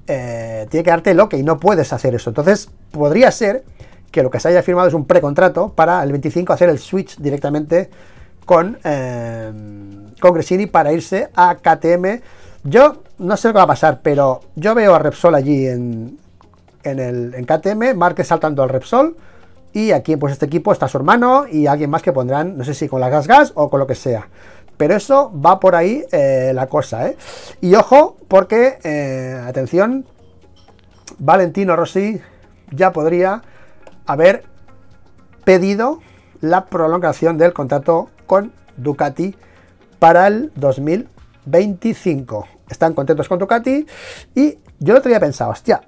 eh, 0.07 0.67
tiene 0.69 0.84
que 0.84 0.89
darte 0.89 1.11
el 1.11 1.19
ok 1.19 1.36
no 1.36 1.59
puedes 1.59 1.91
hacer 1.93 2.15
eso. 2.15 2.30
Entonces, 2.30 2.69
podría 2.91 3.32
ser 3.32 3.63
que 4.11 4.24
lo 4.24 4.30
que 4.30 4.39
se 4.39 4.49
haya 4.49 4.63
firmado 4.63 4.88
es 4.88 4.93
un 4.93 5.05
precontrato 5.05 5.74
para 5.74 6.03
el 6.03 6.11
25 6.11 6.53
hacer 6.53 6.69
el 6.69 6.80
switch 6.80 7.17
directamente 7.17 7.89
con, 8.45 8.77
eh, 8.83 9.51
con 10.19 10.33
Gresini 10.33 10.67
para 10.67 10.91
irse 10.91 11.29
a 11.35 11.55
KTM. 11.55 12.21
Yo 12.63 13.03
no 13.19 13.37
sé 13.37 13.47
lo 13.47 13.53
que 13.53 13.57
va 13.57 13.63
a 13.63 13.67
pasar, 13.67 14.01
pero 14.01 14.41
yo 14.55 14.75
veo 14.75 14.93
a 14.93 14.99
Repsol 14.99 15.35
allí 15.35 15.67
en, 15.67 16.17
en, 16.83 16.99
el, 16.99 17.33
en 17.35 17.45
KTM, 17.45 17.95
Márquez 17.95 18.27
saltando 18.27 18.63
al 18.63 18.69
Repsol. 18.69 19.15
Y 19.73 19.91
aquí, 19.91 20.17
pues 20.17 20.33
este 20.33 20.47
equipo 20.47 20.73
está 20.73 20.87
su 20.87 20.97
hermano 20.97 21.45
y 21.49 21.67
alguien 21.67 21.89
más 21.89 22.01
que 22.01 22.11
pondrán, 22.11 22.57
no 22.57 22.63
sé 22.65 22.73
si 22.73 22.89
con 22.89 22.99
la 22.99 23.09
gas 23.09 23.27
gas 23.27 23.53
o 23.55 23.69
con 23.69 23.79
lo 23.79 23.87
que 23.87 23.95
sea. 23.95 24.27
Pero 24.75 24.95
eso 24.95 25.31
va 25.33 25.59
por 25.59 25.75
ahí 25.75 26.03
eh, 26.11 26.51
la 26.53 26.67
cosa, 26.67 27.07
¿eh? 27.07 27.17
Y 27.61 27.75
ojo, 27.75 28.17
porque, 28.27 28.79
eh, 28.83 29.41
atención, 29.47 30.05
Valentino 31.19 31.75
Rossi 31.75 32.19
ya 32.71 32.91
podría 32.91 33.43
haber 34.05 34.43
pedido 35.45 35.99
la 36.41 36.65
prolongación 36.65 37.37
del 37.37 37.53
contrato 37.53 38.09
con 38.32 38.53
Ducati 38.77 39.36
para 39.99 40.27
el 40.27 40.53
2025. 40.55 42.47
Están 42.69 42.93
contentos 42.93 43.27
con 43.27 43.39
Ducati 43.39 43.86
y 44.34 44.57
yo 44.79 44.93
el 44.93 44.99
otro 44.99 45.09
día 45.09 45.19
pensado, 45.19 45.51
hostia, 45.51 45.82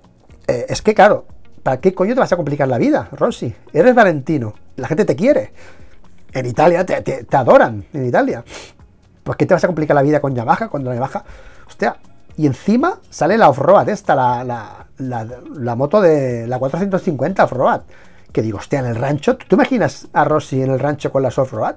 eh, 0.46 0.66
es 0.68 0.82
que 0.82 0.94
claro, 0.94 1.26
¿para 1.64 1.80
qué 1.80 1.94
coño 1.94 2.14
te 2.16 2.20
vas 2.20 2.34
a 2.34 2.36
complicar 2.36 2.68
la 2.68 2.78
vida, 2.78 3.08
Rossi? 3.14 3.56
Eres 3.72 3.96
Valentino, 3.96 4.56
la 4.76 4.90
gente 4.90 5.06
te 5.06 5.16
quiere. 5.16 5.54
En 6.34 6.46
Italia 6.46 6.86
te, 6.86 7.26
adoran, 7.32 7.86
en 7.94 8.08
Italia. 8.08 8.44
¿Por 9.24 9.38
qué 9.38 9.46
te 9.46 9.54
vas 9.54 9.64
a 9.64 9.68
complicar 9.68 9.96
la 9.96 10.02
vida 10.02 10.20
con 10.20 10.36
Yamaha 10.36 10.68
cuando 10.68 10.90
la 10.90 10.96
Yamaha... 10.98 11.24
Hostia, 11.66 11.96
y 12.36 12.46
encima 12.46 13.00
sale 13.10 13.38
la 13.38 13.48
off-road 13.48 13.88
esta, 13.88 14.44
la, 14.44 15.76
moto 15.78 16.02
de 16.02 16.46
la 16.46 16.60
450 16.60 17.46
off-road. 17.46 17.84
Que 18.34 18.42
digo, 18.42 18.58
hostia, 18.58 18.80
en 18.80 18.88
el 18.88 18.98
rancho, 18.98 19.38
¿tú, 19.38 19.56
imaginas 19.56 20.10
a 20.12 20.26
Rossi 20.26 20.62
en 20.62 20.72
el 20.72 20.80
rancho 20.80 21.10
con 21.10 21.24
las 21.24 21.38
off-road? 21.38 21.76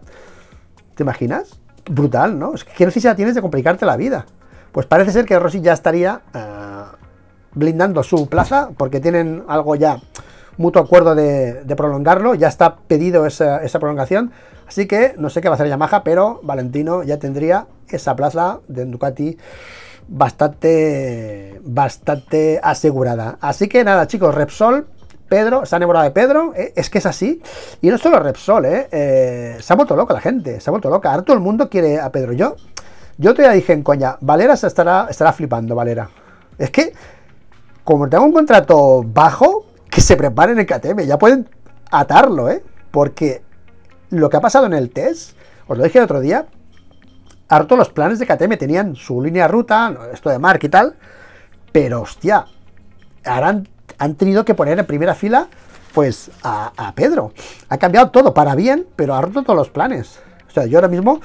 ¿Te 0.97 1.03
imaginas? 1.03 1.61
Brutal, 1.88 2.38
¿no? 2.38 2.55
Es 2.55 2.64
que 2.64 2.72
¿qué 2.72 2.86
necesidad 2.86 3.14
tienes 3.14 3.34
de 3.34 3.42
complicarte 3.42 3.86
la 3.86 3.97
vida? 3.97 4.26
Pues 4.72 4.86
parece 4.86 5.12
ser 5.12 5.26
que 5.26 5.38
Rossi 5.38 5.61
ya 5.61 5.74
estaría 5.74 6.22
eh, 6.34 6.84
blindando 7.55 8.03
su 8.03 8.28
plaza, 8.28 8.70
porque 8.76 8.99
tienen 8.99 9.44
algo 9.47 9.76
ya, 9.76 10.01
mutuo 10.57 10.82
acuerdo 10.82 11.14
de, 11.14 11.62
prolongarlo, 11.76 12.34
ya 12.34 12.49
está 12.49 12.76
pedido 12.76 13.26
esa, 13.26 13.62
esa 13.62 13.78
prolongación. 13.78 14.32
Así 14.66 14.86
que 14.86 15.14
no 15.18 15.30
sé 15.30 15.40
qué 15.40 15.49
va 15.49 15.55
a 15.55 15.57
hacer 15.57 15.68
Yamaha, 15.68 16.03
pero 16.03 16.40
Valentino 16.42 17.03
ya 17.03 17.18
tendría 17.18 17.66
esa 17.88 18.16
plaza 18.16 18.61
de 18.66 18.86
Ducati 18.86 19.38
bastante, 20.09 21.61
bastante 21.62 22.59
asegurada. 22.62 23.36
Así 23.40 23.68
que 23.68 23.84
nada, 23.84 24.07
chicos, 24.07 24.34
Repsol, 24.34 24.86
Pedro, 25.28 25.66
se 25.66 25.74
ha 25.74 25.78
enamorado 25.78 26.04
de 26.04 26.10
Pedro, 26.12 26.52
eh, 26.56 26.72
es 26.76 26.90
que 26.90 26.98
es 26.98 27.06
así. 27.06 27.42
Y 27.80 27.88
no 27.88 27.98
solo 27.98 28.18
Repsol, 28.20 28.64
eh, 28.64 28.88
eh, 28.90 29.56
se 29.60 29.72
ha 29.72 29.76
vuelto 29.76 29.96
loca 29.96 30.14
la 30.14 30.20
gente, 30.20 30.60
se 30.60 30.70
ha 30.70 30.72
vuelto 30.72 30.88
loca. 30.88 31.10
Ahora 31.10 31.22
todo 31.22 31.36
el 31.36 31.42
mundo 31.42 31.68
quiere 31.68 32.00
a 32.00 32.10
Pedro. 32.10 32.32
Yo, 32.32 32.56
yo 33.18 33.34
te 33.34 33.50
dije 33.50 33.72
en 33.72 33.82
coña, 33.82 34.16
Valera 34.20 34.56
se 34.56 34.66
estará, 34.66 35.08
estará 35.10 35.32
flipando, 35.32 35.74
Valera. 35.74 36.08
Es 36.58 36.70
que, 36.70 36.92
como 37.84 38.08
tengo 38.08 38.24
un 38.24 38.32
contrato 38.32 39.04
bajo, 39.04 39.66
que 39.90 40.00
se 40.00 40.16
preparen 40.16 40.58
el 40.58 40.66
KTM, 40.66 41.00
ya 41.06 41.18
pueden 41.18 41.48
atarlo, 41.90 42.50
¿eh? 42.50 42.62
Porque 42.90 43.42
lo 44.10 44.30
que 44.30 44.36
ha 44.36 44.40
pasado 44.40 44.66
en 44.66 44.74
el 44.74 44.90
test, 44.90 45.36
os 45.66 45.76
lo 45.76 45.84
dije 45.84 45.98
el 45.98 46.04
otro 46.04 46.20
día, 46.20 46.46
harto 47.48 47.76
los 47.76 47.90
planes 47.90 48.18
de 48.18 48.26
KTM 48.26 48.56
tenían 48.56 48.96
su 48.96 49.22
línea 49.22 49.48
ruta, 49.48 49.96
esto 50.12 50.30
de 50.30 50.38
Mark 50.38 50.60
y 50.62 50.68
tal, 50.68 50.96
pero 51.72 52.02
hostia, 52.02 52.46
ahora 53.24 53.62
han, 53.99 54.14
tenido 54.14 54.44
que 54.44 54.55
poner 54.55 54.78
en 54.78 54.86
primera 54.86 55.14
fila 55.14 55.49
pues 55.92 56.30
a, 56.42 56.92
Pedro. 56.94 57.32
Ha 57.68 57.78
cambiado 57.78 58.11
todo 58.11 58.34
para 58.34 58.55
bien, 58.55 58.86
pero 58.97 59.14
ha 59.14 59.20
roto 59.22 59.42
todos 59.42 59.57
los 59.57 59.70
planes. 59.70 60.20
O 60.47 60.51
sea, 60.51 60.66
yo 60.66 60.78
ahora 60.78 60.88
mismo 60.88 61.20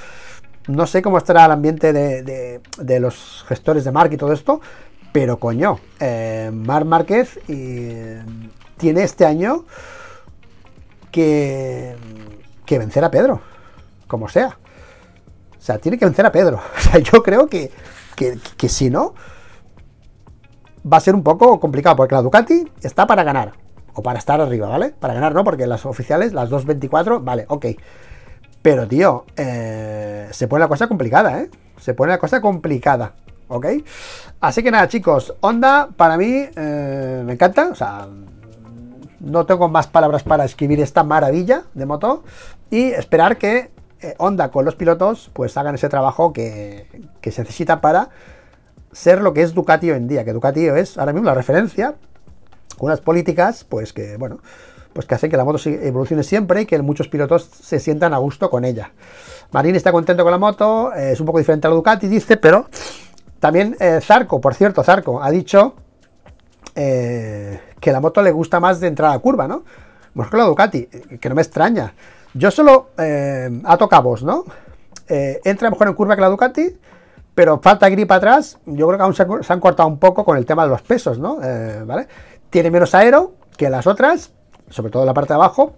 no 0.68 0.88
sé 0.88 1.02
cómo 1.02 1.18
estará 1.18 1.46
el 1.46 1.52
ambiente 1.52 1.92
de, 1.92 3.00
los 3.00 3.44
gestores 3.48 3.84
de 3.84 3.92
Mark 3.92 4.14
y 4.14 4.18
todo 4.18 4.32
esto, 4.32 4.62
pero 5.12 5.40
coño, 5.40 5.80
eh, 6.00 6.52
Marc 6.54 6.86
Márquez 6.86 7.40
tiene 8.78 9.04
este 9.04 9.26
año 9.26 9.66
que 11.12 11.98
que 12.72 12.80
vencer 12.80 13.04
a 13.04 13.12
Pedro, 13.12 13.42
como 14.08 14.30
sea. 14.30 14.58
O 15.60 15.62
sea, 15.62 15.78
tiene 15.78 15.98
que 15.98 16.06
vencer 16.06 16.26
a 16.26 16.32
Pedro. 16.32 16.62
O 16.78 16.80
sea, 16.80 17.00
yo 17.00 17.22
creo 17.22 17.48
que, 17.48 17.70
que, 18.16 18.70
si 18.70 18.90
no, 18.90 19.14
va 20.86 20.98
a 20.98 21.00
ser 21.00 21.16
un 21.16 21.24
poco 21.24 21.60
complicado, 21.60 21.96
porque 21.96 22.16
la 22.16 22.22
Ducati 22.22 22.68
está 22.82 23.08
para 23.08 23.24
ganar, 23.24 23.54
o 23.94 24.02
para 24.02 24.20
estar 24.20 24.40
arriba, 24.42 24.68
¿vale? 24.68 24.94
Para 24.98 25.14
ganar 25.14 25.34
no, 25.34 25.44
porque 25.44 25.68
las 25.68 25.86
oficiales, 25.86 26.34
las 26.34 26.50
2.24, 26.50 27.24
vale, 27.24 27.46
ok. 27.48 27.68
Pero, 28.62 28.88
tío, 28.88 29.26
eh, 29.36 30.28
se 30.32 30.48
pone 30.48 30.62
la 30.62 30.68
cosa 30.68 30.88
complicada, 30.88 31.42
¿eh? 31.42 31.50
Se 31.80 31.94
pone 31.94 32.12
la 32.12 32.20
cosa 32.20 32.42
complicada, 32.42 33.14
¿ok? 33.48 33.66
Así 34.40 34.64
que 34.64 34.72
nada, 34.72 34.88
chicos, 34.88 35.34
Honda 35.42 35.90
para 35.96 36.18
mí 36.18 36.46
eh, 36.56 37.24
me 37.26 37.34
encanta, 37.34 37.70
o 37.72 37.76
sea, 37.76 38.08
no 39.20 39.46
tengo 39.46 39.68
más 39.70 39.88
palabras 39.88 40.24
para 40.24 40.46
escribir 40.46 40.80
esta 40.80 41.04
maravilla 41.04 41.64
de 41.74 41.86
moto 41.86 42.24
y 42.70 42.92
esperar 42.92 43.38
que 43.38 43.72
eh, 44.02 44.16
Honda 44.18 44.50
con 44.50 44.66
los 44.66 44.76
pilotos 44.76 45.30
pues 45.34 45.56
hagan 45.58 45.76
ese 45.76 45.90
trabajo 45.90 46.34
que, 46.34 46.88
se 47.22 47.42
necesita 47.42 47.82
para 47.82 48.10
ser 48.92 49.22
lo 49.22 49.34
que 49.34 49.42
es 49.42 49.54
Ducati 49.54 49.92
hoy 49.92 49.98
en 49.98 50.08
día, 50.08 50.24
que 50.26 50.34
Ducati 50.34 50.66
es 50.68 50.98
ahora 50.98 51.14
mismo 51.14 51.28
la 51.28 51.36
referencia, 51.36 51.96
unas 52.80 53.02
políticas 53.02 53.64
pues 53.64 53.94
que, 53.94 54.18
bueno, 54.18 54.40
pues 54.94 55.06
que 55.06 55.16
hacen 55.16 55.30
que 55.30 55.38
la 55.38 55.46
moto 55.46 55.60
evolucione 55.70 56.24
siempre 56.24 56.62
y 56.62 56.66
que 56.66 56.82
muchos 56.82 57.08
pilotos 57.08 57.44
se 57.44 57.80
sientan 57.80 58.14
a 58.14 58.18
gusto 58.18 58.50
con 58.50 58.66
ella. 58.66 58.92
Marín 59.52 59.76
está 59.76 59.92
contento 59.92 60.24
con 60.24 60.32
la 60.32 60.38
moto, 60.38 60.94
eh, 60.94 61.12
es 61.14 61.20
un 61.20 61.26
poco 61.26 61.40
diferente 61.40 61.68
a 61.68 61.70
la 61.70 61.76
Ducati, 61.76 62.08
dice, 62.08 62.38
pero 62.38 62.68
también 63.40 63.76
eh, 63.80 64.00
Zarco, 64.02 64.40
por 64.42 64.54
cierto, 64.54 64.84
Zarco 64.84 65.22
ha 65.22 65.32
dicho 65.32 65.76
que 66.74 67.92
la 67.92 68.00
moto 68.00 68.22
le 68.22 68.32
gusta 68.32 68.62
más 68.62 68.80
de 68.80 68.88
entrada 68.88 69.14
a 69.14 69.20
curva, 69.20 69.46
¿no? 69.46 69.64
Mejor 70.14 70.32
que 70.32 70.38
la 70.38 70.44
Ducati, 70.46 70.86
que 70.86 71.30
no 71.30 71.36
me 71.36 71.42
extraña. 71.42 71.94
Yo 72.34 72.50
solo 72.50 72.92
eh, 72.98 73.50
ato 73.66 73.90
cabos, 73.90 74.24
¿no? 74.24 74.46
Eh, 75.08 75.42
entra 75.44 75.70
mejor 75.70 75.88
en 75.90 75.94
curva 75.94 76.16
que 76.16 76.22
la 76.22 76.30
Ducati, 76.30 76.78
pero 77.36 77.60
falta 77.62 77.90
grip 77.90 78.12
atrás. 78.12 78.58
Yo 78.66 78.88
creo 78.88 78.98
que 78.98 79.04
aún 79.04 79.16
se 79.16 79.54
han, 79.54 79.60
cortado 79.60 79.90
un 79.90 80.00
poco 80.00 80.24
con 80.26 80.38
el 80.38 80.46
tema 80.46 80.64
de 80.64 80.70
los 80.70 80.82
pesos, 80.82 81.20
¿no? 81.20 81.40
Eh, 81.44 81.84
¿Vale? 81.86 82.08
Tiene 82.50 82.72
menos 82.72 82.94
aero 82.96 83.34
que 83.58 83.70
las 83.70 83.88
otras, 83.88 84.32
sobre 84.70 84.92
todo 84.92 85.06
la 85.06 85.14
parte 85.14 85.34
de 85.34 85.36
abajo, 85.36 85.74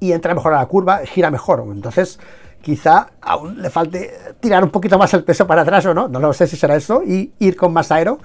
y 0.00 0.12
entra 0.12 0.34
mejor 0.34 0.54
a 0.54 0.58
la 0.58 0.66
curva, 0.66 0.98
gira 1.04 1.30
mejor. 1.30 1.64
Entonces, 1.70 2.18
quizá 2.60 3.10
aún 3.20 3.62
le 3.62 3.70
falte 3.70 4.12
tirar 4.40 4.64
un 4.64 4.70
poquito 4.70 4.98
más 4.98 5.12
el 5.14 5.24
peso 5.24 5.46
para 5.46 5.62
atrás 5.62 5.86
o 5.86 5.94
no, 5.94 6.08
no 6.08 6.18
lo 6.18 6.32
sé 6.32 6.46
si 6.46 6.56
será 6.56 6.76
eso, 6.76 7.02
y 7.04 7.32
ir 7.38 7.56
con 7.56 7.72
más 7.72 7.90
aero, 7.92 8.18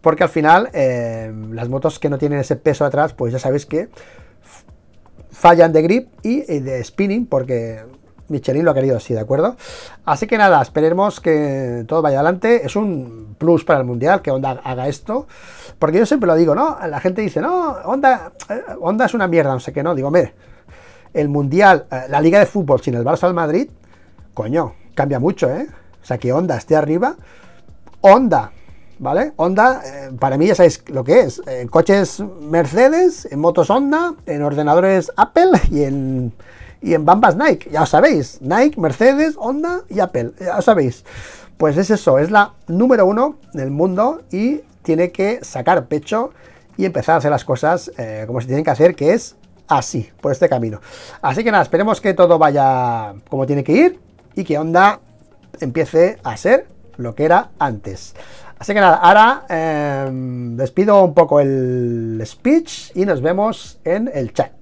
porque 0.00 0.24
al 0.24 0.28
final 0.28 0.68
eh, 0.72 1.32
las 1.50 1.68
motos 1.68 1.98
que 1.98 2.08
no 2.08 2.18
tienen 2.18 2.38
ese 2.38 2.56
peso 2.56 2.84
atrás, 2.84 3.14
pues 3.14 3.32
ya 3.32 3.38
sabéis 3.38 3.66
que 3.66 3.88
fallan 5.30 5.72
de 5.72 5.82
grip 5.82 6.08
y, 6.22 6.40
de 6.60 6.82
spinning 6.84 7.26
porque 7.26 7.82
Michelin 8.28 8.64
lo 8.64 8.70
ha 8.70 8.74
querido 8.74 8.96
así, 8.96 9.14
¿de 9.14 9.20
acuerdo? 9.20 9.56
Así 10.04 10.26
que 10.26 10.38
nada, 10.38 10.62
esperemos 10.62 11.20
que 11.20 11.84
todo 11.86 12.02
vaya 12.02 12.18
adelante. 12.18 12.64
Es 12.64 12.76
un 12.76 13.36
plus 13.38 13.64
para 13.64 13.80
el 13.80 13.86
mundial 13.86 14.22
que 14.22 14.30
Honda 14.30 14.60
haga 14.64 14.88
esto. 14.88 15.26
Porque 15.78 15.98
yo 15.98 16.06
siempre 16.06 16.26
lo 16.26 16.34
digo, 16.34 16.54
¿no? 16.54 16.78
La 16.86 17.00
gente 17.00 17.22
dice, 17.22 17.40
no, 17.40 17.76
Honda, 17.84 18.32
eh, 18.48 18.62
Honda 18.80 19.06
es 19.06 19.14
una 19.14 19.26
mierda, 19.26 19.52
no 19.52 19.60
sé 19.60 19.72
qué, 19.72 19.82
¿no? 19.82 19.94
Digo, 19.94 20.10
mire, 20.10 20.34
el 21.12 21.28
mundial, 21.28 21.86
eh, 21.90 22.04
la 22.08 22.20
liga 22.20 22.38
de 22.38 22.46
fútbol 22.46 22.80
sin 22.80 22.94
el 22.94 23.04
Barça 23.04 23.24
al 23.24 23.34
Madrid, 23.34 23.68
coño, 24.34 24.74
cambia 24.94 25.18
mucho, 25.18 25.50
¿eh? 25.50 25.66
O 26.02 26.04
sea, 26.04 26.18
que 26.18 26.32
Honda 26.32 26.56
esté 26.56 26.76
arriba. 26.76 27.16
Honda 28.00 28.52
¿vale? 29.02 29.32
Honda, 29.36 29.82
eh, 29.84 30.12
para 30.18 30.38
mí 30.38 30.46
ya 30.46 30.54
sabéis 30.54 30.84
lo 30.88 31.02
que 31.02 31.20
es. 31.20 31.42
En 31.46 31.68
coches 31.68 32.22
Mercedes, 32.40 33.28
en 33.30 33.40
motos 33.40 33.68
Honda, 33.68 34.14
en 34.26 34.42
ordenadores 34.42 35.10
Apple 35.16 35.50
y 35.70 35.82
en, 35.82 36.32
y 36.82 36.94
en 36.94 37.04
bambas 37.04 37.36
Nike. 37.36 37.70
Ya 37.70 37.86
sabéis. 37.86 38.38
Nike, 38.40 38.80
Mercedes, 38.80 39.34
Honda 39.38 39.82
y 39.88 40.00
Apple. 40.00 40.32
Ya 40.38 40.60
sabéis. 40.60 41.04
Pues 41.56 41.76
es 41.76 41.90
eso, 41.90 42.18
es 42.18 42.30
la 42.30 42.54
número 42.66 43.06
uno 43.06 43.36
del 43.52 43.70
mundo 43.70 44.22
y 44.32 44.62
tiene 44.82 45.12
que 45.12 45.44
sacar 45.44 45.86
pecho 45.86 46.30
y 46.76 46.84
empezar 46.84 47.14
a 47.14 47.18
hacer 47.18 47.30
las 47.30 47.44
cosas 47.44 47.92
eh, 47.98 48.24
como 48.26 48.40
se 48.40 48.46
tienen 48.48 48.64
que 48.64 48.70
hacer, 48.70 48.96
que 48.96 49.12
es 49.12 49.36
así, 49.68 50.10
por 50.20 50.32
este 50.32 50.48
camino. 50.48 50.80
Así 51.20 51.44
que 51.44 51.52
nada, 51.52 51.62
esperemos 51.62 52.00
que 52.00 52.14
todo 52.14 52.38
vaya 52.38 53.14
como 53.28 53.46
tiene 53.46 53.62
que 53.62 53.72
ir 53.72 54.00
y 54.34 54.44
que 54.44 54.58
Honda 54.58 55.00
empiece 55.60 56.18
a 56.24 56.36
ser 56.36 56.66
lo 56.96 57.14
que 57.14 57.24
era 57.24 57.50
antes. 57.58 58.14
Así 58.58 58.74
que 58.74 58.80
nada, 58.80 58.96
ahora 58.96 59.44
em, 59.48 60.56
despido 60.56 61.02
un 61.04 61.14
poco 61.14 61.40
el 61.40 62.22
speech 62.24 62.92
y 62.94 63.04
nos 63.04 63.20
vemos 63.20 63.80
en 63.84 64.10
el 64.12 64.32
chat. 64.32 64.52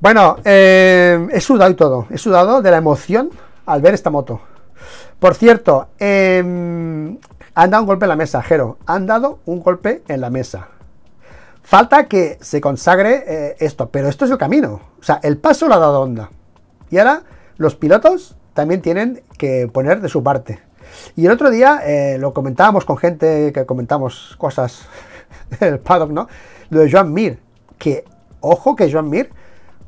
Bueno, 0.00 0.36
em, 0.44 1.28
he 1.30 1.40
sudado 1.40 1.70
y 1.70 1.74
todo. 1.74 2.06
He 2.10 2.18
sudado 2.18 2.62
de 2.62 2.70
la 2.70 2.76
emoción 2.76 3.30
al 3.66 3.82
ver 3.82 3.94
esta 3.94 4.10
moto. 4.10 4.40
Por 5.18 5.34
cierto, 5.34 5.88
eh, 5.98 6.38
han 6.38 7.70
dado 7.70 7.82
un 7.82 7.86
golpe 7.88 8.04
en 8.04 8.08
la 8.10 8.16
mesa, 8.16 8.40
Jero. 8.40 8.78
Han 8.86 9.06
dado 9.06 9.40
un 9.44 9.60
golpe 9.60 10.04
en 10.06 10.20
la 10.20 10.30
mesa. 10.30 10.68
Falta 11.62 12.06
que 12.06 12.38
se 12.40 12.60
consagre 12.60 13.24
eh, 13.26 13.56
esto, 13.58 13.90
pero 13.90 14.08
esto 14.08 14.24
es 14.24 14.30
el 14.30 14.38
camino. 14.38 14.80
O 15.00 15.02
sea, 15.02 15.18
el 15.24 15.36
paso 15.36 15.66
lo 15.66 15.74
ha 15.74 15.78
dado 15.78 16.02
Honda. 16.02 16.30
Y 16.90 16.98
ahora 16.98 17.24
los 17.56 17.74
pilotos 17.74 18.36
también 18.54 18.80
tienen 18.80 19.24
que 19.36 19.66
poner 19.66 20.00
de 20.00 20.08
su 20.08 20.22
parte. 20.22 20.60
Y 21.16 21.26
el 21.26 21.32
otro 21.32 21.50
día 21.50 21.80
eh, 21.84 22.18
lo 22.18 22.32
comentábamos 22.32 22.84
con 22.84 22.96
gente 22.98 23.52
que 23.52 23.66
comentamos 23.66 24.36
cosas 24.38 24.86
del 25.60 25.80
paddock, 25.80 26.10
¿no? 26.10 26.28
Lo 26.70 26.80
de 26.80 26.90
Joan 26.90 27.12
Mir. 27.12 27.40
Que, 27.78 28.04
ojo 28.40 28.76
que 28.76 28.90
Joan 28.90 29.10
Mir 29.10 29.32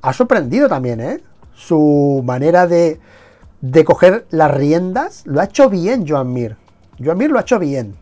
ha 0.02 0.12
sorprendido 0.12 0.68
también, 0.68 1.00
¿eh? 1.00 1.20
Su 1.54 2.22
manera 2.24 2.66
de, 2.66 3.00
de 3.60 3.84
coger 3.84 4.26
las 4.30 4.50
riendas. 4.50 5.22
Lo 5.26 5.40
ha 5.40 5.44
hecho 5.44 5.68
bien 5.68 6.06
Joan 6.08 6.32
Mir. 6.32 6.56
Joan 7.02 7.18
Mir 7.18 7.30
lo 7.30 7.38
ha 7.38 7.42
hecho 7.42 7.58
bien. 7.58 7.96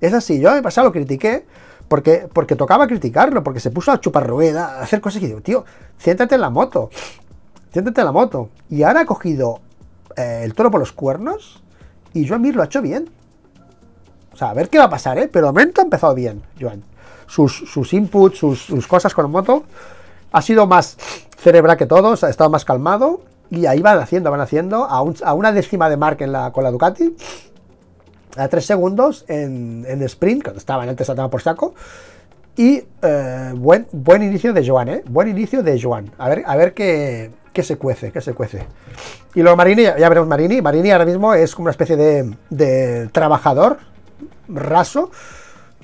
Es 0.00 0.12
así, 0.14 0.40
yo 0.40 0.54
en 0.54 0.62
pasado 0.62 0.88
lo 0.88 0.92
critiqué 0.92 1.44
porque, 1.88 2.28
porque 2.32 2.54
tocaba 2.54 2.86
criticarlo, 2.86 3.42
porque 3.42 3.60
se 3.60 3.70
puso 3.70 3.90
a 3.90 4.00
chupar 4.00 4.26
rueda, 4.26 4.78
a 4.78 4.82
hacer 4.82 5.00
cosas 5.00 5.20
que 5.20 5.26
digo, 5.26 5.40
tío, 5.40 5.64
siéntate 5.96 6.36
en 6.36 6.42
la 6.42 6.50
moto, 6.50 6.90
siéntate 7.72 8.00
en 8.00 8.04
la 8.04 8.12
moto. 8.12 8.50
Y 8.70 8.82
ahora 8.82 9.00
ha 9.00 9.06
cogido 9.06 9.60
eh, 10.16 10.42
el 10.44 10.54
toro 10.54 10.70
por 10.70 10.80
los 10.80 10.92
cuernos 10.92 11.62
y 12.12 12.28
Joan 12.28 12.42
Mir 12.42 12.54
lo 12.54 12.62
ha 12.62 12.66
hecho 12.66 12.82
bien. 12.82 13.10
O 14.32 14.36
sea, 14.36 14.50
a 14.50 14.54
ver 14.54 14.68
qué 14.68 14.78
va 14.78 14.84
a 14.84 14.90
pasar, 14.90 15.18
¿eh? 15.18 15.28
Pero 15.32 15.46
de 15.46 15.52
momento 15.52 15.80
ha 15.80 15.84
empezado 15.84 16.14
bien, 16.14 16.42
Joan. 16.60 16.84
Sus, 17.26 17.92
inputs, 17.92 18.38
sus, 18.38 18.86
cosas 18.86 19.12
con 19.12 19.24
la 19.24 19.28
moto, 19.28 19.64
ha 20.32 20.42
sido 20.42 20.66
más 20.66 20.96
cerebral 21.36 21.76
que 21.76 21.86
todos, 21.86 22.24
ha 22.24 22.30
estado 22.30 22.50
más 22.50 22.64
calmado 22.64 23.20
y 23.50 23.66
ahí 23.66 23.80
van 23.80 23.98
haciendo, 23.98 24.30
van 24.30 24.40
haciendo 24.40 24.84
a, 24.84 25.32
una 25.32 25.52
décima 25.52 25.88
de 25.88 25.96
marca 25.96 26.24
en 26.24 26.32
la, 26.32 26.52
con 26.52 26.64
la 26.64 26.70
Ducati 26.70 27.14
a 28.36 28.48
3 28.48 28.64
segundos 28.64 29.24
en, 29.28 29.84
en 29.88 30.02
sprint, 30.02 30.42
cuando 30.42 30.58
estaban 30.58 30.88
antes 30.88 31.06
saltaba 31.06 31.28
por 31.28 31.42
saco. 31.42 31.74
Y 32.56 32.82
eh, 33.02 33.52
buen, 33.54 33.86
buen 33.92 34.22
inicio 34.22 34.52
de 34.52 34.66
Joan, 34.66 34.88
¿eh? 34.88 35.02
Buen 35.08 35.28
inicio 35.28 35.62
de 35.62 35.80
Joan. 35.80 36.10
A 36.18 36.28
ver, 36.28 36.42
a 36.44 36.56
ver 36.56 36.74
qué, 36.74 37.30
qué 37.52 37.62
se 37.62 37.76
cuece, 37.76 38.10
qué 38.10 38.20
se 38.20 38.34
cuece. 38.34 38.66
Y 39.34 39.42
luego 39.42 39.56
Marini, 39.56 39.84
ya, 39.84 40.08
veremos 40.08 40.28
Marini. 40.28 40.60
Marini 40.60 40.90
ahora 40.90 41.04
mismo 41.04 41.34
es 41.34 41.54
como 41.54 41.66
una 41.66 41.70
especie 41.70 41.96
de 41.96 43.08
trabajador 43.12 43.78
raso. 44.48 45.10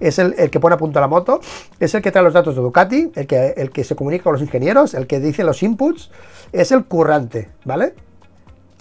Es 0.01 0.19
el, 0.19 0.35
el, 0.39 0.51
que 0.51 0.59
pone 0.59 0.75
a 0.75 0.79
punto 0.79 1.01
la 1.01 1.07
moto, 1.07 1.41
es 1.79 1.95
el 1.95 2.03
que 2.03 2.11
trae 2.11 2.25
los 2.25 2.35
datos 2.35 2.57
de 2.57 2.63
Ducati, 2.63 3.13
el 3.15 3.27
que, 3.27 3.55
el 3.57 3.71
que 3.71 3.85
se 3.85 3.95
comunica 3.95 4.25
con 4.25 4.33
los 4.33 4.43
ingenieros, 4.43 4.95
el 4.95 5.07
que 5.07 5.21
dice 5.21 5.45
los 5.45 5.63
inputs, 5.63 6.11
es 6.53 6.73
el 6.73 6.85
currante, 6.85 7.51
¿vale? 7.65 7.95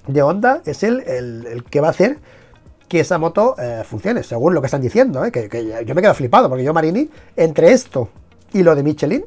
De 0.07 0.21
Honda 0.21 0.61
es 0.65 0.83
el, 0.83 1.01
el, 1.01 1.45
el 1.45 1.63
que 1.63 1.81
va 1.81 1.87
a 1.87 1.91
hacer 1.91 2.17
que 2.93 2.99
esa 2.99 3.17
moto 3.17 3.55
eh, 3.57 3.81
funcione, 3.83 4.21
según 4.21 4.53
lo 4.53 4.61
que 4.61 4.67
están 4.67 4.81
diciendo, 4.81 5.25
eh, 5.25 5.31
que, 5.31 5.83
yo 5.83 5.95
me 5.95 6.01
quedo 6.03 6.13
flipado, 6.13 6.47
porque 6.47 6.63
yo 6.63 6.75
Marini, 6.75 7.09
entre 7.35 7.71
esto 7.71 8.09
y 8.53 8.61
lo 8.61 8.75
de 8.75 8.83
Michelin, 8.83 9.25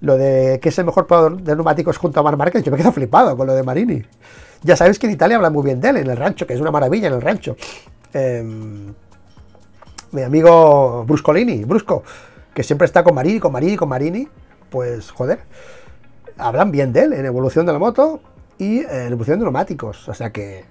lo 0.00 0.16
de 0.16 0.58
que 0.62 0.70
es 0.70 0.78
el 0.78 0.86
mejor 0.86 1.06
proveedor 1.06 1.42
de 1.42 1.54
neumáticos 1.54 1.98
junto 1.98 2.20
a 2.20 2.22
Mar 2.22 2.38
Márquez, 2.38 2.62
yo 2.62 2.72
me 2.72 2.78
quedo 2.78 2.90
flipado 2.90 3.36
con 3.36 3.46
lo 3.46 3.54
de 3.54 3.62
Marini. 3.62 4.02
Ya 4.62 4.76
sabéis 4.76 4.98
que 4.98 5.06
en 5.06 5.12
Italia 5.12 5.36
habla 5.36 5.50
muy 5.50 5.62
bien 5.62 5.78
de 5.78 5.90
él, 5.90 5.96
en 5.98 6.08
el 6.08 6.16
rancho, 6.16 6.46
que 6.46 6.54
es 6.54 6.60
una 6.60 6.70
maravilla 6.70 7.08
en 7.08 7.12
el 7.12 7.20
rancho. 7.20 7.54
Em, 8.14 8.94
mi 10.14 10.22
amigo 10.22 11.04
Bruscolini, 11.04 11.64
Brusco, 11.64 12.04
que 12.54 12.62
siempre 12.62 12.86
está 12.86 13.02
con 13.02 13.14
Marini, 13.14 13.40
con 13.40 13.52
Marini, 13.52 13.76
con 13.76 13.88
Marini, 13.88 14.28
pues 14.70 15.10
joder, 15.10 15.40
hablan 16.38 16.70
bien 16.70 16.92
de 16.92 17.02
él 17.02 17.12
en 17.14 17.26
evolución 17.26 17.66
de 17.66 17.72
la 17.72 17.80
moto 17.80 18.20
y 18.56 18.78
en 18.78 19.08
evolución 19.08 19.40
de 19.40 19.44
neumáticos, 19.44 20.08
o 20.08 20.14
sea 20.14 20.30
que... 20.30 20.64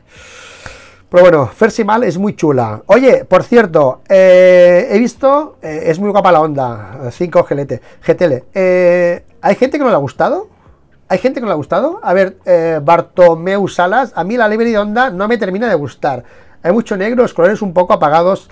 Pero 1.10 1.24
bueno, 1.24 1.46
Fersimal 1.46 2.04
es 2.06 2.18
muy 2.18 2.36
chula. 2.36 2.82
Oye, 2.88 3.24
por 3.26 3.44
cierto, 3.44 4.02
eh, 4.10 4.88
he 4.90 4.98
visto, 4.98 5.58
eh, 5.62 5.84
es 5.86 6.00
muy 6.00 6.10
guapa 6.10 6.32
la 6.32 6.42
onda, 6.42 7.12
5 7.12 7.46
GLT, 7.48 7.74
GTL. 8.02 8.44
Eh, 8.54 9.24
¿Hay 9.42 9.56
gente 9.56 9.78
que 9.78 9.84
no 9.84 9.92
le 9.92 9.96
ha 9.96 10.00
gustado? 10.00 10.48
¿Hay 11.10 11.20
gente 11.20 11.40
que 11.40 11.42
no 11.42 11.48
le 11.48 11.54
ha 11.54 11.58
gustado? 11.58 12.00
A 12.02 12.14
ver, 12.14 12.38
Bartomeu 12.82 13.68
Salas, 13.68 14.12
a 14.16 14.24
mí 14.24 14.38
la 14.38 14.48
livery 14.48 14.72
de 14.72 14.78
onda 14.80 15.12
no 15.12 15.28
me 15.28 15.38
termina 15.38 15.70
de 15.70 15.76
gustar. 15.76 16.24
Hay 16.64 16.72
mucho 16.72 16.96
negro, 16.96 17.22
los 17.22 17.34
colores 17.34 17.62
un 17.62 17.74
poco 17.74 17.94
apagados, 17.94 18.50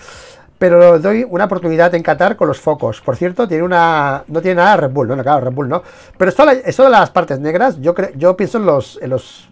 pero 0.61 0.99
doy 0.99 1.25
una 1.27 1.45
oportunidad 1.45 1.95
en 1.95 2.03
Qatar 2.03 2.35
con 2.35 2.47
los 2.47 2.59
focos. 2.59 3.01
Por 3.01 3.15
cierto, 3.15 3.47
tiene 3.47 3.63
una 3.63 4.23
no 4.27 4.43
tiene 4.43 4.57
nada 4.61 4.77
Red 4.77 4.91
Bull, 4.91 5.07
no, 5.07 5.17
claro, 5.23 5.43
Red 5.43 5.53
Bull 5.53 5.67
no. 5.67 5.81
Pero 6.15 6.29
esto, 6.29 6.83
de 6.83 6.89
las 6.91 7.09
partes 7.09 7.39
negras, 7.39 7.81
yo, 7.81 7.95
creo, 7.95 8.11
yo 8.13 8.37
pienso 8.37 8.59
en 8.59 8.67
los, 8.67 8.99
los 9.01 9.49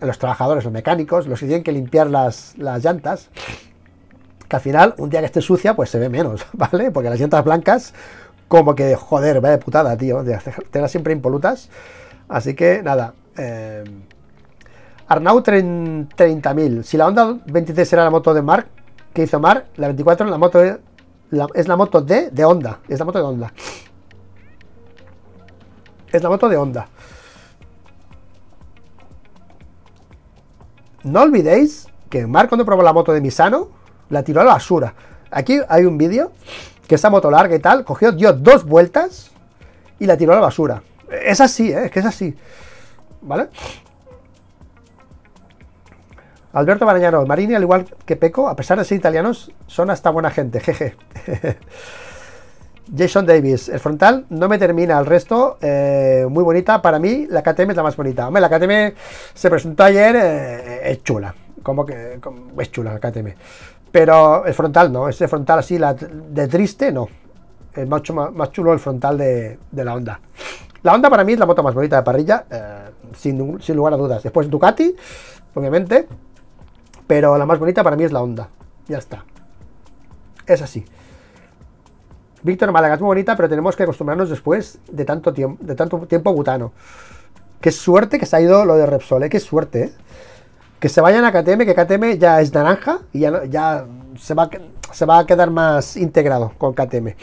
los 0.00 0.18
trabajadores, 0.18 0.64
los 0.64 0.72
mecánicos, 0.72 1.28
los 1.28 1.38
que 1.38 1.46
tienen 1.46 1.62
que 1.62 1.70
limpiar 1.70 2.08
las, 2.08 2.56
llantas, 2.58 3.30
que 4.48 4.56
al 4.56 4.60
final, 4.60 4.94
un 4.98 5.10
día 5.10 5.20
que 5.20 5.26
esté 5.26 5.40
sucia, 5.40 5.76
pues 5.76 5.90
se 5.90 6.00
ve 6.00 6.08
menos, 6.08 6.44
¿vale? 6.54 6.90
Porque 6.90 7.08
las 7.08 7.20
llantas 7.20 7.44
blancas, 7.44 7.94
como 8.48 8.74
que, 8.74 8.96
joder, 8.96 9.40
vaya 9.40 9.60
putada, 9.60 9.96
tío, 9.96 10.24
de 10.24 10.38
tenerlas 10.72 10.90
siempre 10.90 11.12
impolutas. 11.12 11.70
Así 12.28 12.54
que, 12.54 12.82
nada. 12.82 13.14
Eh, 13.36 13.84
Arnau 15.06 15.40
30.000. 15.40 16.82
Si 16.82 16.96
la 16.96 17.06
Honda 17.06 17.36
23 17.46 17.92
era 17.92 18.02
la 18.02 18.10
moto 18.10 18.34
de 18.34 18.42
Mark, 18.42 18.66
que 19.18 19.24
hizo 19.24 19.40
Mark, 19.40 19.64
la 19.74 19.88
24 19.88 20.28
la 20.28 20.38
moto 20.38 20.62
es 20.62 21.66
la 21.66 21.76
moto 21.76 22.00
de, 22.00 22.30
de 22.30 22.44
Honda. 22.44 22.78
Es 22.86 23.00
la 23.00 23.04
moto 23.04 23.18
de 23.18 23.24
Honda. 23.24 23.52
Es 26.12 26.22
la 26.22 26.28
moto 26.28 26.48
de 26.48 26.56
Honda. 26.56 26.86
No 31.02 31.22
olvidéis 31.22 31.88
que 32.08 32.28
Mark 32.28 32.48
cuando 32.48 32.64
probó 32.64 32.84
la 32.84 32.92
moto 32.92 33.12
de 33.12 33.20
Misano, 33.20 33.70
la 34.08 34.22
tiró 34.22 34.40
a 34.42 34.44
la 34.44 34.52
basura. 34.52 34.94
Aquí 35.32 35.58
hay 35.68 35.84
un 35.84 35.98
vídeo 35.98 36.30
que 36.86 36.94
esa 36.94 37.10
moto 37.10 37.28
larga 37.28 37.56
y 37.56 37.58
tal, 37.58 37.84
cogió, 37.84 38.12
dio 38.12 38.32
dos 38.32 38.64
vueltas 38.64 39.32
y 39.98 40.06
la 40.06 40.16
tiró 40.16 40.30
a 40.30 40.36
la 40.36 40.42
basura. 40.42 40.84
Es 41.10 41.40
así, 41.40 41.72
¿eh? 41.72 41.86
es 41.86 41.90
que 41.90 41.98
es 41.98 42.06
así. 42.06 42.36
¿Vale? 43.22 43.48
Alberto 46.58 46.84
Barañano, 46.84 47.24
Marini, 47.24 47.54
al 47.54 47.62
igual 47.62 47.86
que 48.04 48.16
Peco, 48.16 48.48
a 48.48 48.56
pesar 48.56 48.78
de 48.78 48.84
ser 48.84 48.98
italianos, 48.98 49.52
son 49.66 49.90
hasta 49.90 50.10
buena 50.10 50.30
gente, 50.30 50.60
jeje. 50.60 50.96
Jason 52.96 53.26
Davis, 53.26 53.68
el 53.68 53.80
frontal 53.80 54.24
no 54.30 54.48
me 54.48 54.58
termina, 54.58 54.98
el 54.98 55.06
resto 55.06 55.58
eh, 55.60 56.26
muy 56.28 56.42
bonita. 56.42 56.80
Para 56.80 56.98
mí, 56.98 57.26
la 57.28 57.42
KTM 57.42 57.70
es 57.70 57.76
la 57.76 57.82
más 57.82 57.96
bonita. 57.96 58.26
Hombre, 58.26 58.40
la 58.40 58.48
KTM 58.48 58.96
se 59.34 59.50
presentó 59.50 59.84
ayer, 59.84 60.16
eh, 60.16 60.90
es 60.90 61.02
chula. 61.02 61.34
Como 61.62 61.84
que 61.84 62.18
es 62.58 62.72
chula 62.72 62.94
la 62.94 62.98
KTM. 62.98 63.34
Pero 63.92 64.44
el 64.46 64.54
frontal 64.54 64.92
no, 64.92 65.08
ese 65.08 65.28
frontal 65.28 65.58
así 65.58 65.78
de 65.78 66.48
triste 66.48 66.92
no. 66.92 67.08
Es 67.74 67.86
mucho 67.88 68.14
más, 68.14 68.50
chulo 68.52 68.72
el 68.72 68.78
frontal 68.78 69.18
de, 69.18 69.58
la 69.72 69.94
Honda. 69.94 70.20
La 70.82 70.94
Honda 70.94 71.10
para 71.10 71.24
mí 71.24 71.34
es 71.34 71.38
la 71.38 71.46
moto 71.46 71.62
más 71.62 71.74
bonita 71.74 71.96
de 71.96 72.02
parrilla, 72.02 72.44
eh, 72.50 72.90
sin, 73.14 73.60
sin 73.60 73.76
lugar 73.76 73.94
a 73.94 73.96
dudas. 73.96 74.22
Después 74.22 74.48
Ducati, 74.48 74.94
obviamente. 75.54 76.08
Pero 77.08 77.36
la 77.36 77.46
más 77.46 77.58
bonita 77.58 77.82
para 77.82 77.96
mí 77.96 78.04
es 78.04 78.12
la 78.12 78.22
Honda. 78.22 78.48
Ya 78.86 78.98
está. 78.98 79.24
Es 80.46 80.62
así. 80.62 80.84
Víctor 82.42 82.70
Málaga 82.70 82.94
es 82.94 83.00
muy 83.00 83.08
bonita, 83.08 83.34
pero 83.34 83.48
tenemos 83.48 83.74
que 83.74 83.82
acostumbrarnos 83.82 84.30
después 84.30 84.78
de 84.88 85.04
tanto 85.04 85.32
tiempo, 85.32 85.62
de 85.64 85.74
tanto 85.74 85.98
tiempo 86.06 86.32
butano. 86.32 86.72
Qué 87.60 87.72
suerte 87.72 88.20
que 88.20 88.26
se 88.26 88.36
ha 88.36 88.40
ido 88.40 88.64
lo 88.64 88.76
de 88.76 88.86
Repsol, 88.86 89.24
¿eh? 89.24 89.28
qué 89.28 89.40
suerte. 89.40 89.84
¿eh? 89.84 89.92
Que 90.78 90.88
se 90.88 91.00
vayan 91.00 91.24
a 91.24 91.32
KTM, 91.32 91.64
que 91.64 91.74
KTM 91.74 92.18
ya 92.18 92.40
es 92.40 92.54
naranja 92.54 93.00
y 93.12 93.20
ya, 93.20 93.44
ya 93.46 93.84
se, 94.16 94.34
va, 94.34 94.48
se 94.92 95.04
va 95.04 95.18
a 95.18 95.26
quedar 95.26 95.50
más 95.50 95.96
integrado 95.96 96.52
con 96.56 96.72
KTM. 96.74 97.14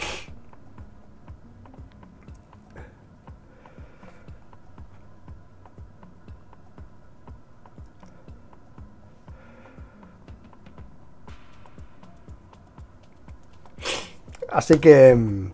Así 14.55 14.79
que, 14.79 15.51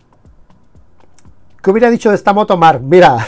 ¿Qué 1.60 1.70
hubiera 1.70 1.90
dicho 1.90 2.10
de 2.10 2.14
esta 2.14 2.32
moto 2.32 2.56
Mar? 2.56 2.80
Mira, 2.80 3.26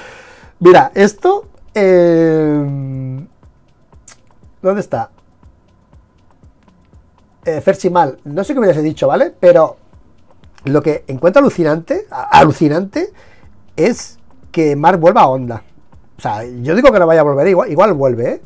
mira, 0.60 0.92
esto... 0.94 1.46
Eh, 1.74 3.26
¿Dónde 4.62 4.80
está? 4.80 5.10
Eh, 7.44 7.60
Ferchimal, 7.60 8.18
no 8.24 8.44
sé 8.44 8.54
qué 8.54 8.60
hubiese 8.60 8.80
dicho, 8.80 9.08
¿vale? 9.08 9.34
Pero 9.38 9.76
lo 10.64 10.80
que 10.82 11.04
encuentro 11.06 11.40
alucinante, 11.40 12.06
alucinante, 12.10 13.12
es 13.76 14.18
que 14.50 14.74
Mar 14.74 14.96
vuelva 14.96 15.20
a 15.20 15.28
Honda. 15.28 15.62
O 16.16 16.20
sea, 16.20 16.44
yo 16.44 16.74
digo 16.74 16.90
que 16.90 16.98
no 16.98 17.06
vaya 17.06 17.20
a 17.20 17.24
volver, 17.24 17.46
igual, 17.46 17.70
igual 17.70 17.92
vuelve, 17.92 18.30
¿eh? 18.30 18.42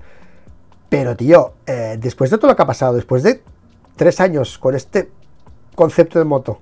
Pero, 0.89 1.16
tío, 1.16 1.55
eh, 1.66 1.99
después 2.01 2.31
de 2.31 2.39
todo 2.39 2.51
lo 2.51 2.57
que 2.57 2.62
ha 2.62 2.66
pasado, 2.66 2.95
después 2.95 3.22
de 3.22 3.45
tres 3.95 4.20
años 4.20 4.59
con 4.59 4.75
este 4.75 5.11
concepto 5.75 6.18
de 6.18 6.25
moto, 6.25 6.61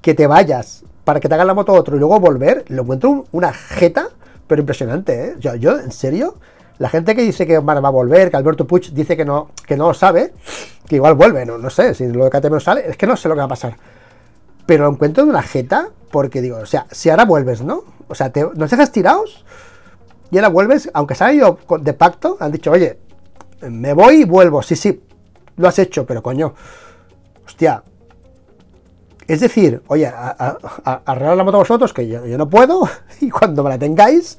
que 0.00 0.14
te 0.14 0.26
vayas 0.26 0.84
para 1.04 1.20
que 1.20 1.28
te 1.28 1.34
hagan 1.34 1.46
la 1.46 1.54
moto 1.54 1.72
otro 1.72 1.96
y 1.96 1.98
luego 1.98 2.20
volver, 2.20 2.64
lo 2.68 2.82
encuentro 2.82 3.26
una 3.32 3.52
jeta, 3.52 4.08
pero 4.46 4.60
impresionante, 4.60 5.24
¿eh? 5.24 5.34
Yo, 5.38 5.54
yo, 5.56 5.78
en 5.78 5.90
serio, 5.90 6.36
la 6.78 6.88
gente 6.88 7.14
que 7.14 7.22
dice 7.22 7.46
que 7.46 7.58
va 7.58 7.72
a 7.74 7.90
volver, 7.90 8.30
que 8.30 8.36
Alberto 8.36 8.66
Puig 8.66 8.92
dice 8.92 9.16
que 9.16 9.24
no, 9.24 9.50
que 9.66 9.76
no 9.76 9.88
lo 9.88 9.94
sabe, 9.94 10.32
que 10.86 10.96
igual 10.96 11.14
vuelve, 11.14 11.44
no, 11.44 11.58
no 11.58 11.70
sé, 11.70 11.94
si 11.94 12.06
lo 12.06 12.24
de 12.24 12.30
KTM 12.30 12.52
no 12.52 12.60
sale, 12.60 12.88
es 12.88 12.96
que 12.96 13.06
no 13.06 13.16
sé 13.16 13.28
lo 13.28 13.34
que 13.34 13.40
va 13.40 13.44
a 13.44 13.48
pasar. 13.48 13.76
Pero 14.66 14.84
lo 14.84 14.90
encuentro 14.90 15.24
de 15.24 15.30
una 15.30 15.42
jeta, 15.42 15.88
porque 16.10 16.40
digo, 16.40 16.58
o 16.58 16.66
sea, 16.66 16.86
si 16.90 17.10
ahora 17.10 17.24
vuelves, 17.24 17.62
¿no? 17.62 17.84
O 18.08 18.14
sea, 18.14 18.30
te, 18.30 18.46
nos 18.54 18.70
dejas 18.70 18.92
tirados 18.92 19.44
y 20.30 20.38
ahora 20.38 20.48
vuelves, 20.48 20.90
aunque 20.94 21.14
se 21.14 21.24
haya 21.24 21.34
ido 21.34 21.58
de 21.80 21.92
pacto, 21.94 22.36
han 22.40 22.52
dicho, 22.52 22.70
oye, 22.70 22.98
me 23.60 23.92
voy 23.92 24.22
y 24.22 24.24
vuelvo. 24.24 24.62
Sí, 24.62 24.76
sí, 24.76 25.02
lo 25.56 25.68
has 25.68 25.78
hecho, 25.78 26.06
pero 26.06 26.22
coño, 26.22 26.54
hostia. 27.46 27.82
Es 29.26 29.40
decir, 29.40 29.82
oye, 29.86 30.06
arreglar 30.06 31.36
la 31.36 31.44
moto 31.44 31.58
vosotros, 31.58 31.92
que 31.92 32.08
yo, 32.08 32.20
no 32.38 32.48
puedo, 32.48 32.88
y 33.20 33.30
cuando 33.30 33.62
me 33.62 33.70
la 33.70 33.78
tengáis, 33.78 34.38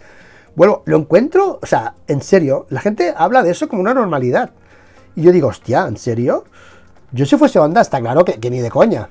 vuelvo. 0.56 0.84
Lo 0.86 0.98
encuentro, 0.98 1.60
o 1.62 1.66
sea, 1.66 1.96
en 2.08 2.22
serio, 2.22 2.68
la 2.70 2.82
gente 2.82 3.14
habla 3.16 3.44
de 3.44 3.52
eso 3.52 3.68
como 3.68 3.82
una 3.82 3.94
normalidad. 3.94 4.52
Y 5.16 5.22
yo 5.22 5.32
digo, 5.32 5.48
hostia, 5.48 5.88
¿en 5.88 5.98
serio? 5.98 6.46
Yo 7.12 7.26
si 7.26 7.38
fuese 7.38 7.60
Honda, 7.60 7.82
está 7.82 8.00
claro 8.00 8.26
que, 8.26 8.50
ni 8.50 8.60
de 8.60 8.72
coña. 8.72 9.10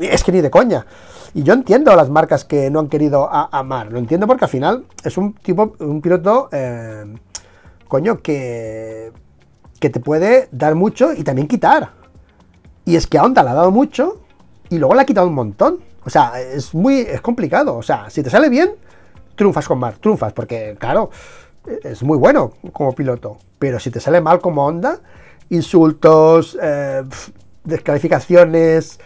Es 0.00 0.22
que 0.22 0.32
ni 0.32 0.40
de 0.40 0.50
coña. 0.50 0.86
Y 1.34 1.42
yo 1.42 1.54
entiendo 1.54 1.96
las 1.96 2.10
marcas 2.10 2.44
que 2.44 2.70
no 2.70 2.80
han 2.80 2.88
querido 2.88 3.28
amar. 3.32 3.90
Lo 3.90 3.98
entiendo 3.98 4.26
porque 4.26 4.44
al 4.44 4.50
final 4.50 4.84
es 5.02 5.16
un 5.16 5.32
tipo, 5.34 5.74
un 5.78 6.02
piloto, 6.02 6.50
eh, 6.52 7.04
coño, 7.88 8.20
que 8.20 9.12
que 9.82 9.90
te 9.90 9.98
puede 9.98 10.48
dar 10.52 10.76
mucho 10.76 11.12
y 11.12 11.24
también 11.24 11.48
quitar. 11.48 11.90
Y 12.84 12.94
es 12.94 13.08
que 13.08 13.18
a 13.18 13.24
Honda 13.24 13.42
le 13.42 13.50
ha 13.50 13.54
dado 13.54 13.72
mucho 13.72 14.20
y 14.72 14.78
luego 14.78 14.94
le 14.94 15.02
ha 15.02 15.04
quitado 15.04 15.28
un 15.28 15.34
montón. 15.34 15.80
O 16.02 16.08
sea, 16.08 16.40
es 16.40 16.72
muy 16.74 17.00
es 17.00 17.20
complicado. 17.20 17.76
O 17.76 17.82
sea, 17.82 18.08
si 18.08 18.22
te 18.22 18.30
sale 18.30 18.48
bien, 18.48 18.70
triunfas 19.36 19.68
con 19.68 19.78
Mar, 19.78 19.96
triunfas, 20.00 20.32
porque 20.32 20.76
claro, 20.78 21.10
es 21.84 22.02
muy 22.02 22.16
bueno 22.16 22.54
como 22.72 22.94
piloto. 22.94 23.36
Pero 23.58 23.78
si 23.78 23.90
te 23.90 24.00
sale 24.00 24.22
mal 24.22 24.40
como 24.40 24.64
Honda, 24.64 24.98
insultos, 25.50 26.58
eh, 26.60 27.04
descalificaciones, 27.64 28.98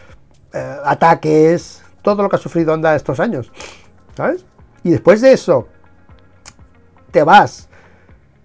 eh, 0.54 0.76
ataques, 0.84 1.82
todo 2.00 2.22
lo 2.22 2.28
que 2.28 2.36
ha 2.36 2.38
sufrido 2.38 2.72
Honda 2.72 2.94
estos 2.94 3.18
años. 3.18 3.50
¿Sabes? 4.16 4.44
Y 4.84 4.90
después 4.90 5.20
de 5.20 5.32
eso, 5.32 5.66
te 7.10 7.24
vas 7.24 7.68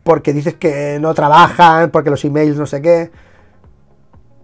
porque 0.02 0.34
dices 0.34 0.56
que 0.56 0.98
no 1.00 1.14
trabajan, 1.14 1.92
porque 1.92 2.10
los 2.10 2.26
emails 2.26 2.58
no 2.58 2.66
sé 2.66 2.82
qué. 2.82 3.12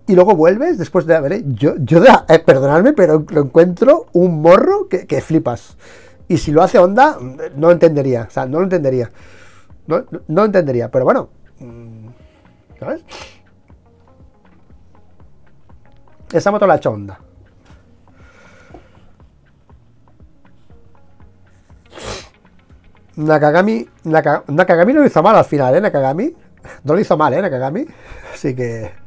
Y 0.08 0.16
luego 0.16 0.36
vuelves 0.36 0.78
después 0.78 1.06
de 1.06 1.16
haber. 1.16 1.44
Yo, 1.54 1.76
yo 1.80 2.02
eh, 2.30 2.40
perdonadme, 2.40 2.94
pero 2.94 3.26
lo 3.30 3.42
encuentro 3.42 4.08
un 4.14 4.42
morro 4.42 4.88
que, 4.88 5.22
flipas. 5.22 5.78
Y 6.30 6.38
si 6.38 6.52
lo 6.52 6.64
hace 6.64 6.80
Onda, 6.80 7.18
no 7.56 7.72
entendería. 7.72 8.26
O 8.28 8.32
sea, 8.32 8.46
no 8.46 8.60
lo 8.60 8.64
entendería. 8.64 9.12
No, 9.86 10.06
no 10.28 10.46
entendería, 10.46 10.90
pero 10.90 11.04
bueno. 11.06 11.30
Mm, 11.60 12.08
¿Sabes? 12.80 13.04
Esa 16.32 16.52
moto 16.52 16.68
la 16.68 16.74
ha 16.74 16.78
hecho 16.78 16.92
Honda. 16.92 17.20
Nakagami, 23.18 23.88
Nakagami 24.04 24.94
no 24.94 25.00
lo 25.02 25.08
hizo 25.08 25.24
mal 25.24 25.36
al 25.36 25.46
final, 25.46 25.76
¿eh? 25.76 25.82
Nakagami. 25.82 26.34
No 26.84 26.94
lo 26.94 27.00
hizo 27.00 27.18
mal, 27.18 27.34
¿eh? 27.34 27.42
Nakagami. 27.42 27.86
Así 28.34 28.56
que... 28.56 29.07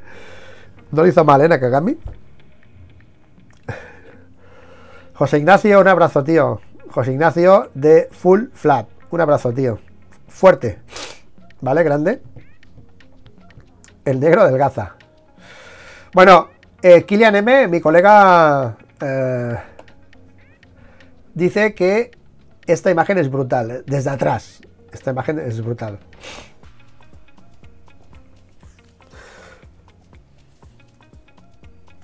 No 0.93 1.03
lo 1.03 1.09
hizo 1.09 1.25
mal, 1.25 1.41
¿eh? 1.41 1.49
Nakagami. 1.49 1.99
José 5.15 5.39
Ignacio, 5.39 5.81
un 5.81 5.89
abrazo, 5.89 6.25
tío. 6.25 6.61
José 6.91 7.13
Ignacio 7.13 7.71
de 7.75 8.09
Full 8.11 8.47
Flat. 8.53 8.89
Un 9.11 9.21
abrazo, 9.21 9.53
tío. 9.53 9.79
Fuerte. 10.29 10.81
¿Vale? 11.61 11.83
Grande. 11.83 12.23
El 14.05 14.19
negro 14.19 14.45
del 14.45 14.59
Gaza. 14.59 14.97
Bueno, 16.13 16.49
eh, 16.83 17.05
Kilian 17.05 17.37
M, 17.37 17.69
mi 17.69 17.81
colega, 17.81 18.77
eh, 19.01 19.59
dice 21.35 21.75
que 21.75 22.11
esta 22.67 22.91
imagen 22.91 23.19
es 23.19 23.31
brutal, 23.31 23.85
desde 23.87 24.11
atrás. 24.11 24.61
Esta 24.93 25.11
imagen 25.11 25.39
es 25.39 25.63
brutal. 25.63 25.99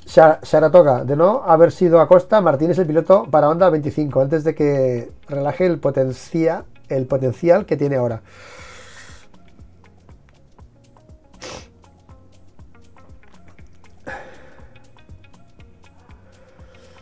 Saratoga, 0.07 1.04
de 1.04 1.16
no 1.16 1.42
haber 1.44 1.72
sido 1.72 2.00
Acosta, 2.00 2.40
Martín 2.40 2.70
es 2.70 2.78
el 2.78 2.86
piloto 2.86 3.26
para 3.28 3.48
Honda 3.48 3.68
25, 3.70 4.20
antes 4.20 4.44
de 4.44 4.54
que 4.54 5.11
relaje 5.28 5.66
el, 5.66 5.78
potencia, 5.78 6.64
el 6.88 7.07
potencial 7.07 7.66
que 7.66 7.76
tiene 7.76 7.96
ahora. 7.96 8.22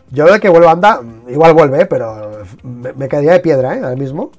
Yo 0.09 0.25
de 0.25 0.39
que 0.39 0.49
vuelva 0.49 0.71
anda, 0.71 1.01
igual 1.27 1.53
vuelve, 1.53 1.81
¿eh? 1.81 1.85
pero 1.85 2.43
me, 2.63 3.07
caería 3.07 3.33
de 3.33 3.39
piedra, 3.39 3.75
¿eh? 3.75 3.81
Ahora 3.83 3.95
mismo. 3.95 4.31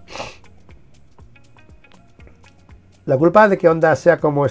La 3.05 3.17
culpa 3.17 3.49
de 3.49 3.59
que 3.59 3.69
Honda 3.69 3.95
sea 3.95 4.19
como 4.19 4.47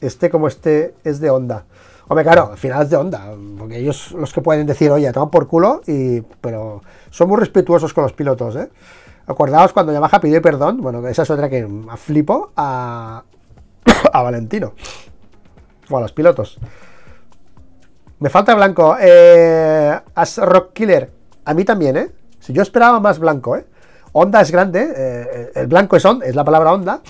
esté 0.00 0.30
como 0.30 0.48
esté 0.48 0.94
es 1.04 1.20
de 1.20 1.30
Honda. 1.30 1.64
Hombre, 2.06 2.24
claro, 2.24 2.50
al 2.52 2.58
final 2.58 2.88
de 2.88 2.96
Honda, 2.96 3.34
porque 3.58 3.78
ellos 3.78 4.12
los 4.12 4.32
que 4.32 4.42
pueden 4.42 4.66
decir, 4.66 4.90
oye, 4.90 5.10
toma 5.12 5.30
por 5.30 5.46
culo, 5.46 5.80
y, 5.86 6.20
pero 6.40 6.82
son 7.10 7.28
muy 7.28 7.38
respetuosos 7.38 7.94
con 7.94 8.02
los 8.02 8.12
pilotos, 8.12 8.56
¿eh? 8.56 8.68
Acordaos 9.26 9.72
cuando 9.72 9.90
Yamaha 9.92 10.20
pidió 10.20 10.42
perdón, 10.42 10.82
bueno, 10.82 11.06
esa 11.08 11.22
es 11.22 11.30
otra 11.30 11.48
que 11.48 11.66
flipo 11.96 12.52
a, 12.56 13.24
a 14.12 14.22
Valentino, 14.22 14.74
o 15.88 15.96
a 15.96 16.00
los 16.02 16.12
pilotos. 16.12 16.58
Me 18.24 18.30
falta 18.30 18.54
blanco. 18.54 18.96
Eh, 18.98 20.00
As 20.14 20.38
Rock 20.38 20.72
Killer. 20.72 21.10
A 21.44 21.52
mí 21.52 21.64
también, 21.64 21.96
¿eh? 21.96 22.10
Si 22.38 22.52
yo 22.52 22.62
esperaba 22.62 23.00
más 23.00 23.18
blanco, 23.18 23.56
¿eh? 23.56 23.66
Onda 24.12 24.40
es 24.40 24.50
grande. 24.50 24.92
Eh, 24.96 25.52
el 25.56 25.66
blanco 25.66 25.96
es, 25.96 26.04
on, 26.04 26.22
es 26.22 26.34
la 26.34 26.44
palabra 26.44 26.72
onda. 26.72 27.00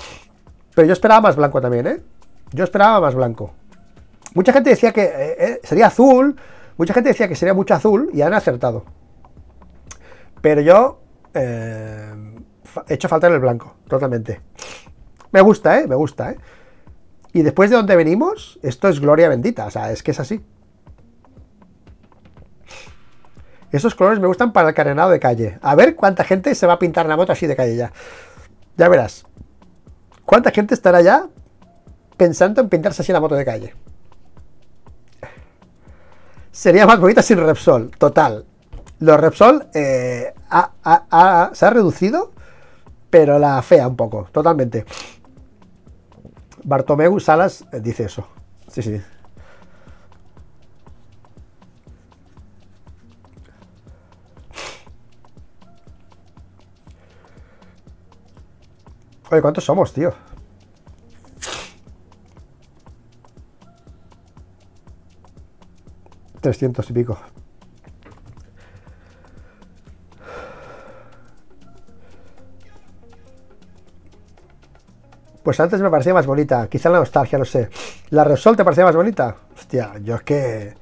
Pero 0.75 0.87
yo 0.89 0.93
esperaba 0.93 1.21
más 1.21 1.37
blanco 1.37 1.61
también, 1.61 1.87
¿eh? 1.87 2.03
Yo 2.53 2.65
esperaba 2.65 3.01
más 3.01 3.15
blanco. 3.15 3.53
Mucha 4.35 4.53
gente 4.53 4.71
decía 4.71 4.93
que 4.93 5.03
eh, 5.03 5.37
eh, 5.39 5.61
sería 5.63 5.87
azul. 5.87 6.37
Mucha 6.77 6.93
gente 6.93 7.11
decía 7.11 7.29
que 7.29 7.37
sería 7.37 7.55
mucho 7.55 7.75
azul 7.75 8.11
y 8.13 8.23
han 8.23 8.35
acertado. 8.35 8.85
Pero 10.41 10.61
yo 10.61 11.01
he 11.35 12.95
hecho 12.95 13.09
falta 13.09 13.27
el 13.29 13.41
blanco, 13.41 13.77
totalmente. 13.89 14.41
Me 15.33 15.41
gusta, 15.41 15.81
¿eh? 15.81 15.89
Me 15.89 15.97
gusta, 15.97 16.33
¿eh? 16.33 16.37
Y 17.33 17.43
después 17.43 17.69
de 17.69 17.77
donde 17.77 17.97
venimos, 17.97 18.61
esto 18.63 18.89
es 18.89 19.01
gloria 19.01 19.29
bendita. 19.29 19.67
O 19.67 19.71
sea, 19.71 19.91
es 19.91 20.03
que 20.03 20.13
es 20.13 20.21
así. 20.21 20.45
Esos 23.73 23.97
colores 23.97 24.21
me 24.21 24.29
gustan 24.29 24.53
para 24.53 24.69
el 24.69 24.75
carenado 24.75 25.11
de 25.11 25.19
calle. 25.19 25.59
A 25.61 25.75
ver 25.75 25.97
cuánta 25.97 26.23
gente 26.23 26.55
se 26.55 26.65
va 26.65 26.75
a 26.75 26.79
pintar 26.79 27.07
la 27.07 27.17
moto 27.17 27.33
así 27.33 27.49
de 27.49 27.57
calle 27.57 27.75
ya. 27.75 27.93
Ya 28.77 28.89
verás. 28.89 29.27
¿Cuánta 30.25 30.53
gente 30.53 30.75
estará 30.75 31.01
ya 31.01 31.27
pensando 32.17 32.61
en 32.61 32.69
pintarse 32.69 33.03
así 33.03 33.13
la 33.13 33.19
moto 33.19 33.35
de 33.35 33.45
calle? 33.45 33.75
Sería 36.55 36.87
más 36.87 37.01
bonita 37.01 37.21
sin 37.21 37.39
Repsol, 37.39 37.91
total. 37.99 38.47
Los 39.01 39.19
Repsol 39.19 39.67
eh, 39.75 40.33
se 41.53 41.67
ha 41.67 41.71
reducido, 41.71 42.31
pero 43.11 43.41
la 43.41 43.61
fea 43.61 43.89
un 43.89 43.97
poco, 43.97 44.29
totalmente. 44.31 44.85
Bartomeu 46.63 47.19
Salas 47.19 47.65
eh, 47.73 47.81
dice 47.81 48.05
eso. 48.05 48.29
Sí, 48.69 48.83
sí. 48.83 49.03
Oye, 59.29 59.43
¿cuántos 59.43 59.65
somos, 59.65 59.93
tío? 59.93 60.15
300 66.45 66.91
y 66.91 66.93
pico. 66.93 67.19
Pues 75.43 75.59
antes 75.59 75.81
me 75.81 75.89
parecía 75.89 76.13
más 76.13 76.27
bonita, 76.27 76.69
quizá 76.69 76.91
la 76.91 76.99
nostalgia, 76.99 77.39
no 77.39 77.47
sé. 77.47 77.71
¿La 78.11 78.25
Repsol 78.25 78.57
te 78.57 78.65
parecía 78.65 78.85
más 78.85 78.95
bonita? 78.95 79.37
Hostia, 79.55 79.93
yo 80.03 80.17
es 80.17 80.23
que... 80.23 80.75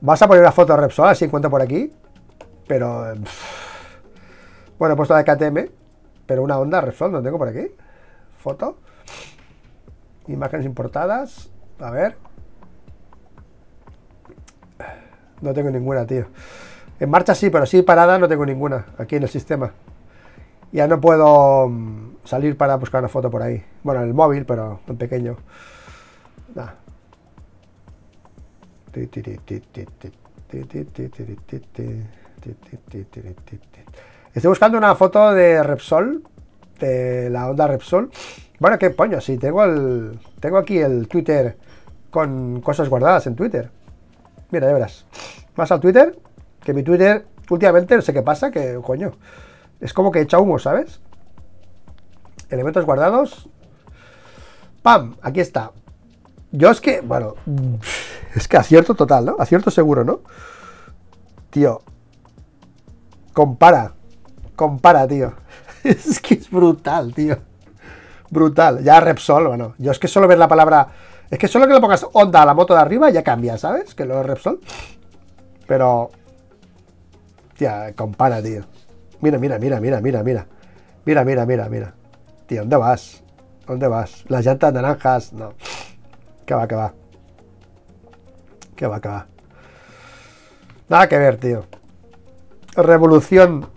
¿Vas 0.00 0.20
a 0.20 0.26
poner 0.26 0.42
una 0.42 0.52
foto 0.52 0.72
de 0.72 0.80
Repsol 0.80 1.08
así 1.08 1.24
encuentro 1.26 1.48
por 1.48 1.62
aquí? 1.62 1.92
Pero... 2.66 3.14
Bueno, 4.80 4.94
he 4.94 4.96
puesto 4.96 5.14
la 5.14 5.22
de 5.22 5.36
KTM, 5.36 5.70
pero 6.26 6.42
una 6.42 6.58
onda 6.58 6.80
Repsol 6.80 7.12
no 7.12 7.22
tengo 7.22 7.38
por 7.38 7.48
aquí. 7.48 7.68
Foto. 8.38 8.78
Imágenes 10.26 10.66
importadas. 10.66 11.50
A 11.78 11.90
ver. 11.92 12.27
No 15.40 15.52
tengo 15.54 15.70
ninguna, 15.70 16.06
tío. 16.06 16.26
En 17.00 17.10
marcha 17.10 17.34
sí, 17.34 17.50
pero 17.50 17.66
sí 17.66 17.82
parada 17.82 18.18
no 18.18 18.28
tengo 18.28 18.44
ninguna 18.44 18.86
aquí 18.98 19.16
en 19.16 19.22
el 19.22 19.28
sistema. 19.28 19.72
Ya 20.72 20.86
no 20.86 21.00
puedo 21.00 21.68
mm, 21.68 22.16
salir 22.24 22.56
para 22.56 22.76
buscar 22.76 23.00
una 23.00 23.08
foto 23.08 23.30
por 23.30 23.42
ahí. 23.42 23.64
Bueno, 23.82 24.02
en 24.02 24.08
el 24.08 24.14
móvil, 24.14 24.44
pero 24.44 24.80
en 24.86 24.96
pequeño. 24.96 25.36
Estoy 34.34 34.48
buscando 34.48 34.78
una 34.78 34.94
foto 34.94 35.32
de 35.32 35.62
Repsol, 35.62 36.22
de 36.80 37.30
la 37.30 37.48
onda 37.48 37.66
Repsol. 37.66 38.10
Bueno, 38.58 38.78
qué 38.78 38.90
poño, 38.90 39.20
sí, 39.20 39.38
tengo 39.38 39.64
el. 39.64 40.18
Tengo 40.40 40.58
aquí 40.58 40.78
el 40.78 41.06
Twitter 41.06 41.56
con 42.10 42.60
cosas 42.60 42.88
guardadas 42.88 43.26
en 43.26 43.36
Twitter. 43.36 43.70
Mira, 44.50 44.66
ya 44.66 44.72
verás. 44.72 45.04
Vas 45.56 45.70
al 45.72 45.80
Twitter, 45.80 46.18
que 46.62 46.72
mi 46.72 46.82
Twitter 46.82 47.26
últimamente 47.50 47.96
no 47.96 48.02
sé 48.02 48.12
qué 48.12 48.22
pasa, 48.22 48.50
que 48.50 48.78
coño. 48.82 49.12
Es 49.80 49.92
como 49.92 50.10
que 50.10 50.20
echa 50.20 50.38
humo, 50.38 50.58
¿sabes? 50.58 51.00
Elementos 52.50 52.84
guardados. 52.84 53.48
¡Pam! 54.82 55.16
Aquí 55.22 55.40
está. 55.40 55.72
Yo 56.50 56.70
es 56.70 56.80
que, 56.80 57.00
bueno, 57.02 57.34
es 58.34 58.48
que 58.48 58.56
acierto 58.56 58.94
total, 58.94 59.26
¿no? 59.26 59.36
Acierto 59.38 59.70
seguro, 59.70 60.04
¿no? 60.04 60.20
Tío. 61.50 61.82
Compara. 63.32 63.94
Compara, 64.56 65.06
tío. 65.06 65.34
Es 65.84 66.20
que 66.20 66.34
es 66.34 66.50
brutal, 66.50 67.14
tío. 67.14 67.38
Brutal. 68.30 68.82
Ya 68.82 68.98
Repsol, 69.00 69.46
bueno. 69.46 69.74
Yo 69.78 69.92
es 69.92 69.98
que 69.98 70.08
solo 70.08 70.26
ver 70.26 70.38
la 70.38 70.48
palabra. 70.48 70.88
Es 71.30 71.38
que 71.38 71.48
solo 71.48 71.66
que 71.66 71.74
le 71.74 71.80
pongas 71.80 72.06
onda 72.12 72.42
a 72.42 72.46
la 72.46 72.54
moto 72.54 72.74
de 72.74 72.80
arriba 72.80 73.10
ya 73.10 73.22
cambia, 73.22 73.58
¿sabes? 73.58 73.94
Que 73.94 74.04
lo 74.04 74.22
Repsol. 74.22 74.60
Pero. 75.66 76.10
Tía, 77.56 77.92
compara, 77.94 78.42
tío. 78.42 78.62
Mira, 79.20 79.38
mira, 79.38 79.58
mira, 79.58 79.80
mira, 79.80 80.00
mira, 80.00 80.22
mira. 80.22 80.46
Mira, 81.04 81.24
mira, 81.24 81.44
mira, 81.44 81.68
mira. 81.68 81.94
Tío, 82.46 82.60
¿dónde 82.60 82.76
vas? 82.76 83.22
¿Dónde 83.66 83.88
vas? 83.88 84.24
Las 84.28 84.44
llantas 84.44 84.72
naranjas, 84.72 85.32
no. 85.32 85.52
¿Qué 86.46 86.54
va, 86.54 86.66
qué 86.66 86.74
va? 86.74 86.94
¿Qué 88.74 88.86
va, 88.86 89.00
qué 89.00 89.08
va? 89.08 89.26
Nada 90.88 91.08
que 91.08 91.18
ver, 91.18 91.36
tío. 91.36 91.66
Revolución 92.74 93.68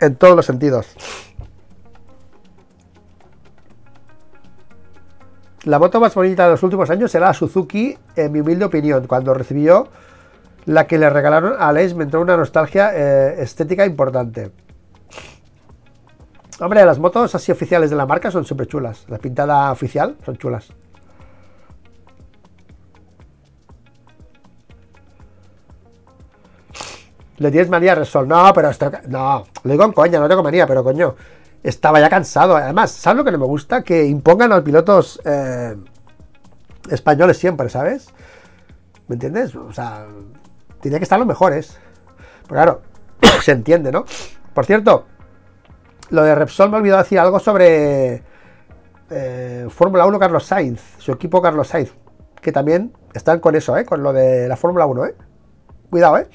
en 0.00 0.16
todos 0.16 0.36
los 0.36 0.46
sentidos. 0.46 0.86
La 5.64 5.78
moto 5.78 6.00
más 6.00 6.14
bonita 6.14 6.44
de 6.44 6.52
los 6.52 6.62
últimos 6.62 6.88
años 6.88 7.10
será 7.10 7.28
la 7.28 7.34
Suzuki, 7.34 7.96
en 8.16 8.32
mi 8.32 8.40
humilde 8.40 8.64
opinión, 8.64 9.06
cuando 9.06 9.34
recibió 9.34 9.88
la 10.66 10.86
que 10.86 10.98
le 10.98 11.10
regalaron 11.10 11.54
a 11.58 11.68
Alex 11.68 11.94
me 11.94 12.04
entró 12.04 12.20
una 12.20 12.36
nostalgia 12.36 12.92
eh, 12.94 13.42
estética 13.42 13.84
importante. 13.84 14.52
Hombre, 16.60 16.84
las 16.84 16.98
motos 16.98 17.34
así 17.34 17.50
oficiales 17.50 17.90
de 17.90 17.96
la 17.96 18.06
marca 18.06 18.30
son 18.30 18.44
siempre 18.44 18.66
chulas. 18.66 19.06
La 19.08 19.18
pintada 19.18 19.72
oficial 19.72 20.16
son 20.24 20.36
chulas. 20.36 20.68
Le 27.38 27.50
tienes 27.50 27.70
manía 27.70 27.92
a 27.92 27.94
Resol. 27.94 28.28
No, 28.28 28.52
pero 28.54 28.68
esto, 28.68 28.90
no, 29.08 29.46
lo 29.62 29.70
digo 29.70 29.84
en 29.84 29.92
coña, 29.92 30.20
no 30.20 30.28
tengo 30.28 30.42
manía, 30.42 30.66
pero 30.66 30.84
coño, 30.84 31.14
estaba 31.62 32.00
ya 32.00 32.08
cansado. 32.08 32.56
Además, 32.56 32.90
¿sabes 32.90 33.18
lo 33.18 33.24
que 33.24 33.32
no 33.32 33.38
me 33.38 33.46
gusta? 33.46 33.82
Que 33.82 34.06
impongan 34.06 34.52
a 34.52 34.56
los 34.56 34.64
pilotos 34.64 35.20
eh, 35.24 35.76
españoles 36.90 37.36
siempre, 37.38 37.68
¿sabes? 37.68 38.08
¿Me 39.08 39.14
entiendes? 39.14 39.54
O 39.54 39.72
sea, 39.72 40.06
tenía 40.80 40.98
que 40.98 41.04
estar 41.04 41.18
los 41.18 41.28
mejores. 41.28 41.78
Pero 42.42 42.54
claro, 42.54 42.82
se 43.42 43.52
entiende, 43.52 43.92
¿no? 43.92 44.04
Por 44.54 44.66
cierto, 44.66 45.06
lo 46.10 46.22
de 46.22 46.34
Repsol 46.34 46.70
me 46.70 46.76
he 46.76 46.80
olvidado 46.80 47.02
decir 47.02 47.18
algo 47.18 47.38
sobre 47.38 48.22
eh, 49.10 49.66
Fórmula 49.70 50.06
1 50.06 50.18
Carlos 50.18 50.46
Sainz, 50.46 50.80
su 50.98 51.12
equipo 51.12 51.42
Carlos 51.42 51.68
Sainz, 51.68 51.92
que 52.40 52.52
también 52.52 52.92
están 53.14 53.40
con 53.40 53.54
eso, 53.54 53.76
¿eh? 53.76 53.84
Con 53.84 54.02
lo 54.02 54.12
de 54.12 54.48
la 54.48 54.56
Fórmula 54.56 54.86
1, 54.86 55.06
¿eh? 55.06 55.14
Cuidado, 55.90 56.18
¿eh? 56.18 56.28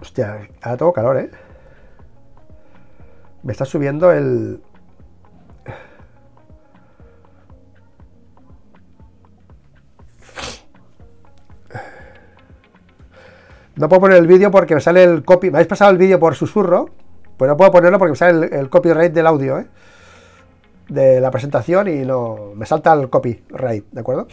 Hostia, 0.00 0.48
ahora 0.62 0.76
tengo 0.76 0.92
calor, 0.92 1.16
¿eh? 1.18 1.30
Me 3.42 3.52
está 3.52 3.64
subiendo 3.64 4.10
el... 4.12 4.62
No 13.76 13.88
puedo 13.88 14.00
poner 14.00 14.18
el 14.18 14.26
vídeo 14.26 14.50
porque 14.50 14.74
me 14.74 14.80
sale 14.80 15.02
el 15.04 15.24
copy. 15.24 15.50
Me 15.50 15.56
habéis 15.56 15.68
pasado 15.68 15.90
el 15.90 15.96
vídeo 15.96 16.20
por 16.20 16.34
susurro. 16.34 16.90
Pues 17.38 17.48
no 17.48 17.56
puedo 17.56 17.70
ponerlo 17.70 17.98
porque 17.98 18.10
me 18.10 18.16
sale 18.16 18.46
el, 18.54 18.68
copyright 18.68 19.12
del 19.12 19.26
audio, 19.26 19.58
¿eh? 19.58 19.66
De 20.88 21.18
la 21.20 21.30
presentación 21.30 21.88
y 21.88 22.04
no. 22.04 22.52
Me 22.54 22.66
salta 22.66 22.92
el 22.92 23.08
copyright, 23.08 23.86
¿de 23.90 24.00
acuerdo? 24.00 24.26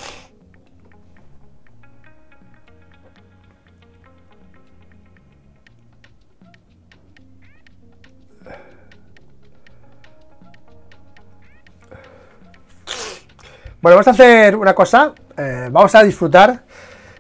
Bueno, 13.80 13.95
vamos 13.95 14.07
a 14.07 14.11
hacer 14.11 14.55
una 14.55 14.73
cosa. 14.73 15.13
Eh, 15.38 15.69
vamos 15.71 15.93
a 15.93 16.01
disfrutar 16.01 16.63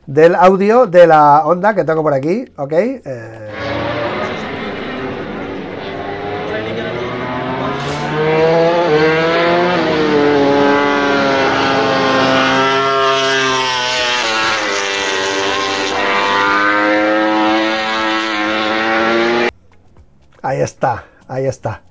del 0.07 0.33
audio 0.33 0.87
de 0.87 1.05
la 1.05 1.45
onda 1.45 1.75
que 1.75 1.83
tengo 1.83 2.01
por 2.01 2.13
aquí, 2.13 2.45
¿ok? 2.57 2.73
Eh... 2.73 3.51
Ahí 20.41 20.61
está, 20.61 21.03
ahí 21.27 21.45
está. 21.45 21.81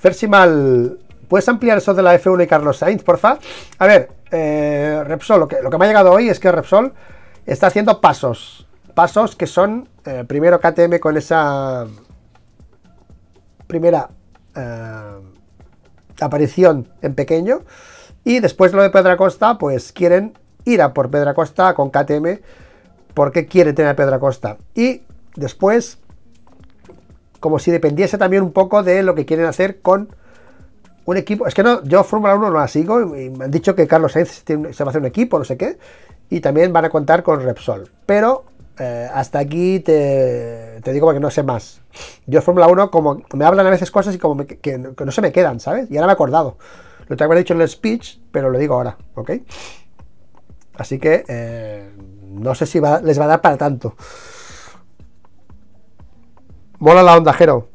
Fersimal 0.00 0.98
¿Puedes 1.30 1.48
ampliar 1.48 1.78
eso 1.78 1.94
de 1.94 2.02
la 2.02 2.18
F1 2.18 2.42
y 2.42 2.46
Carlos 2.48 2.78
Sainz, 2.78 3.04
porfa? 3.04 3.38
A 3.78 3.86
ver, 3.86 4.10
eh, 4.32 5.00
Repsol, 5.06 5.38
lo 5.38 5.46
que, 5.46 5.62
lo 5.62 5.70
que 5.70 5.78
me 5.78 5.84
ha 5.84 5.88
llegado 5.88 6.10
hoy 6.10 6.28
es 6.28 6.40
que 6.40 6.50
Repsol 6.50 6.92
está 7.46 7.68
haciendo 7.68 8.00
pasos. 8.00 8.66
Pasos 8.94 9.36
que 9.36 9.46
son, 9.46 9.88
eh, 10.04 10.24
primero 10.26 10.58
KTM 10.58 10.98
con 10.98 11.16
esa 11.16 11.86
primera 13.68 14.10
eh, 14.56 15.20
aparición 16.20 16.88
en 17.00 17.14
pequeño. 17.14 17.60
Y 18.24 18.40
después 18.40 18.72
lo 18.72 18.82
de 18.82 18.90
Pedra 18.90 19.16
Costa, 19.16 19.56
pues 19.56 19.92
quieren 19.92 20.36
ir 20.64 20.82
a 20.82 20.92
por 20.92 21.12
Pedra 21.12 21.34
Costa 21.34 21.74
con 21.74 21.90
KTM 21.90 22.40
porque 23.14 23.46
quiere 23.46 23.72
tener 23.72 23.94
Pedra 23.94 24.18
Costa. 24.18 24.56
Y 24.74 25.02
después, 25.36 25.98
como 27.40 27.58
si 27.58 27.70
dependiese 27.70 28.18
también 28.18 28.42
un 28.42 28.52
poco 28.52 28.82
de 28.82 29.02
lo 29.02 29.14
que 29.14 29.26
quieren 29.26 29.46
hacer 29.46 29.80
con 29.80 30.08
un 31.06 31.16
equipo. 31.16 31.46
Es 31.46 31.54
que 31.54 31.62
no, 31.62 31.82
yo 31.82 32.04
Fórmula 32.04 32.36
1 32.36 32.50
no 32.50 32.58
la 32.58 32.68
sigo 32.68 32.98
me 33.06 33.44
han 33.44 33.50
dicho 33.50 33.74
que 33.74 33.86
Carlos 33.86 34.12
Sainz 34.12 34.44
se 34.44 34.56
va 34.56 34.68
a 34.68 34.88
hacer 34.90 35.00
un 35.00 35.06
equipo, 35.06 35.38
no 35.38 35.44
sé 35.44 35.56
qué. 35.56 35.78
Y 36.28 36.40
también 36.40 36.72
van 36.72 36.84
a 36.84 36.90
contar 36.90 37.22
con 37.22 37.42
Repsol. 37.42 37.88
Pero 38.06 38.44
eh, 38.78 39.08
hasta 39.12 39.38
aquí 39.40 39.80
te, 39.80 40.80
digo 40.92 41.06
porque 41.06 41.20
no 41.20 41.30
sé 41.30 41.42
más. 41.42 41.80
Yo 42.26 42.40
Fórmula 42.40 42.68
1, 42.68 42.90
como 42.90 43.22
me 43.34 43.44
hablan 43.44 43.66
a 43.66 43.70
veces 43.70 43.90
cosas 43.90 44.14
y 44.14 44.18
como 44.18 44.46
que, 44.46 44.78
no 44.78 45.12
se 45.12 45.20
me 45.20 45.32
quedan, 45.32 45.58
¿sabes? 45.60 45.90
Y 45.90 45.96
ahora 45.96 46.06
me 46.06 46.12
he 46.12 46.14
acordado. 46.14 46.56
Lo 47.08 47.16
que 47.16 47.24
haber 47.24 47.38
dicho 47.38 47.54
en 47.54 47.60
el 47.62 47.68
speech, 47.68 48.18
pero 48.30 48.50
lo 48.50 48.58
digo 48.58 48.74
ahora, 48.74 48.96
¿ok? 49.16 49.32
Así 50.76 50.98
que 50.98 51.24
eh, 51.26 51.90
no 52.30 52.54
sé 52.54 52.64
si 52.64 52.80
les 53.02 53.20
va 53.20 53.24
a 53.24 53.28
dar 53.28 53.40
para 53.40 53.56
tanto. 53.56 53.96
Mola 56.80 57.02
la 57.02 57.16
onda, 57.16 57.32
Jero. 57.32 57.68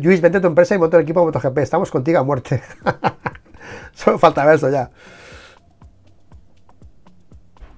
Luis, 0.00 0.20
vente 0.20 0.40
tu 0.40 0.46
empresa 0.46 0.74
y 0.74 0.78
monta 0.78 0.96
el 0.96 1.02
equipo 1.02 1.20
de 1.20 1.26
MotoGP. 1.26 1.58
Estamos 1.58 1.90
contigo 1.90 2.18
a 2.18 2.24
muerte. 2.24 2.62
Solo 3.92 4.18
falta 4.18 4.52
eso 4.52 4.70
ya. 4.70 4.90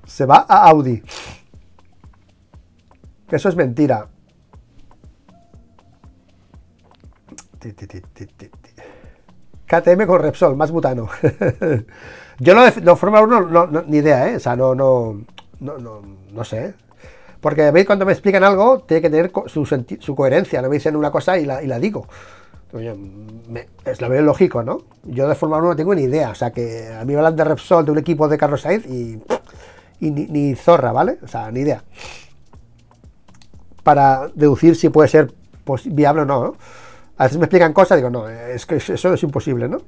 Se 0.06 0.24
va 0.24 0.46
a 0.48 0.68
Audi. 0.68 1.02
Eso 3.28 3.48
es 3.48 3.56
mentira. 3.56 4.08
KTM 9.66 10.06
con 10.06 10.22
Repsol, 10.22 10.56
más 10.56 10.70
butano. 10.70 11.08
Yo 12.38 12.54
lo 12.54 12.62
de 12.62 12.80
no, 12.80 12.94
Fórmula 12.94 13.22
1 13.22 13.66
no, 13.66 13.82
ni 13.82 13.96
idea, 13.98 14.28
¿eh? 14.28 14.36
O 14.36 14.40
sea, 14.40 14.54
no, 14.54 14.74
no, 14.74 15.24
no, 15.58 15.78
no, 15.78 16.44
sé. 16.44 16.74
Porque 17.44 17.70
veis 17.70 17.84
cuando 17.84 18.06
me 18.06 18.12
explican 18.12 18.42
algo, 18.42 18.80
tiene 18.86 19.02
que 19.02 19.10
tener 19.10 19.30
su, 19.48 19.66
su 19.66 20.16
coherencia. 20.16 20.62
No 20.62 20.70
me 20.70 20.76
dicen 20.76 20.96
una 20.96 21.10
cosa 21.10 21.36
y 21.36 21.44
la, 21.44 21.62
y 21.62 21.66
la 21.66 21.78
digo. 21.78 22.06
es 23.84 24.00
lo 24.00 24.08
veo 24.08 24.22
lógico, 24.22 24.62
¿no? 24.62 24.78
Yo 25.02 25.28
de 25.28 25.34
Fórmula 25.34 25.60
1 25.60 25.68
no 25.68 25.76
tengo 25.76 25.94
ni 25.94 26.04
idea. 26.04 26.30
O 26.30 26.34
sea, 26.34 26.52
que 26.52 26.90
a 26.90 27.04
mí 27.04 27.12
me 27.12 27.18
hablan 27.18 27.36
de 27.36 27.44
Repsol, 27.44 27.84
de 27.84 27.90
un 27.90 27.98
equipo 27.98 28.28
de 28.28 28.38
Carlos 28.38 28.62
Sainz 28.62 28.86
y, 28.86 29.20
ni, 30.00 30.54
zorra, 30.54 30.90
¿vale? 30.92 31.18
O 31.22 31.28
sea, 31.28 31.50
ni 31.50 31.60
idea. 31.60 31.84
Para 33.82 34.28
deducir 34.34 34.74
si 34.74 34.88
puede 34.88 35.10
ser 35.10 35.30
viable 35.84 36.22
o 36.22 36.24
no, 36.24 36.44
¿no? 36.44 36.56
A 37.18 37.24
veces 37.24 37.36
me 37.36 37.44
explican 37.44 37.74
cosas 37.74 37.98
digo, 37.98 38.08
no, 38.08 38.26
es 38.26 38.64
que 38.64 38.76
eso 38.76 39.12
es 39.12 39.22
imposible, 39.22 39.68
¿no? 39.68 39.82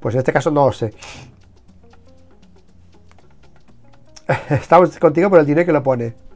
Pues 0.00 0.16
en 0.16 0.18
este 0.18 0.32
caso 0.32 0.50
no 0.50 0.66
lo 0.66 0.72
sé. 0.72 0.92
Estamos 4.50 4.98
contigo 4.98 5.30
por 5.30 5.38
el 5.38 5.46
dinero 5.46 5.64
que 5.64 5.72
lo 5.72 5.84
pone. 5.84 6.27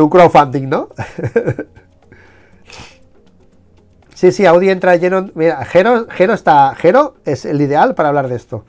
Un 0.00 0.08
crowdfunding, 0.08 0.68
¿no? 0.68 0.88
sí, 4.14 4.32
sí, 4.32 4.46
Audi 4.46 4.70
entra 4.70 4.96
lleno. 4.96 5.30
Mira, 5.34 5.64
Gero, 5.64 6.06
está. 6.32 6.74
Gero 6.76 7.14
es 7.24 7.44
el 7.44 7.60
ideal 7.60 7.94
para 7.94 8.08
hablar 8.08 8.28
de 8.28 8.36
esto. 8.36 8.64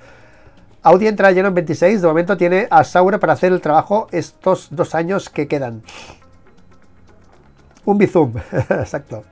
Audi 0.82 1.08
entra 1.08 1.32
lleno 1.32 1.50
en 1.50 1.54
26. 1.54 2.02
De 2.02 2.08
momento 2.08 2.36
tiene 2.36 2.68
a 2.70 2.84
Saura 2.84 3.20
para 3.20 3.34
hacer 3.34 3.54
el 3.54 3.62
trabajo 3.62 4.08
estos 4.12 4.68
dos 4.72 4.96
años 4.96 5.30
que 5.30 5.48
quedan. 5.48 5.84
Un 7.86 7.98
bizum, 7.98 8.34
exacto. 8.52 9.24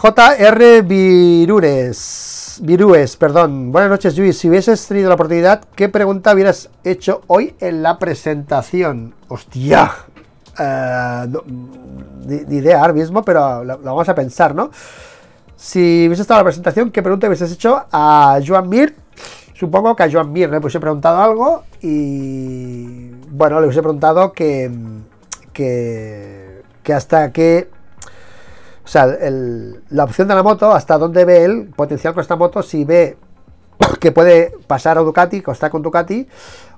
JR 0.00 0.82
Virures. 0.82 2.37
Virúes, 2.60 3.16
perdón. 3.16 3.70
Buenas 3.70 3.90
noches, 3.90 4.18
Luis. 4.18 4.36
Si 4.36 4.48
hubieses 4.48 4.86
tenido 4.86 5.08
la 5.08 5.14
oportunidad, 5.14 5.62
¿qué 5.76 5.88
pregunta 5.88 6.34
hubieras 6.34 6.70
hecho 6.82 7.22
hoy 7.28 7.54
en 7.60 7.82
la 7.82 7.98
presentación? 7.98 9.14
¡Hostia! 9.28 9.92
Eh, 10.58 11.26
ni, 12.26 12.56
idea 12.56 12.80
ahora 12.80 12.92
mismo, 12.92 13.22
pero 13.22 13.62
lo, 13.62 13.78
vamos 13.78 14.08
a 14.08 14.14
pensar, 14.14 14.54
¿no? 14.54 14.70
Si 15.56 16.06
hubiese 16.06 16.22
estado 16.22 16.40
en 16.40 16.44
la 16.44 16.48
presentación, 16.48 16.90
¿qué 16.90 17.02
pregunta 17.02 17.28
hubieses 17.28 17.52
hecho 17.52 17.84
a 17.92 18.40
Joan 18.44 18.68
Mir? 18.68 18.96
Supongo 19.54 19.94
que 19.94 20.02
a 20.02 20.10
Joan 20.10 20.32
Mir 20.32 20.50
le 20.50 20.58
hubiese 20.58 20.80
preguntado 20.80 21.20
algo 21.22 21.62
y. 21.80 23.10
Bueno, 23.30 23.60
le 23.60 23.66
hubiese 23.66 23.82
preguntado 23.82 24.32
que. 24.32 24.70
que. 25.52 26.62
que 26.82 26.92
hasta 26.92 27.30
qué 27.32 27.70
o 28.88 28.90
sea, 28.90 29.06
la 29.06 30.04
opción 30.04 30.28
de 30.28 30.34
la 30.34 30.42
moto, 30.42 30.72
hasta 30.72 30.96
dónde 30.96 31.26
ve 31.26 31.44
el 31.44 31.66
potencial 31.66 32.14
con 32.14 32.22
esta 32.22 32.36
moto, 32.36 32.62
si 32.62 32.86
ve 32.86 33.18
que 34.00 34.12
puede 34.12 34.54
pasar 34.66 34.96
a 34.96 35.02
Ducati, 35.02 35.42
está 35.46 35.68
con 35.68 35.82
Ducati, 35.82 36.26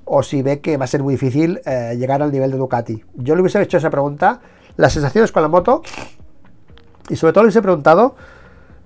o 0.07 0.25
si 0.25 0.43
ve 0.43 0.59
que 0.59 0.77
va 0.77 0.87
a 0.87 0.89
ser 0.89 1.05
muy 1.05 1.15
difícil 1.15 1.61
eh, 1.65 1.95
llegar 1.97 2.21
al 2.21 2.33
nivel 2.33 2.51
de 2.51 2.57
Ducati. 2.57 3.05
Yo 3.15 3.37
le 3.37 3.43
hubiese 3.43 3.63
hecho 3.63 3.77
esa 3.77 3.91
pregunta, 3.91 4.41
las 4.77 4.93
sensaciones 4.93 5.31
con 5.31 5.43
la 5.43 5.49
moto, 5.49 5.83
y 7.09 7.15
sobre 7.15 7.33
todo 7.33 7.45
le 7.45 7.47
hubiese 7.47 7.63
preguntado, 7.63 8.17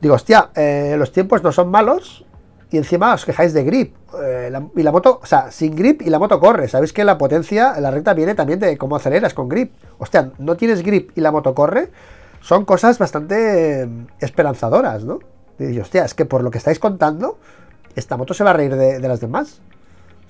digo, 0.02 0.16
hostia, 0.16 0.50
eh, 0.54 0.94
los 0.98 1.10
tiempos 1.10 1.42
no 1.42 1.50
son 1.50 1.70
malos, 1.70 2.26
y 2.70 2.76
encima 2.76 3.14
os 3.14 3.24
quejáis 3.24 3.54
de 3.54 3.64
grip. 3.64 3.96
Eh, 4.22 4.52
y 4.76 4.82
la 4.82 4.92
moto, 4.92 5.20
o 5.22 5.24
sea, 5.24 5.50
sin 5.50 5.74
grip 5.74 6.02
y 6.02 6.10
la 6.10 6.18
moto 6.18 6.38
corre. 6.40 6.68
Sabéis 6.68 6.92
que 6.92 7.04
la 7.04 7.16
potencia, 7.16 7.80
la 7.80 7.90
recta 7.90 8.12
viene 8.12 8.34
también 8.34 8.58
de 8.58 8.76
cómo 8.76 8.96
aceleras 8.96 9.32
con 9.32 9.48
grip. 9.48 9.72
Hostia, 9.96 10.32
no 10.38 10.56
tienes 10.56 10.82
grip 10.82 11.16
y 11.16 11.22
la 11.22 11.32
moto 11.32 11.54
corre 11.54 11.90
son 12.44 12.66
cosas 12.66 12.98
bastante 12.98 13.86
mm, 13.86 14.06
esperanzadoras, 14.20 15.04
¿no? 15.04 15.18
Y 15.58 15.78
hostia, 15.78 16.04
es 16.04 16.12
que 16.12 16.26
por 16.26 16.42
lo 16.42 16.50
que 16.50 16.58
estáis 16.58 16.78
contando, 16.78 17.38
esta 17.96 18.16
moto 18.16 18.34
se 18.34 18.44
va 18.44 18.50
a 18.50 18.52
reír 18.52 18.76
de, 18.76 19.00
las 19.00 19.20
demás, 19.20 19.60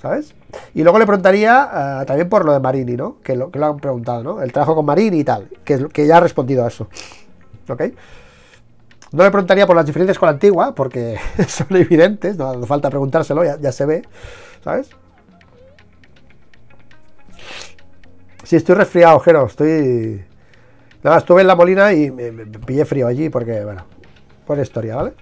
¿sabes? 0.01 0.35
Y 0.75 0.85
luego 0.85 0.99
le 1.01 1.07
preguntaría 1.07 2.03
eh, 2.03 2.05
también 2.07 2.29
por 2.29 2.45
lo 2.45 2.53
de 2.53 2.61
Marini, 2.61 2.97
¿no? 2.97 3.17
Que 3.23 3.35
lo, 3.35 3.51
que 3.51 3.59
lo 3.59 3.67
han 3.67 3.79
preguntado, 3.79 4.23
¿no? 4.23 4.43
El 4.43 4.53
trabajo 4.53 4.77
con 4.77 4.87
Marini 4.87 5.21
y 5.21 5.25
tal, 5.25 5.49
que, 5.65 5.89
que 5.89 6.07
ya 6.07 6.19
ha 6.19 6.21
respondido 6.21 6.65
a 6.65 6.69
eso, 6.69 6.89
¿ok? 7.69 7.83
No 9.11 9.25
le 9.25 9.31
preguntaría 9.31 9.67
por 9.67 9.75
las 9.75 9.87
diferencias 9.87 10.19
con 10.19 10.29
la 10.29 10.35
antigua, 10.35 10.73
porque 10.75 11.19
son 11.49 11.75
evidentes, 11.77 12.37
no 12.37 12.49
hace 12.49 12.67
falta 12.67 12.91
preguntárselo, 12.91 13.43
ya, 13.45 13.73
se 13.73 13.87
ve, 13.87 14.03
¿sabes? 14.63 14.91
Sí, 18.45 18.55
estoy 18.55 18.77
resfriado, 18.77 19.19
Jero, 19.21 19.47
estoy 19.47 20.25
Nada, 21.05 21.19
estuve 21.19 21.43
en 21.43 21.47
la 21.47 21.55
molina 21.55 21.93
y 21.93 22.11
me, 22.11 22.33
pillé 22.33 22.87
frío 22.87 23.07
allí 23.07 23.29
porque, 23.29 23.63
bueno, 23.63 23.85
por 24.47 24.59
historia, 24.59 24.97
¿vale? 24.97 25.13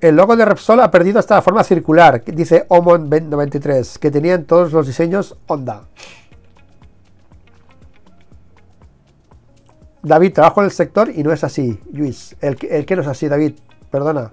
El 0.00 0.14
logo 0.14 0.36
de 0.36 0.44
Repsol 0.44 0.78
ha 0.80 0.90
perdido 0.90 1.18
hasta 1.18 1.34
la 1.34 1.42
forma 1.42 1.64
circular, 1.64 2.22
dice 2.24 2.64
Omon 2.68 3.10
93, 3.10 3.98
que 3.98 4.12
tenían 4.12 4.44
todos 4.44 4.72
los 4.72 4.86
diseños 4.86 5.36
Honda. 5.48 5.82
David, 10.00 10.32
trabajo 10.32 10.60
en 10.60 10.66
el 10.66 10.72
sector 10.72 11.10
y 11.12 11.24
no 11.24 11.32
es 11.32 11.42
así, 11.42 11.80
Luis. 11.92 12.36
El, 12.40 12.56
el 12.70 12.86
que 12.86 12.94
no 12.94 13.02
es 13.02 13.08
así, 13.08 13.26
David, 13.26 13.54
perdona. 13.90 14.30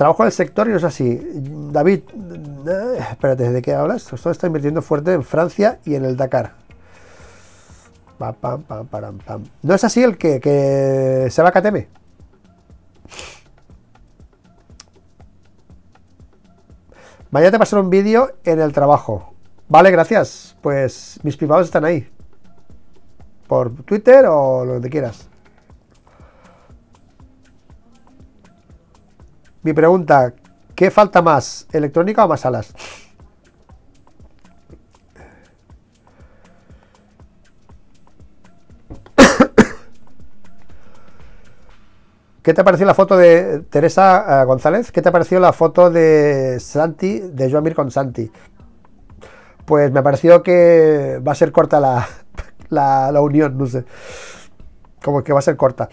Trabajo 0.00 0.22
en 0.22 0.28
el 0.28 0.32
sector 0.32 0.66
y 0.66 0.70
no 0.70 0.78
es 0.78 0.84
así. 0.84 1.20
David, 1.70 2.00
eh, 2.66 2.98
espérate, 3.10 3.52
¿de 3.52 3.60
qué 3.60 3.74
hablas? 3.74 4.10
Esto 4.10 4.30
está 4.30 4.46
invirtiendo 4.46 4.80
fuerte 4.80 5.12
en 5.12 5.22
Francia 5.22 5.78
y 5.84 5.94
en 5.94 6.06
el 6.06 6.16
Dakar. 6.16 6.54
¿No 9.62 9.74
es 9.74 9.84
así 9.84 10.02
el 10.02 10.16
que, 10.16 10.40
que 10.40 11.28
se 11.30 11.42
va 11.42 11.50
a 11.50 11.52
KTM? 11.52 11.86
Mañana 17.30 17.50
te 17.50 17.58
pasaré 17.58 17.82
un 17.82 17.90
vídeo 17.90 18.32
en 18.44 18.58
el 18.58 18.72
trabajo. 18.72 19.34
Vale, 19.68 19.90
gracias. 19.90 20.56
Pues 20.62 21.20
mis 21.24 21.36
privados 21.36 21.66
están 21.66 21.84
ahí. 21.84 22.08
Por 23.46 23.70
Twitter 23.84 24.24
o 24.30 24.64
lo 24.64 24.80
que 24.80 24.88
quieras. 24.88 25.29
Mi 29.62 29.74
pregunta, 29.74 30.32
¿qué 30.74 30.90
falta 30.90 31.20
más? 31.20 31.66
¿Electrónica 31.70 32.24
o 32.24 32.28
más 32.28 32.46
alas? 32.46 32.72
¿Qué 42.42 42.54
te 42.54 42.62
ha 42.62 42.64
parecido 42.64 42.86
la 42.86 42.94
foto 42.94 43.18
de 43.18 43.64
Teresa 43.68 44.40
eh, 44.40 44.46
González? 44.46 44.90
¿Qué 44.92 45.02
te 45.02 45.10
ha 45.10 45.12
parecido 45.12 45.42
la 45.42 45.52
foto 45.52 45.90
de 45.90 46.58
Santi, 46.58 47.18
de 47.18 47.50
Joan 47.50 47.64
Mir 47.64 47.74
con 47.74 47.90
Santi? 47.90 48.32
Pues 49.66 49.92
me 49.92 50.00
ha 50.00 50.02
parecido 50.02 50.42
que 50.42 51.20
va 51.26 51.32
a 51.32 51.34
ser 51.34 51.52
corta 51.52 51.80
la, 52.70 53.12
la 53.12 53.20
unión, 53.20 53.58
no 53.58 53.66
sé. 53.66 53.84
Como 55.04 55.22
que 55.22 55.34
va 55.34 55.40
a 55.40 55.42
ser 55.42 55.58
corta. 55.58 55.90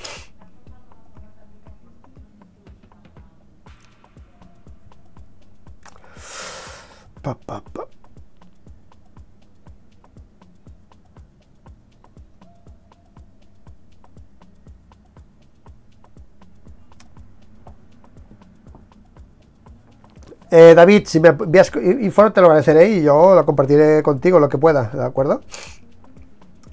Eh, 20.50 20.74
David, 20.74 21.08
si 21.08 21.20
me 21.20 21.30
envías 21.30 21.72
info 21.76 22.32
te 22.32 22.40
lo 22.40 22.48
agradeceré 22.48 22.90
y 22.90 23.04
yo 23.04 23.36
lo 23.36 23.46
compartiré 23.46 24.02
contigo 24.02 24.40
lo 24.40 24.48
que 24.48 24.58
pueda, 24.58 24.90
¿de 24.94 25.04
acuerdo? 25.04 25.42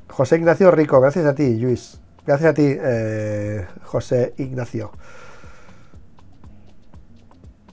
José 0.08 0.36
Ignacio 0.36 0.70
Rico, 0.70 1.00
gracias 1.00 1.26
a 1.26 1.34
ti, 1.34 1.56
Luis. 1.56 2.00
Gracias 2.24 2.50
a 2.52 2.54
ti, 2.54 2.62
eh, 2.66 3.66
José 3.82 4.34
Ignacio. 4.38 4.92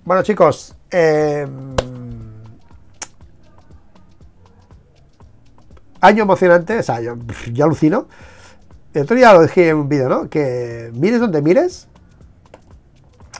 Bueno, 0.03 0.23
chicos, 0.23 0.75
eh, 0.89 1.45
año 6.01 6.23
emocionante, 6.23 6.79
o 6.79 6.83
sea, 6.83 6.99
yo, 6.99 7.15
alucino. 7.63 8.07
El 8.93 9.03
otro 9.03 9.15
día 9.15 9.33
lo 9.33 9.43
dije 9.43 9.69
en 9.69 9.77
un 9.77 9.87
vídeo, 9.87 10.09
¿no? 10.09 10.29
Que 10.29 10.91
mires 10.93 11.21
donde 11.21 11.41
mires, 11.41 11.87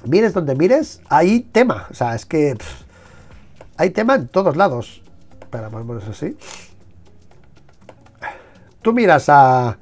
mires 0.06 0.34
donde 0.34 0.56
mires, 0.56 1.02
hay 1.10 1.42
tema. 1.42 1.88
O 1.90 1.94
sea, 1.94 2.16
es 2.16 2.26
que 2.26 2.56
hay 3.76 3.90
tema 3.90 4.16
en 4.16 4.28
todos 4.28 4.56
lados. 4.56 5.02
Espera, 5.42 5.68
vamos 5.68 6.08
así. 6.08 6.38
tú 8.82 8.94
miras 8.94 9.28
a, 9.28 9.78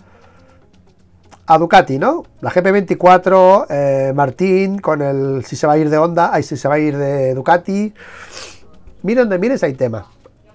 a 1.46 1.58
Ducati, 1.60 2.00
¿no? 2.00 2.24
La 2.42 2.50
GP24, 2.50 3.68
eh, 3.70 4.14
Martín, 4.16 4.80
con 4.80 5.02
el 5.04 5.46
si 5.46 5.56
se 5.56 5.68
va 5.68 5.74
a 5.74 5.78
ir 5.78 5.90
de 5.92 5.98
Honda, 5.98 6.32
ay, 6.34 6.42
si 6.42 6.58
se 6.58 6.68
va 6.68 6.76
a 6.76 6.80
ir 6.80 6.98
de 6.98 7.36
Ducati. 7.36 7.94
Mira 9.04 9.22
donde 9.22 9.38
mires, 9.38 9.62
hay 9.64 9.74
tema. 9.74 10.08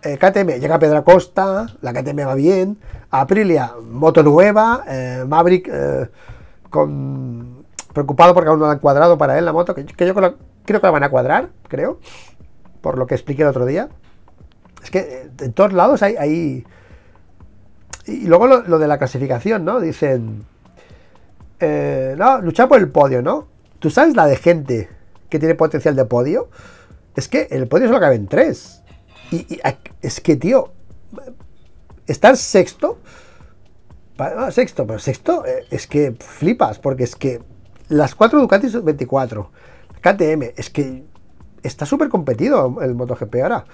Eh, 0.04 0.18
KTM, 0.18 0.60
llega 0.60 0.78
Pedro 0.78 1.02
Costa, 1.02 1.66
la 1.80 1.94
KTM 1.94 2.26
va 2.26 2.34
bien. 2.34 2.78
Aprilia, 3.10 3.72
moto 3.82 4.22
nueva. 4.22 4.84
Eh, 4.86 5.24
Maverick, 5.26 5.70
con, 6.68 7.64
preocupado 7.94 8.34
porque 8.34 8.50
aún 8.50 8.58
no 8.58 8.66
la 8.66 8.72
han 8.72 8.80
cuadrado 8.80 9.16
para 9.16 9.38
él 9.38 9.46
la 9.46 9.54
moto, 9.54 9.74
que, 9.74 9.84
yo 9.86 9.94
creo, 10.14 10.36
que 10.66 10.72
la 10.74 10.90
van 10.90 11.04
a 11.04 11.08
cuadrar, 11.08 11.48
creo, 11.68 12.00
por 12.82 12.98
lo 12.98 13.06
que 13.06 13.14
expliqué 13.14 13.42
el 13.42 13.48
otro 13.48 13.64
día. 13.64 13.88
Es 14.82 14.90
que 14.90 15.30
en 15.40 15.52
todos 15.54 15.72
lados 15.72 16.02
hay... 16.02 16.66
Y 18.06 18.26
luego 18.26 18.46
lo, 18.46 18.78
de 18.78 18.86
la 18.86 18.98
clasificación, 18.98 19.64
¿no? 19.64 19.80
Dicen... 19.80 20.44
no, 21.60 22.40
luchar 22.42 22.68
por 22.68 22.78
el 22.78 22.90
podio, 22.90 23.22
¿no? 23.22 23.46
¿Tú 23.78 23.88
sabes 23.88 24.14
la 24.14 24.26
de 24.26 24.36
gente 24.36 24.90
que 25.30 25.38
tiene 25.38 25.54
potencial 25.54 25.96
de 25.96 26.04
podio? 26.04 26.50
Es 27.16 27.28
que 27.28 27.48
el 27.50 27.68
podio 27.68 27.86
solo 27.86 28.00
cabe 28.00 28.16
en 28.16 28.26
tres. 28.26 28.83
Y, 29.30 29.60
es 30.02 30.20
que, 30.20 30.36
tío, 30.36 30.72
estar 32.06 32.36
sexto, 32.36 32.98
sexto, 34.50 34.86
pero 34.86 34.98
sexto 34.98 35.44
eh, 35.46 35.66
es 35.70 35.86
que 35.86 36.14
flipas, 36.18 36.78
porque 36.78 37.04
es 37.04 37.16
que 37.16 37.42
las 37.88 38.14
cuatro 38.14 38.40
Ducati 38.40 38.68
son 38.68 38.84
24, 38.84 39.50
KTM, 40.00 40.52
es 40.56 40.70
que 40.70 41.04
está 41.62 41.86
súper 41.86 42.08
competido 42.08 42.80
el 42.82 42.94
MotoGP 42.94 43.34
ahora. 43.42 43.64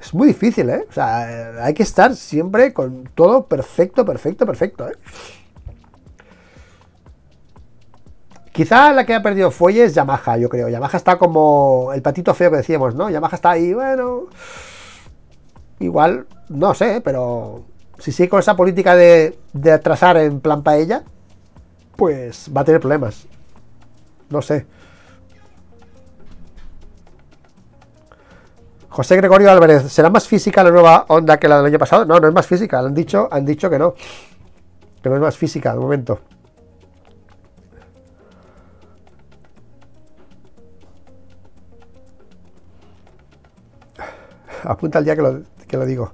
Es 0.00 0.14
muy 0.14 0.28
difícil, 0.28 0.70
¿eh? 0.70 0.86
O 0.88 0.92
sea, 0.92 1.64
hay 1.64 1.74
que 1.74 1.82
estar 1.82 2.16
siempre 2.16 2.72
con 2.72 3.04
todo 3.14 3.46
perfecto, 3.46 4.04
perfecto, 4.04 4.46
perfecto, 4.46 4.88
¿eh? 4.88 4.94
Quizá 8.52 8.92
la 8.92 9.06
que 9.06 9.14
ha 9.14 9.22
perdido 9.22 9.50
fuelle 9.50 9.84
es 9.84 9.94
Yamaha, 9.94 10.36
yo 10.36 10.48
creo. 10.48 10.68
Yamaha 10.68 10.96
está 10.96 11.18
como 11.18 11.92
el 11.94 12.02
patito 12.02 12.34
feo 12.34 12.50
que 12.50 12.58
decíamos, 12.58 12.94
¿no? 12.94 13.08
Yamaha 13.08 13.36
está 13.36 13.50
ahí, 13.50 13.72
bueno. 13.72 14.26
Igual, 15.80 16.26
no 16.50 16.74
sé, 16.74 17.00
pero 17.02 17.64
si 17.98 18.12
sigue 18.12 18.28
con 18.28 18.40
esa 18.40 18.54
política 18.54 18.94
de, 18.94 19.38
de 19.54 19.72
atrasar 19.72 20.18
en 20.18 20.40
plan 20.40 20.62
paella, 20.62 21.02
pues 21.96 22.50
va 22.54 22.60
a 22.60 22.64
tener 22.64 22.80
problemas. 22.80 23.26
No 24.28 24.42
sé. 24.42 24.66
José 28.90 29.16
Gregorio 29.16 29.50
Álvarez, 29.50 29.90
¿será 29.90 30.10
más 30.10 30.28
física 30.28 30.62
la 30.62 30.70
nueva 30.70 31.06
onda 31.08 31.38
que 31.38 31.48
la 31.48 31.56
del 31.56 31.66
año 31.66 31.78
pasado? 31.78 32.04
No, 32.04 32.20
no 32.20 32.28
es 32.28 32.34
más 32.34 32.46
física. 32.46 32.80
Han 32.80 32.94
dicho, 32.94 33.28
han 33.30 33.46
dicho 33.46 33.70
que 33.70 33.78
no. 33.78 33.94
Que 35.02 35.08
no 35.08 35.14
es 35.14 35.20
más 35.22 35.36
física 35.36 35.72
de 35.72 35.78
momento. 35.80 36.20
apunta 44.64 44.98
el 44.98 45.04
día 45.04 45.16
que 45.16 45.22
lo, 45.22 45.42
digo. 45.86 46.12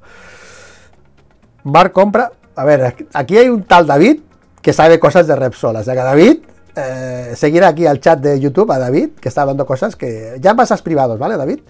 Mar 1.65 1.93
compra. 1.93 2.33
A 2.55 2.65
ver, 2.65 2.95
aquí 3.13 3.37
hay 3.37 3.49
un 3.49 3.65
tal 3.65 3.87
David 3.87 4.21
que 4.63 4.73
sabe 4.73 4.99
cosas 4.99 5.27
de 5.27 5.37
Repsol. 5.37 5.77
O 5.77 5.85
que 5.85 5.95
David, 5.95 6.39
eh, 6.75 7.35
seguir 7.37 7.65
aquí 7.65 7.87
al 7.87 8.01
chat 8.01 8.19
de 8.21 8.41
YouTube 8.41 8.71
a 8.73 8.79
David, 8.79 9.11
que 9.21 9.29
está 9.29 9.43
hablando 9.43 9.67
cosas 9.67 9.97
que. 9.97 10.37
Ya 10.41 10.51
en 10.51 10.83
privados, 10.83 11.19
¿vale, 11.19 11.37
David? 11.37 11.61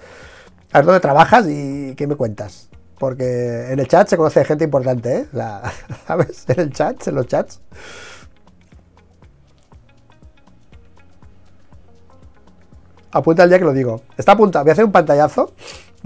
A 0.73 0.79
ver 0.79 0.87
dónde 0.87 1.01
trabajas 1.01 1.47
y 1.49 1.95
qué 1.97 2.07
me 2.07 2.17
cuentas. 2.17 2.69
Porque 2.99 3.71
en 3.71 3.79
el 3.79 3.89
chat 3.89 4.09
se 4.09 4.17
conoce 4.17 4.45
gente 4.45 4.65
importante, 4.65 5.17
¿eh? 5.17 5.27
¿Sabes? 6.07 6.45
En 6.49 6.61
el 6.61 6.73
chat, 6.73 7.07
en 7.07 7.15
los 7.15 7.27
chats. 7.27 7.61
Apunta 13.13 13.45
el 13.45 13.49
día 13.49 13.59
que 13.59 13.65
lo 13.65 13.73
digo. 13.73 14.03
Está 14.17 14.33
apuntado. 14.33 14.65
Voy 14.65 14.71
a 14.71 14.73
hacer 14.73 14.85
un 14.85 14.93
pantallazo 14.93 15.53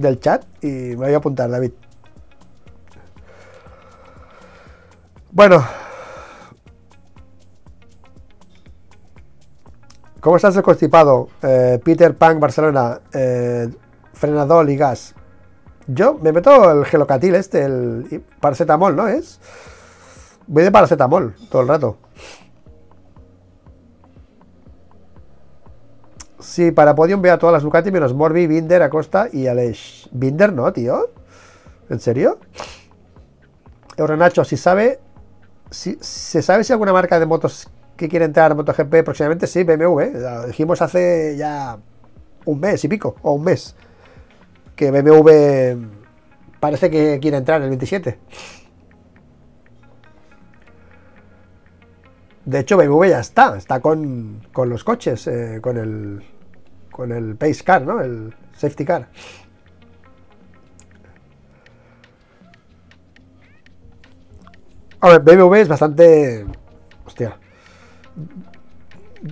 del 0.01 0.20
chat 0.20 0.44
y 0.62 0.66
me 0.66 0.96
voy 0.96 1.14
a 1.14 1.18
apuntar, 1.18 1.51
David. 1.51 1.72
Bueno. 5.30 5.64
¿Cómo 10.20 10.36
estás 10.36 10.57
el 10.57 10.62
constipado? 10.62 11.28
Eh, 11.42 11.80
Peter 11.82 12.14
Pan, 12.14 12.40
Barcelona. 12.40 13.01
Eh, 13.12 13.68
frenador 14.12 14.68
y 14.68 14.76
gas. 14.76 15.14
Yo 15.86 16.14
me 16.14 16.32
meto 16.32 16.70
el 16.70 16.84
gelocatil 16.84 17.34
este, 17.34 17.64
el 17.64 18.22
paracetamol, 18.40 18.94
¿no 18.94 19.09
es? 19.09 19.40
Voy 20.46 20.62
de 20.62 20.70
paracetamol 20.70 21.34
todo 21.51 21.62
el 21.62 21.68
rato. 21.68 21.96
Sí, 26.41 26.70
para 26.70 26.95
podium 26.95 27.20
veo 27.20 27.34
a 27.34 27.38
todas 27.38 27.53
las 27.53 27.62
Ducati 27.62 27.91
menos 27.91 28.14
Morbi, 28.14 28.47
Binder, 28.47 28.82
Acosta 28.82 29.28
y 29.32 29.47
Aleix. 29.47 30.09
Binder 30.12 30.53
no, 30.53 30.72
tío. 30.72 31.11
¿En 31.88 32.01
serio? 32.01 32.38
Nacho, 33.99 34.45
si 34.45 34.57
sabe. 34.57 35.01
Si, 35.70 35.97
¿Se 36.01 36.43
sabe 36.43 36.64
si 36.64 36.72
alguna 36.72 36.93
marca 36.93 37.20
de 37.20 37.26
motos 37.26 37.68
que 37.97 38.09
quiere 38.09 38.24
entrar 38.24 38.51
a 38.51 38.55
MotoGP 38.55 39.05
próximamente? 39.05 39.47
Sí, 39.47 39.62
BMW. 39.62 40.18
Lo 40.18 40.47
dijimos 40.47 40.82
hace 40.82 41.36
ya 41.36 41.78
un 42.47 42.61
mes 42.61 42.82
y 42.84 42.88
pico, 42.88 43.16
o 43.22 43.32
un 43.32 43.45
mes. 43.45 43.76
Que 44.74 44.91
BMW 44.91 45.86
parece 46.59 46.91
que 46.91 47.18
quiere 47.20 47.36
entrar 47.36 47.59
en 47.59 47.64
el 47.64 47.68
27. 47.70 48.18
De 52.51 52.59
hecho, 52.59 52.76
BMW 52.76 53.05
ya 53.11 53.20
está, 53.20 53.57
está 53.57 53.78
con, 53.78 54.40
los 54.53 54.82
coches, 54.82 55.24
eh, 55.28 55.61
con 55.62 55.76
el 55.76 56.20
con 56.90 57.12
el 57.12 57.36
pace 57.36 57.62
car, 57.62 57.82
¿no? 57.82 58.01
El 58.01 58.34
safety 58.57 58.84
car. 58.84 59.09
A 64.98 65.11
ver, 65.11 65.20
BMW 65.20 65.55
es 65.55 65.68
bastante. 65.68 66.44
Hostia. 67.07 67.38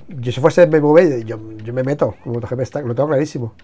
Yo 0.06 0.30
si 0.30 0.40
fuese 0.40 0.66
BMW, 0.66 1.24
yo, 1.24 1.40
yo 1.56 1.72
me 1.72 1.82
meto. 1.82 2.14
Como 2.22 2.38
lo 2.38 2.94
tengo 2.94 3.08
clarísimo. 3.08 3.56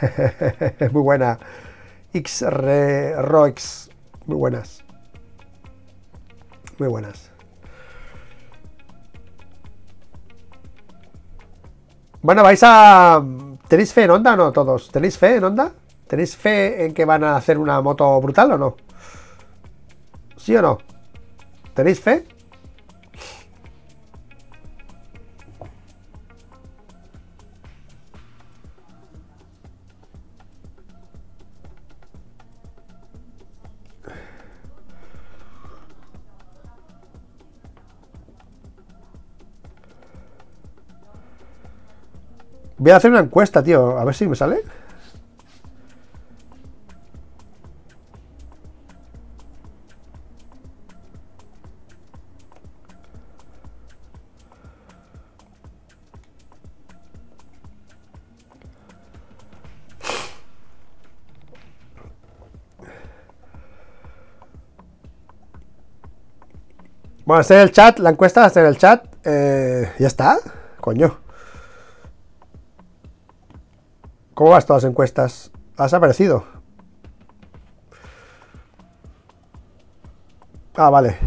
Muy 0.92 1.02
buena. 1.02 1.38
X 2.12 2.44
Rox. 2.48 3.90
Muy 4.26 4.36
buenas. 4.36 4.84
Muy 6.78 6.88
buenas. 6.88 7.30
Bueno, 12.20 12.42
vais 12.42 12.60
a... 12.62 13.22
¿Tenéis 13.68 13.92
fe 13.92 14.04
en 14.04 14.10
Honda 14.10 14.34
o 14.34 14.36
no 14.36 14.52
todos? 14.52 14.90
¿Tenéis 14.90 15.18
fe 15.18 15.36
en 15.36 15.44
Honda? 15.44 15.72
¿Tenéis 16.06 16.36
fe 16.36 16.84
en 16.84 16.94
que 16.94 17.04
van 17.04 17.22
a 17.22 17.36
hacer 17.36 17.58
una 17.58 17.80
moto 17.80 18.20
brutal 18.20 18.52
o 18.52 18.58
no? 18.58 18.76
¿Sí 20.36 20.56
o 20.56 20.62
no? 20.62 20.78
¿Tenéis 21.74 22.00
fe? 22.00 22.26
Voy 42.78 42.92
a 42.92 42.96
hacer 42.96 43.10
una 43.10 43.20
encuesta, 43.20 43.62
tío. 43.62 43.98
A 43.98 44.04
ver 44.04 44.14
si 44.14 44.26
me 44.28 44.36
sale. 44.36 44.62
Bueno, 67.24 67.42
está 67.42 67.56
en 67.56 67.60
el 67.60 67.72
chat, 67.72 67.98
la 67.98 68.08
encuesta 68.10 68.46
está 68.46 68.66
el 68.66 68.78
chat. 68.78 69.04
Eh, 69.24 69.92
ya 69.98 70.06
está, 70.06 70.38
coño. 70.80 71.27
¿Cómo 74.38 74.50
vas 74.50 74.66
todas 74.66 74.84
las 74.84 74.90
encuestas? 74.92 75.50
¿Has 75.76 75.92
aparecido? 75.92 76.44
Ah, 80.76 80.90
vale. 80.90 81.18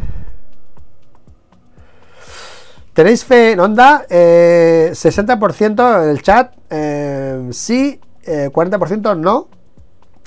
¿Tenéis 2.94 3.26
fe 3.26 3.52
en 3.52 3.60
Onda? 3.60 4.06
60% 4.08 6.04
en 6.04 6.10
el 6.10 6.22
chat, 6.22 6.56
eh, 6.70 7.50
sí, 7.52 8.00
40% 8.26 9.18
no. 9.18 9.50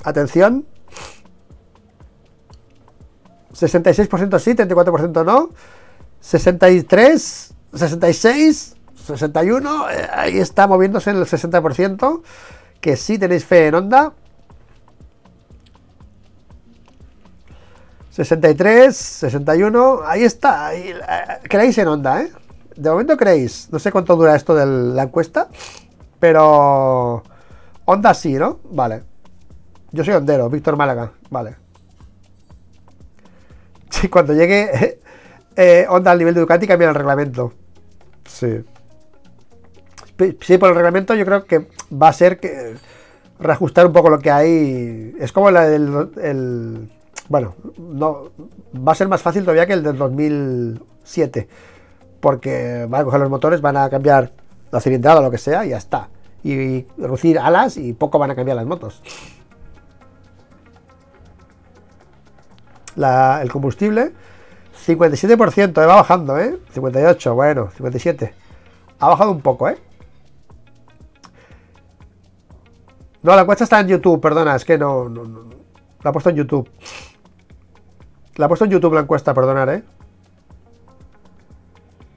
Atención. 0.04 0.66
66% 3.54 4.38
sí, 4.38 4.50
34% 4.50 5.24
no. 5.24 5.52
63, 6.20 7.54
66, 7.72 8.76
61, 9.06 9.86
ahí 10.12 10.38
está 10.38 10.66
moviéndose 10.66 11.08
en 11.08 11.16
el 11.16 11.24
60%. 11.24 12.22
Que 12.84 12.98
sí 12.98 13.18
tenéis 13.18 13.46
fe 13.46 13.68
en 13.68 13.76
Onda. 13.76 14.12
63, 18.10 18.94
61, 18.94 20.00
ahí 20.04 20.22
está. 20.22 20.66
Ahí, 20.66 20.92
creéis 21.44 21.78
en 21.78 21.88
Onda, 21.88 22.20
¿eh? 22.20 22.30
De 22.76 22.90
momento 22.90 23.16
creéis. 23.16 23.70
No 23.72 23.78
sé 23.78 23.90
cuánto 23.90 24.14
dura 24.16 24.36
esto 24.36 24.54
de 24.54 24.66
la 24.66 25.04
encuesta, 25.04 25.48
pero 26.20 27.22
Onda 27.86 28.12
sí, 28.12 28.34
¿no? 28.34 28.60
Vale. 28.64 29.04
Yo 29.90 30.04
soy 30.04 30.12
hondero, 30.12 30.50
Víctor 30.50 30.76
Málaga, 30.76 31.12
vale. 31.30 31.56
Sí, 33.88 34.10
cuando 34.10 34.34
llegue 34.34 35.00
eh, 35.56 35.86
Onda 35.88 36.10
al 36.10 36.18
nivel 36.18 36.34
de 36.34 36.42
Ducati 36.42 36.66
cambia 36.66 36.90
el 36.90 36.94
reglamento. 36.94 37.54
Sí. 38.28 38.62
Sí, 40.40 40.58
por 40.58 40.68
el 40.68 40.74
reglamento 40.76 41.14
yo 41.14 41.24
creo 41.24 41.44
que 41.44 41.66
va 41.92 42.08
a 42.08 42.12
ser 42.12 42.38
que 42.38 42.74
reajustar 43.40 43.86
un 43.86 43.92
poco 43.92 44.10
lo 44.10 44.18
que 44.18 44.30
hay. 44.30 45.14
Es 45.18 45.32
como 45.32 45.50
la 45.50 45.68
del 45.68 46.88
bueno, 47.28 47.54
no, 47.78 48.30
va 48.76 48.92
a 48.92 48.94
ser 48.94 49.08
más 49.08 49.22
fácil 49.22 49.42
todavía 49.42 49.66
que 49.66 49.72
el 49.72 49.82
del 49.82 49.96
2007, 49.96 51.48
porque 52.20 52.86
van 52.88 53.00
a 53.00 53.04
coger 53.04 53.20
los 53.20 53.30
motores, 53.30 53.60
van 53.60 53.76
a 53.76 53.88
cambiar 53.88 54.32
la 54.70 54.80
cilindrada 54.80 55.20
o 55.20 55.22
lo 55.22 55.30
que 55.30 55.38
sea 55.38 55.64
y 55.64 55.70
ya 55.70 55.78
está. 55.78 56.08
Y, 56.42 56.84
reducir 56.98 57.38
alas 57.38 57.78
y 57.78 57.94
poco 57.94 58.18
van 58.18 58.30
a 58.30 58.34
cambiar 58.34 58.56
las 58.56 58.66
motos. 58.66 59.02
el 62.96 63.50
combustible, 63.50 64.12
57%, 64.86 65.82
eh, 65.82 65.86
va 65.86 65.96
bajando, 65.96 66.38
¿eh? 66.38 66.58
58, 66.72 67.34
bueno, 67.34 67.70
57. 67.74 68.34
Ha 69.00 69.08
bajado 69.08 69.32
un 69.32 69.40
poco, 69.40 69.68
¿eh? 69.68 69.78
No, 73.24 73.34
la 73.34 73.40
encuesta 73.40 73.64
está 73.64 73.80
en 73.80 73.88
YouTube, 73.88 74.20
perdona, 74.20 74.54
es 74.54 74.66
que 74.66 74.76
no, 74.76 75.08
la 75.08 76.10
he 76.10 76.12
puesto 76.12 76.28
en 76.28 76.36
YouTube. 76.36 76.68
La 78.36 78.44
he 78.44 78.48
puesto 78.48 78.66
en 78.66 78.70
YouTube 78.70 78.92
la 78.92 79.00
encuesta, 79.00 79.32
perdonar, 79.32 79.70
¿eh? 79.70 79.82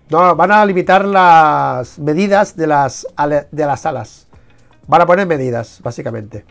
No, 0.10 0.36
van 0.36 0.52
a 0.52 0.66
limitar 0.66 1.06
las 1.06 1.98
medidas 1.98 2.58
de 2.58 2.68
las, 2.68 3.08
de 3.52 3.66
las 3.66 3.86
alas. 3.86 4.28
Van 4.86 5.02
a 5.02 5.06
poner 5.06 5.26
medidas, 5.26 5.80
básicamente. 5.82 6.44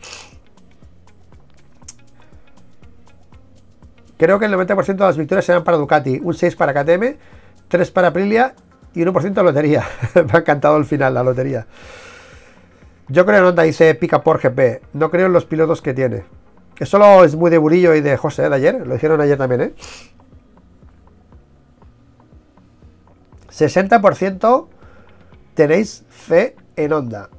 Creo 4.17 4.39
que 4.39 4.47
el 4.47 4.55
90% 4.55 4.87
de 4.87 5.05
las 5.05 5.19
victorias 5.19 5.45
serán 5.45 5.65
para 5.65 5.77
Ducati, 5.77 6.19
un 6.23 6.33
6 6.33 6.57
para 6.57 6.73
KTM, 6.73 7.19
3 7.69 7.91
para 7.91 8.09
Aprilia 8.09 8.55
y 8.95 9.03
1% 9.03 9.35
de 9.35 9.43
lotería. 9.43 9.87
Me 10.15 10.33
ha 10.33 10.39
encantado 10.39 10.79
el 10.79 10.87
final, 10.87 11.13
la 11.13 11.23
lotería. 11.23 11.67
Yo 13.09 13.25
creo 13.25 13.39
en 13.39 13.45
Honda, 13.45 13.63
dice 13.63 13.95
Pica 13.95 14.23
por 14.23 14.41
GP. 14.41 14.83
No 14.93 15.11
creo 15.11 15.27
en 15.27 15.33
los 15.33 15.45
pilotos 15.45 15.81
que 15.81 15.95
tiene. 15.95 16.25
Que 16.75 16.87
solo 16.87 17.25
es 17.25 17.37
muy 17.37 17.51
de 17.51 17.59
Burillo 17.59 17.95
y 17.95 18.01
de 18.01 18.17
José 18.17 18.49
de 18.49 18.55
ayer. 18.55 18.87
Lo 18.87 18.97
hicieron 18.97 19.21
ayer 19.21 19.39
también, 19.39 19.61
¿eh? 19.61 19.75
60% 23.51 24.67
tenéis 25.55 26.05
fe 26.11 26.57
en 26.77 26.93
onda. 26.93 27.31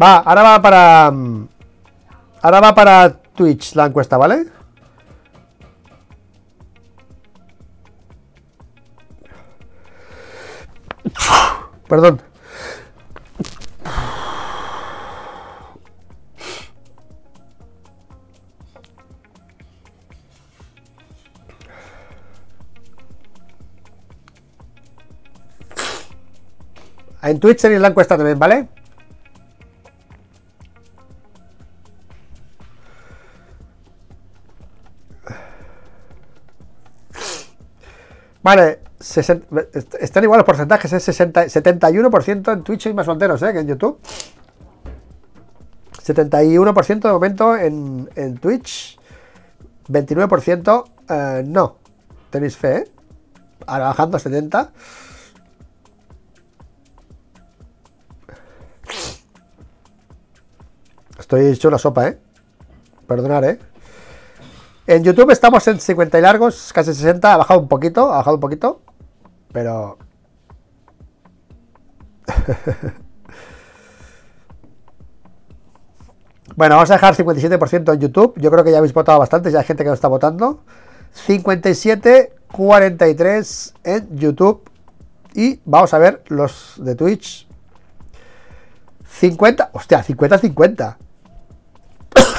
Va, 0.00 0.18
ahora 0.18 0.42
va 0.42 0.62
para... 0.62 1.10
Mm, 1.10 1.48
ahora 2.42 2.60
va 2.60 2.74
para 2.74 3.12
Twitch 3.34 3.74
la 3.74 3.86
encuesta, 3.86 4.16
¿vale? 4.16 4.46
Perdón. 11.88 12.20
En 27.22 27.40
Twitch 27.40 27.62
tenéis 27.62 27.80
la 27.80 27.88
encuesta 27.88 28.16
también, 28.16 28.38
¿vale? 28.38 28.68
Vale, 38.44 38.80
están 39.00 40.22
igual 40.22 40.36
los 40.36 40.44
porcentajes, 40.44 40.92
es 40.92 41.02
60, 41.02 41.46
71% 41.46 42.52
en 42.52 42.62
Twitch 42.62 42.86
y 42.86 42.92
más 42.92 43.06
fronteros 43.06 43.42
¿eh? 43.42 43.54
que 43.54 43.60
en 43.60 43.68
YouTube. 43.68 43.98
71% 46.04 47.00
de 47.00 47.12
momento 47.12 47.56
en, 47.56 48.10
en 48.14 48.36
Twitch. 48.36 48.98
29% 49.88 50.84
eh, 51.08 51.42
no. 51.46 51.76
Tenéis 52.28 52.58
fe, 52.58 52.76
¿eh? 52.76 52.88
Ahora 53.66 53.86
bajando 53.86 54.18
a 54.18 54.20
70. 54.20 54.72
Estoy 61.18 61.46
hecho 61.46 61.70
la 61.70 61.78
sopa, 61.78 62.08
¿eh? 62.08 62.18
Perdonad, 63.06 63.44
¿eh? 63.44 63.58
En 64.86 65.02
YouTube 65.02 65.30
estamos 65.30 65.66
en 65.66 65.80
50 65.80 66.18
y 66.18 66.20
largos, 66.20 66.70
casi 66.74 66.92
60, 66.92 67.32
ha 67.32 67.38
bajado 67.38 67.58
un 67.60 67.68
poquito, 67.68 68.12
ha 68.12 68.18
bajado 68.18 68.36
un 68.36 68.40
poquito, 68.40 68.82
pero... 69.50 69.96
bueno, 76.54 76.74
vamos 76.74 76.90
a 76.90 76.94
dejar 76.94 77.16
57% 77.16 77.94
en 77.94 78.00
YouTube, 78.00 78.34
yo 78.36 78.50
creo 78.50 78.62
que 78.62 78.72
ya 78.72 78.78
habéis 78.78 78.92
votado 78.92 79.18
bastante, 79.18 79.50
ya 79.50 79.60
hay 79.60 79.64
gente 79.64 79.84
que 79.84 79.88
no 79.88 79.94
está 79.94 80.08
votando. 80.08 80.60
57, 81.12 82.34
43 82.52 83.74
en 83.84 84.18
YouTube 84.18 84.68
y 85.32 85.60
vamos 85.64 85.94
a 85.94 85.98
ver 85.98 86.22
los 86.28 86.74
de 86.76 86.94
Twitch. 86.94 87.48
50, 89.08 89.70
hostia, 89.72 90.04
50-50. 90.04 90.96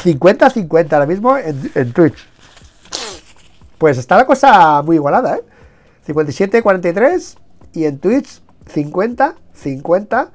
50-50 0.03 0.93
ahora 0.93 1.07
mismo 1.07 1.35
en 1.37 1.91
Twitch. 1.91 2.34
Pues 3.77 3.97
está 3.97 4.15
la 4.17 4.25
cosa 4.25 4.81
muy 4.81 4.95
igualada, 4.95 5.37
¿eh? 5.37 5.43
57, 6.05 6.61
43 6.61 7.37
y 7.73 7.85
en 7.85 7.99
Twitch 7.99 8.41
50, 8.67 9.35
50 9.53 10.31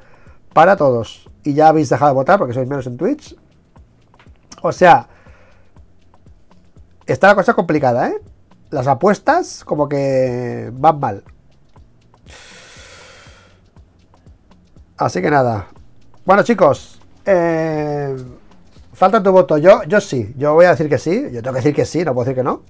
para 0.52 0.76
todos. 0.76 1.28
Y 1.42 1.54
ya 1.54 1.68
habéis 1.68 1.88
dejado 1.88 2.10
de 2.10 2.14
votar 2.14 2.38
porque 2.38 2.54
sois 2.54 2.68
menos 2.68 2.86
en 2.86 2.96
Twitch. 2.96 3.36
O 4.62 4.72
sea, 4.72 5.08
está 7.06 7.28
la 7.28 7.34
cosa 7.34 7.54
complicada, 7.54 8.08
¿eh? 8.08 8.20
Las 8.70 8.86
apuestas 8.86 9.64
como 9.64 9.88
que 9.88 10.70
van 10.74 11.00
mal. 11.00 11.24
Así 14.96 15.22
que 15.22 15.30
nada. 15.30 15.68
Bueno, 16.26 16.42
chicos, 16.42 17.00
eh, 17.24 18.16
falta 19.00 19.22
tu 19.22 19.32
voto. 19.32 19.58
Yo, 19.58 19.82
yo 19.88 20.00
sí, 20.00 20.32
yo 20.36 20.54
voy 20.54 20.66
a 20.66 20.70
decir 20.70 20.88
que 20.88 20.98
sí. 20.98 21.28
Yo 21.32 21.42
tengo 21.42 21.54
que 21.54 21.60
decir 21.60 21.74
que 21.74 21.84
sí, 21.84 22.04
no 22.04 22.14
puedo 22.14 22.26
decir 22.26 22.36
que 22.36 22.44
no 22.44 22.62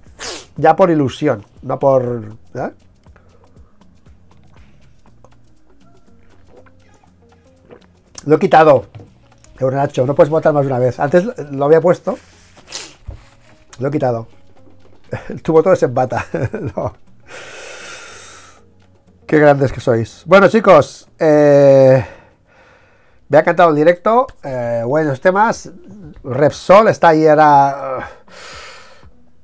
ya 0.61 0.77
por 0.77 0.91
ilusión, 0.91 1.45
no 1.63 1.79
por... 1.79 2.37
Lo 8.27 8.37
he 8.37 8.39
quitado. 8.39 8.87
Nacho, 9.61 10.07
no 10.07 10.15
puedes 10.15 10.31
votar 10.31 10.55
más 10.55 10.63
de 10.63 10.69
una 10.69 10.79
vez. 10.79 10.99
Antes 11.01 11.25
lo 11.51 11.65
había 11.65 11.81
puesto. 11.81 12.19
Lo 13.79 13.89
he 13.89 13.91
quitado. 13.91 14.27
Tu 15.43 15.53
voto 15.53 15.71
desempata. 15.71 16.27
no. 16.77 16.95
Qué 19.27 19.39
grandes 19.39 19.73
que 19.73 19.81
sois. 19.81 20.23
Bueno, 20.27 20.49
chicos. 20.49 21.09
Eh, 21.19 22.05
me 23.29 23.37
ha 23.37 23.41
encantado 23.41 23.71
el 23.71 23.77
directo. 23.77 24.27
Eh, 24.43 24.83
buenos 24.85 25.21
temas. 25.21 25.71
Repsol 26.23 26.89
está 26.89 27.09
ahí, 27.09 27.25
era 27.25 28.09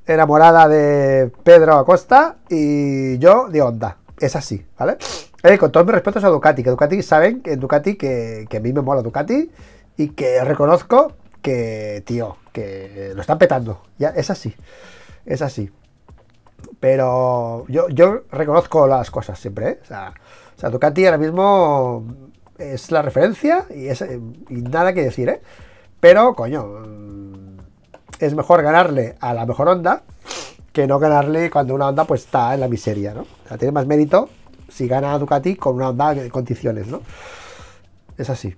enamorada 0.06 0.68
de 0.68 1.30
Pedro 1.42 1.74
Acosta 1.74 2.36
y 2.48 3.18
yo 3.18 3.48
de 3.48 3.62
Honda. 3.62 3.98
Es 4.18 4.36
así, 4.36 4.64
¿vale? 4.78 4.96
Eh, 5.42 5.58
con 5.58 5.70
todos 5.70 5.86
mis 5.86 5.94
respetos 5.94 6.24
a 6.24 6.28
Ducati, 6.28 6.62
que 6.62 6.70
Ducati 6.70 7.02
saben 7.02 7.42
que 7.42 7.56
Ducati 7.56 7.96
que, 7.96 8.46
que, 8.48 8.56
a 8.56 8.60
mí 8.60 8.72
me 8.72 8.80
mola 8.80 9.02
Ducati 9.02 9.50
y 9.96 10.08
que 10.10 10.42
reconozco 10.42 11.12
que, 11.42 12.02
tío, 12.06 12.36
que 12.52 13.12
lo 13.14 13.20
están 13.20 13.38
petando. 13.38 13.82
Ya, 13.98 14.08
es 14.10 14.30
así, 14.30 14.54
es 15.24 15.42
así. 15.42 15.70
Pero 16.80 17.66
yo, 17.68 17.88
yo 17.88 18.22
reconozco 18.30 18.86
las 18.86 19.10
cosas 19.10 19.38
siempre, 19.38 19.68
¿eh? 19.68 19.78
O 19.82 19.84
sea, 19.84 20.14
o 20.56 20.60
sea, 20.60 20.70
Ducati 20.70 21.04
ahora 21.04 21.18
mismo 21.18 22.04
es 22.58 22.90
la 22.90 23.02
referencia 23.02 23.66
y, 23.74 23.88
es, 23.88 24.02
y 24.02 24.62
nada 24.62 24.92
que 24.92 25.02
decir, 25.02 25.28
¿eh? 25.28 25.42
Pero, 26.00 26.34
coño, 26.34 26.82
es 28.18 28.34
mejor 28.34 28.62
ganarle 28.62 29.16
a 29.20 29.34
la 29.34 29.46
mejor 29.46 29.68
onda 29.68 30.02
que 30.72 30.86
no 30.86 30.98
ganarle 30.98 31.50
cuando 31.50 31.74
una 31.74 31.88
onda 31.88 32.04
pues 32.04 32.24
está 32.24 32.52
en 32.54 32.60
la 32.60 32.68
miseria, 32.68 33.14
¿no? 33.14 33.22
O 33.22 33.48
sea, 33.48 33.56
tiene 33.56 33.72
más 33.72 33.86
mérito 33.86 34.28
si 34.68 34.86
gana 34.86 35.14
a 35.14 35.18
Ducati 35.18 35.56
con 35.56 35.76
una 35.76 35.88
onda 35.88 36.14
de 36.14 36.30
condiciones, 36.30 36.86
¿no? 36.86 37.00
Es 38.18 38.28
así. 38.28 38.54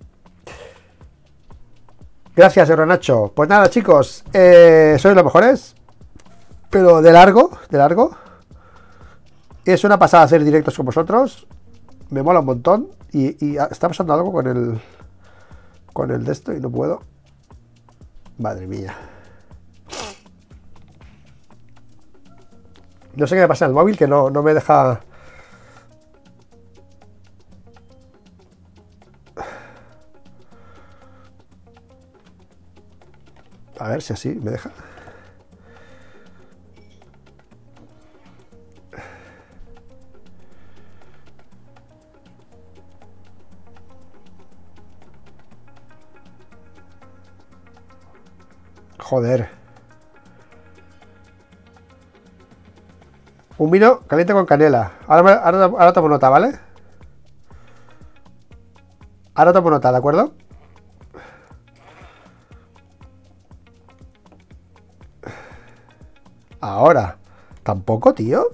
Gracias, 2.35 2.69
Nacho. 2.71 3.33
Pues 3.35 3.49
nada, 3.49 3.69
chicos, 3.69 4.25
eh, 4.33 4.97
sois 4.99 5.15
los 5.15 5.25
mejores, 5.25 5.75
pero 6.71 7.03
de 7.03 7.13
largo, 7.13 7.51
de 7.71 7.79
largo. 7.79 8.17
Es 9.65 9.85
una 9.85 9.99
pasada 9.99 10.25
hacer 10.25 10.45
directos 10.45 10.77
con 10.77 10.87
vosotros. 10.87 11.47
Me 12.11 12.23
mola 12.23 12.41
un 12.41 12.47
montón. 12.47 12.89
Y, 13.13 13.45
y 13.45 13.57
está 13.57 13.89
pasando 13.89 14.15
algo 14.15 14.33
con 14.33 14.47
el. 14.47 14.81
Con 15.93 16.11
el 16.11 16.25
de 16.25 16.33
esto 16.33 16.53
y 16.53 16.61
no 16.61 16.71
puedo. 16.71 17.03
Madre 18.39 18.67
mía. 18.67 18.95
No 23.17 23.27
sé 23.27 23.35
qué 23.35 23.41
me 23.41 23.49
pasa 23.49 23.65
en 23.65 23.71
el 23.71 23.75
móvil 23.75 23.97
que 23.97 24.07
no, 24.07 24.31
no 24.31 24.43
me 24.45 24.55
deja. 24.55 25.01
A 33.81 33.89
ver 33.89 34.03
si 34.03 34.13
así 34.13 34.29
me 34.37 34.53
deja. 34.53 34.71
Joder. 49.09 49.49
Un 53.57 53.71
vino 53.71 54.01
caliente 54.01 54.35
con 54.35 54.45
canela. 54.45 54.93
Ahora, 55.07 55.37
ahora, 55.37 55.65
ahora 55.65 55.93
tomo 55.95 56.11
nota, 56.11 56.29
¿vale? 56.29 56.59
Ahora 59.35 59.55
tomo 59.55 59.71
nota, 59.71 59.91
¿de 59.91 59.97
acuerdo? 59.97 60.35
Ahora. 66.61 67.17
¿Tampoco, 67.63 68.13
tío? 68.13 68.45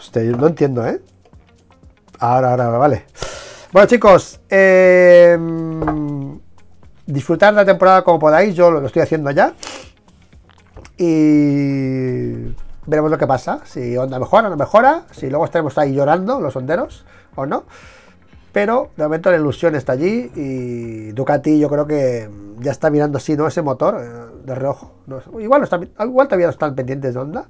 Usted, 0.00 0.34
no 0.34 0.48
entiendo, 0.48 0.84
¿eh? 0.84 1.00
Ahora, 2.18 2.50
ahora, 2.50 2.66
vale. 2.70 3.04
Bueno, 3.72 3.86
chicos, 3.86 4.40
eh, 4.48 5.38
disfrutar 7.10 7.54
la 7.54 7.64
temporada 7.64 8.02
como 8.02 8.18
podáis. 8.18 8.54
Yo 8.54 8.70
lo 8.70 8.84
estoy 8.86 9.02
haciendo 9.02 9.30
ya. 9.30 9.54
Y 10.96 12.54
veremos 12.86 13.10
lo 13.10 13.18
que 13.18 13.26
pasa. 13.26 13.60
Si 13.64 13.96
onda 13.96 14.18
mejora 14.18 14.48
o 14.48 14.50
no 14.50 14.56
mejora. 14.56 15.04
Si 15.10 15.28
luego 15.28 15.44
estaremos 15.44 15.76
ahí 15.78 15.94
llorando, 15.94 16.40
los 16.40 16.54
honderos, 16.56 17.04
o 17.34 17.46
no. 17.46 17.64
Pero 18.52 18.90
de 18.96 19.04
momento 19.04 19.30
la 19.30 19.36
ilusión 19.36 19.74
está 19.74 19.92
allí. 19.92 20.30
Y 20.34 21.12
Ducati, 21.12 21.58
yo 21.58 21.68
creo 21.68 21.86
que 21.86 22.28
ya 22.58 22.72
está 22.72 22.90
mirando 22.90 23.18
así, 23.18 23.36
¿no? 23.36 23.46
Ese 23.46 23.62
motor 23.62 24.00
eh, 24.00 24.44
de 24.44 24.54
reojo. 24.54 24.92
igual, 25.38 25.68
igual 26.00 26.28
todavía 26.28 26.46
no 26.46 26.52
están 26.52 26.74
pendientes 26.74 27.14
de 27.14 27.20
onda. 27.20 27.46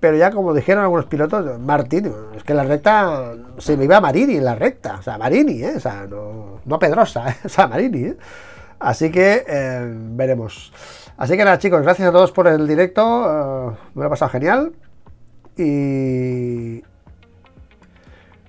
Pero 0.00 0.16
ya 0.16 0.30
como 0.30 0.52
dijeron 0.52 0.82
algunos 0.82 1.06
pilotos, 1.06 1.58
Martín, 1.60 2.12
es 2.36 2.44
que 2.44 2.52
la 2.52 2.64
recta 2.64 3.32
se 3.56 3.76
me 3.76 3.84
iba 3.84 3.96
a 3.96 4.00
Marini 4.02 4.36
en 4.36 4.44
la 4.44 4.54
recta. 4.54 4.96
O 4.98 5.02
sea, 5.02 5.16
Marini, 5.16 5.62
¿eh? 5.62 5.74
O 5.76 5.80
sea, 5.80 6.06
no, 6.06 6.60
no 6.64 6.78
Pedrosa, 6.78 7.30
¿eh? 7.30 7.36
O 7.44 7.48
sea, 7.48 7.68
Marini, 7.68 8.08
¿eh? 8.08 8.16
Así 8.84 9.10
que 9.10 9.44
eh, 9.48 9.92
veremos. 10.10 10.70
Así 11.16 11.38
que 11.38 11.44
nada, 11.44 11.58
chicos, 11.58 11.80
gracias 11.80 12.06
a 12.06 12.12
todos 12.12 12.32
por 12.32 12.46
el 12.46 12.68
directo. 12.68 13.72
Eh, 13.72 13.76
me 13.94 14.02
lo 14.02 14.08
he 14.08 14.10
pasado 14.10 14.30
genial. 14.30 14.72
Y 15.56 16.84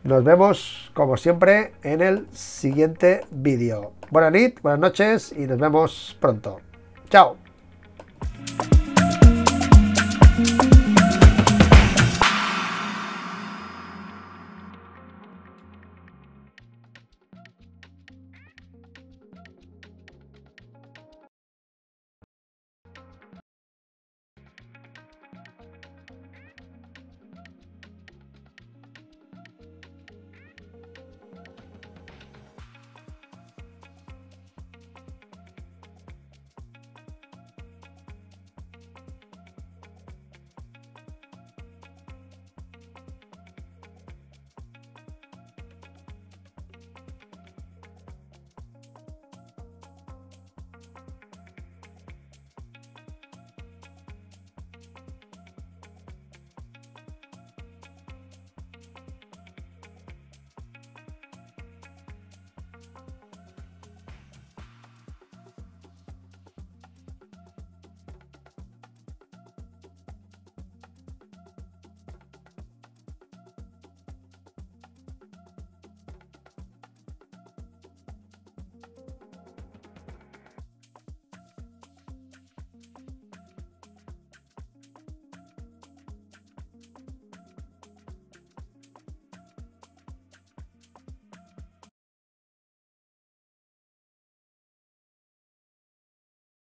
nos 0.04 0.24
vemos, 0.26 0.92
como 0.94 1.16
siempre, 1.16 1.72
en 1.84 2.02
el 2.02 2.28
siguiente 2.34 3.22
vídeo. 3.32 3.94
Buenas 4.12 4.34
buenas 4.62 4.80
noches 4.80 5.32
y 5.32 5.48
nos 5.48 5.58
vemos 5.58 6.18
pronto. 6.20 6.60
Chao. 7.10 7.38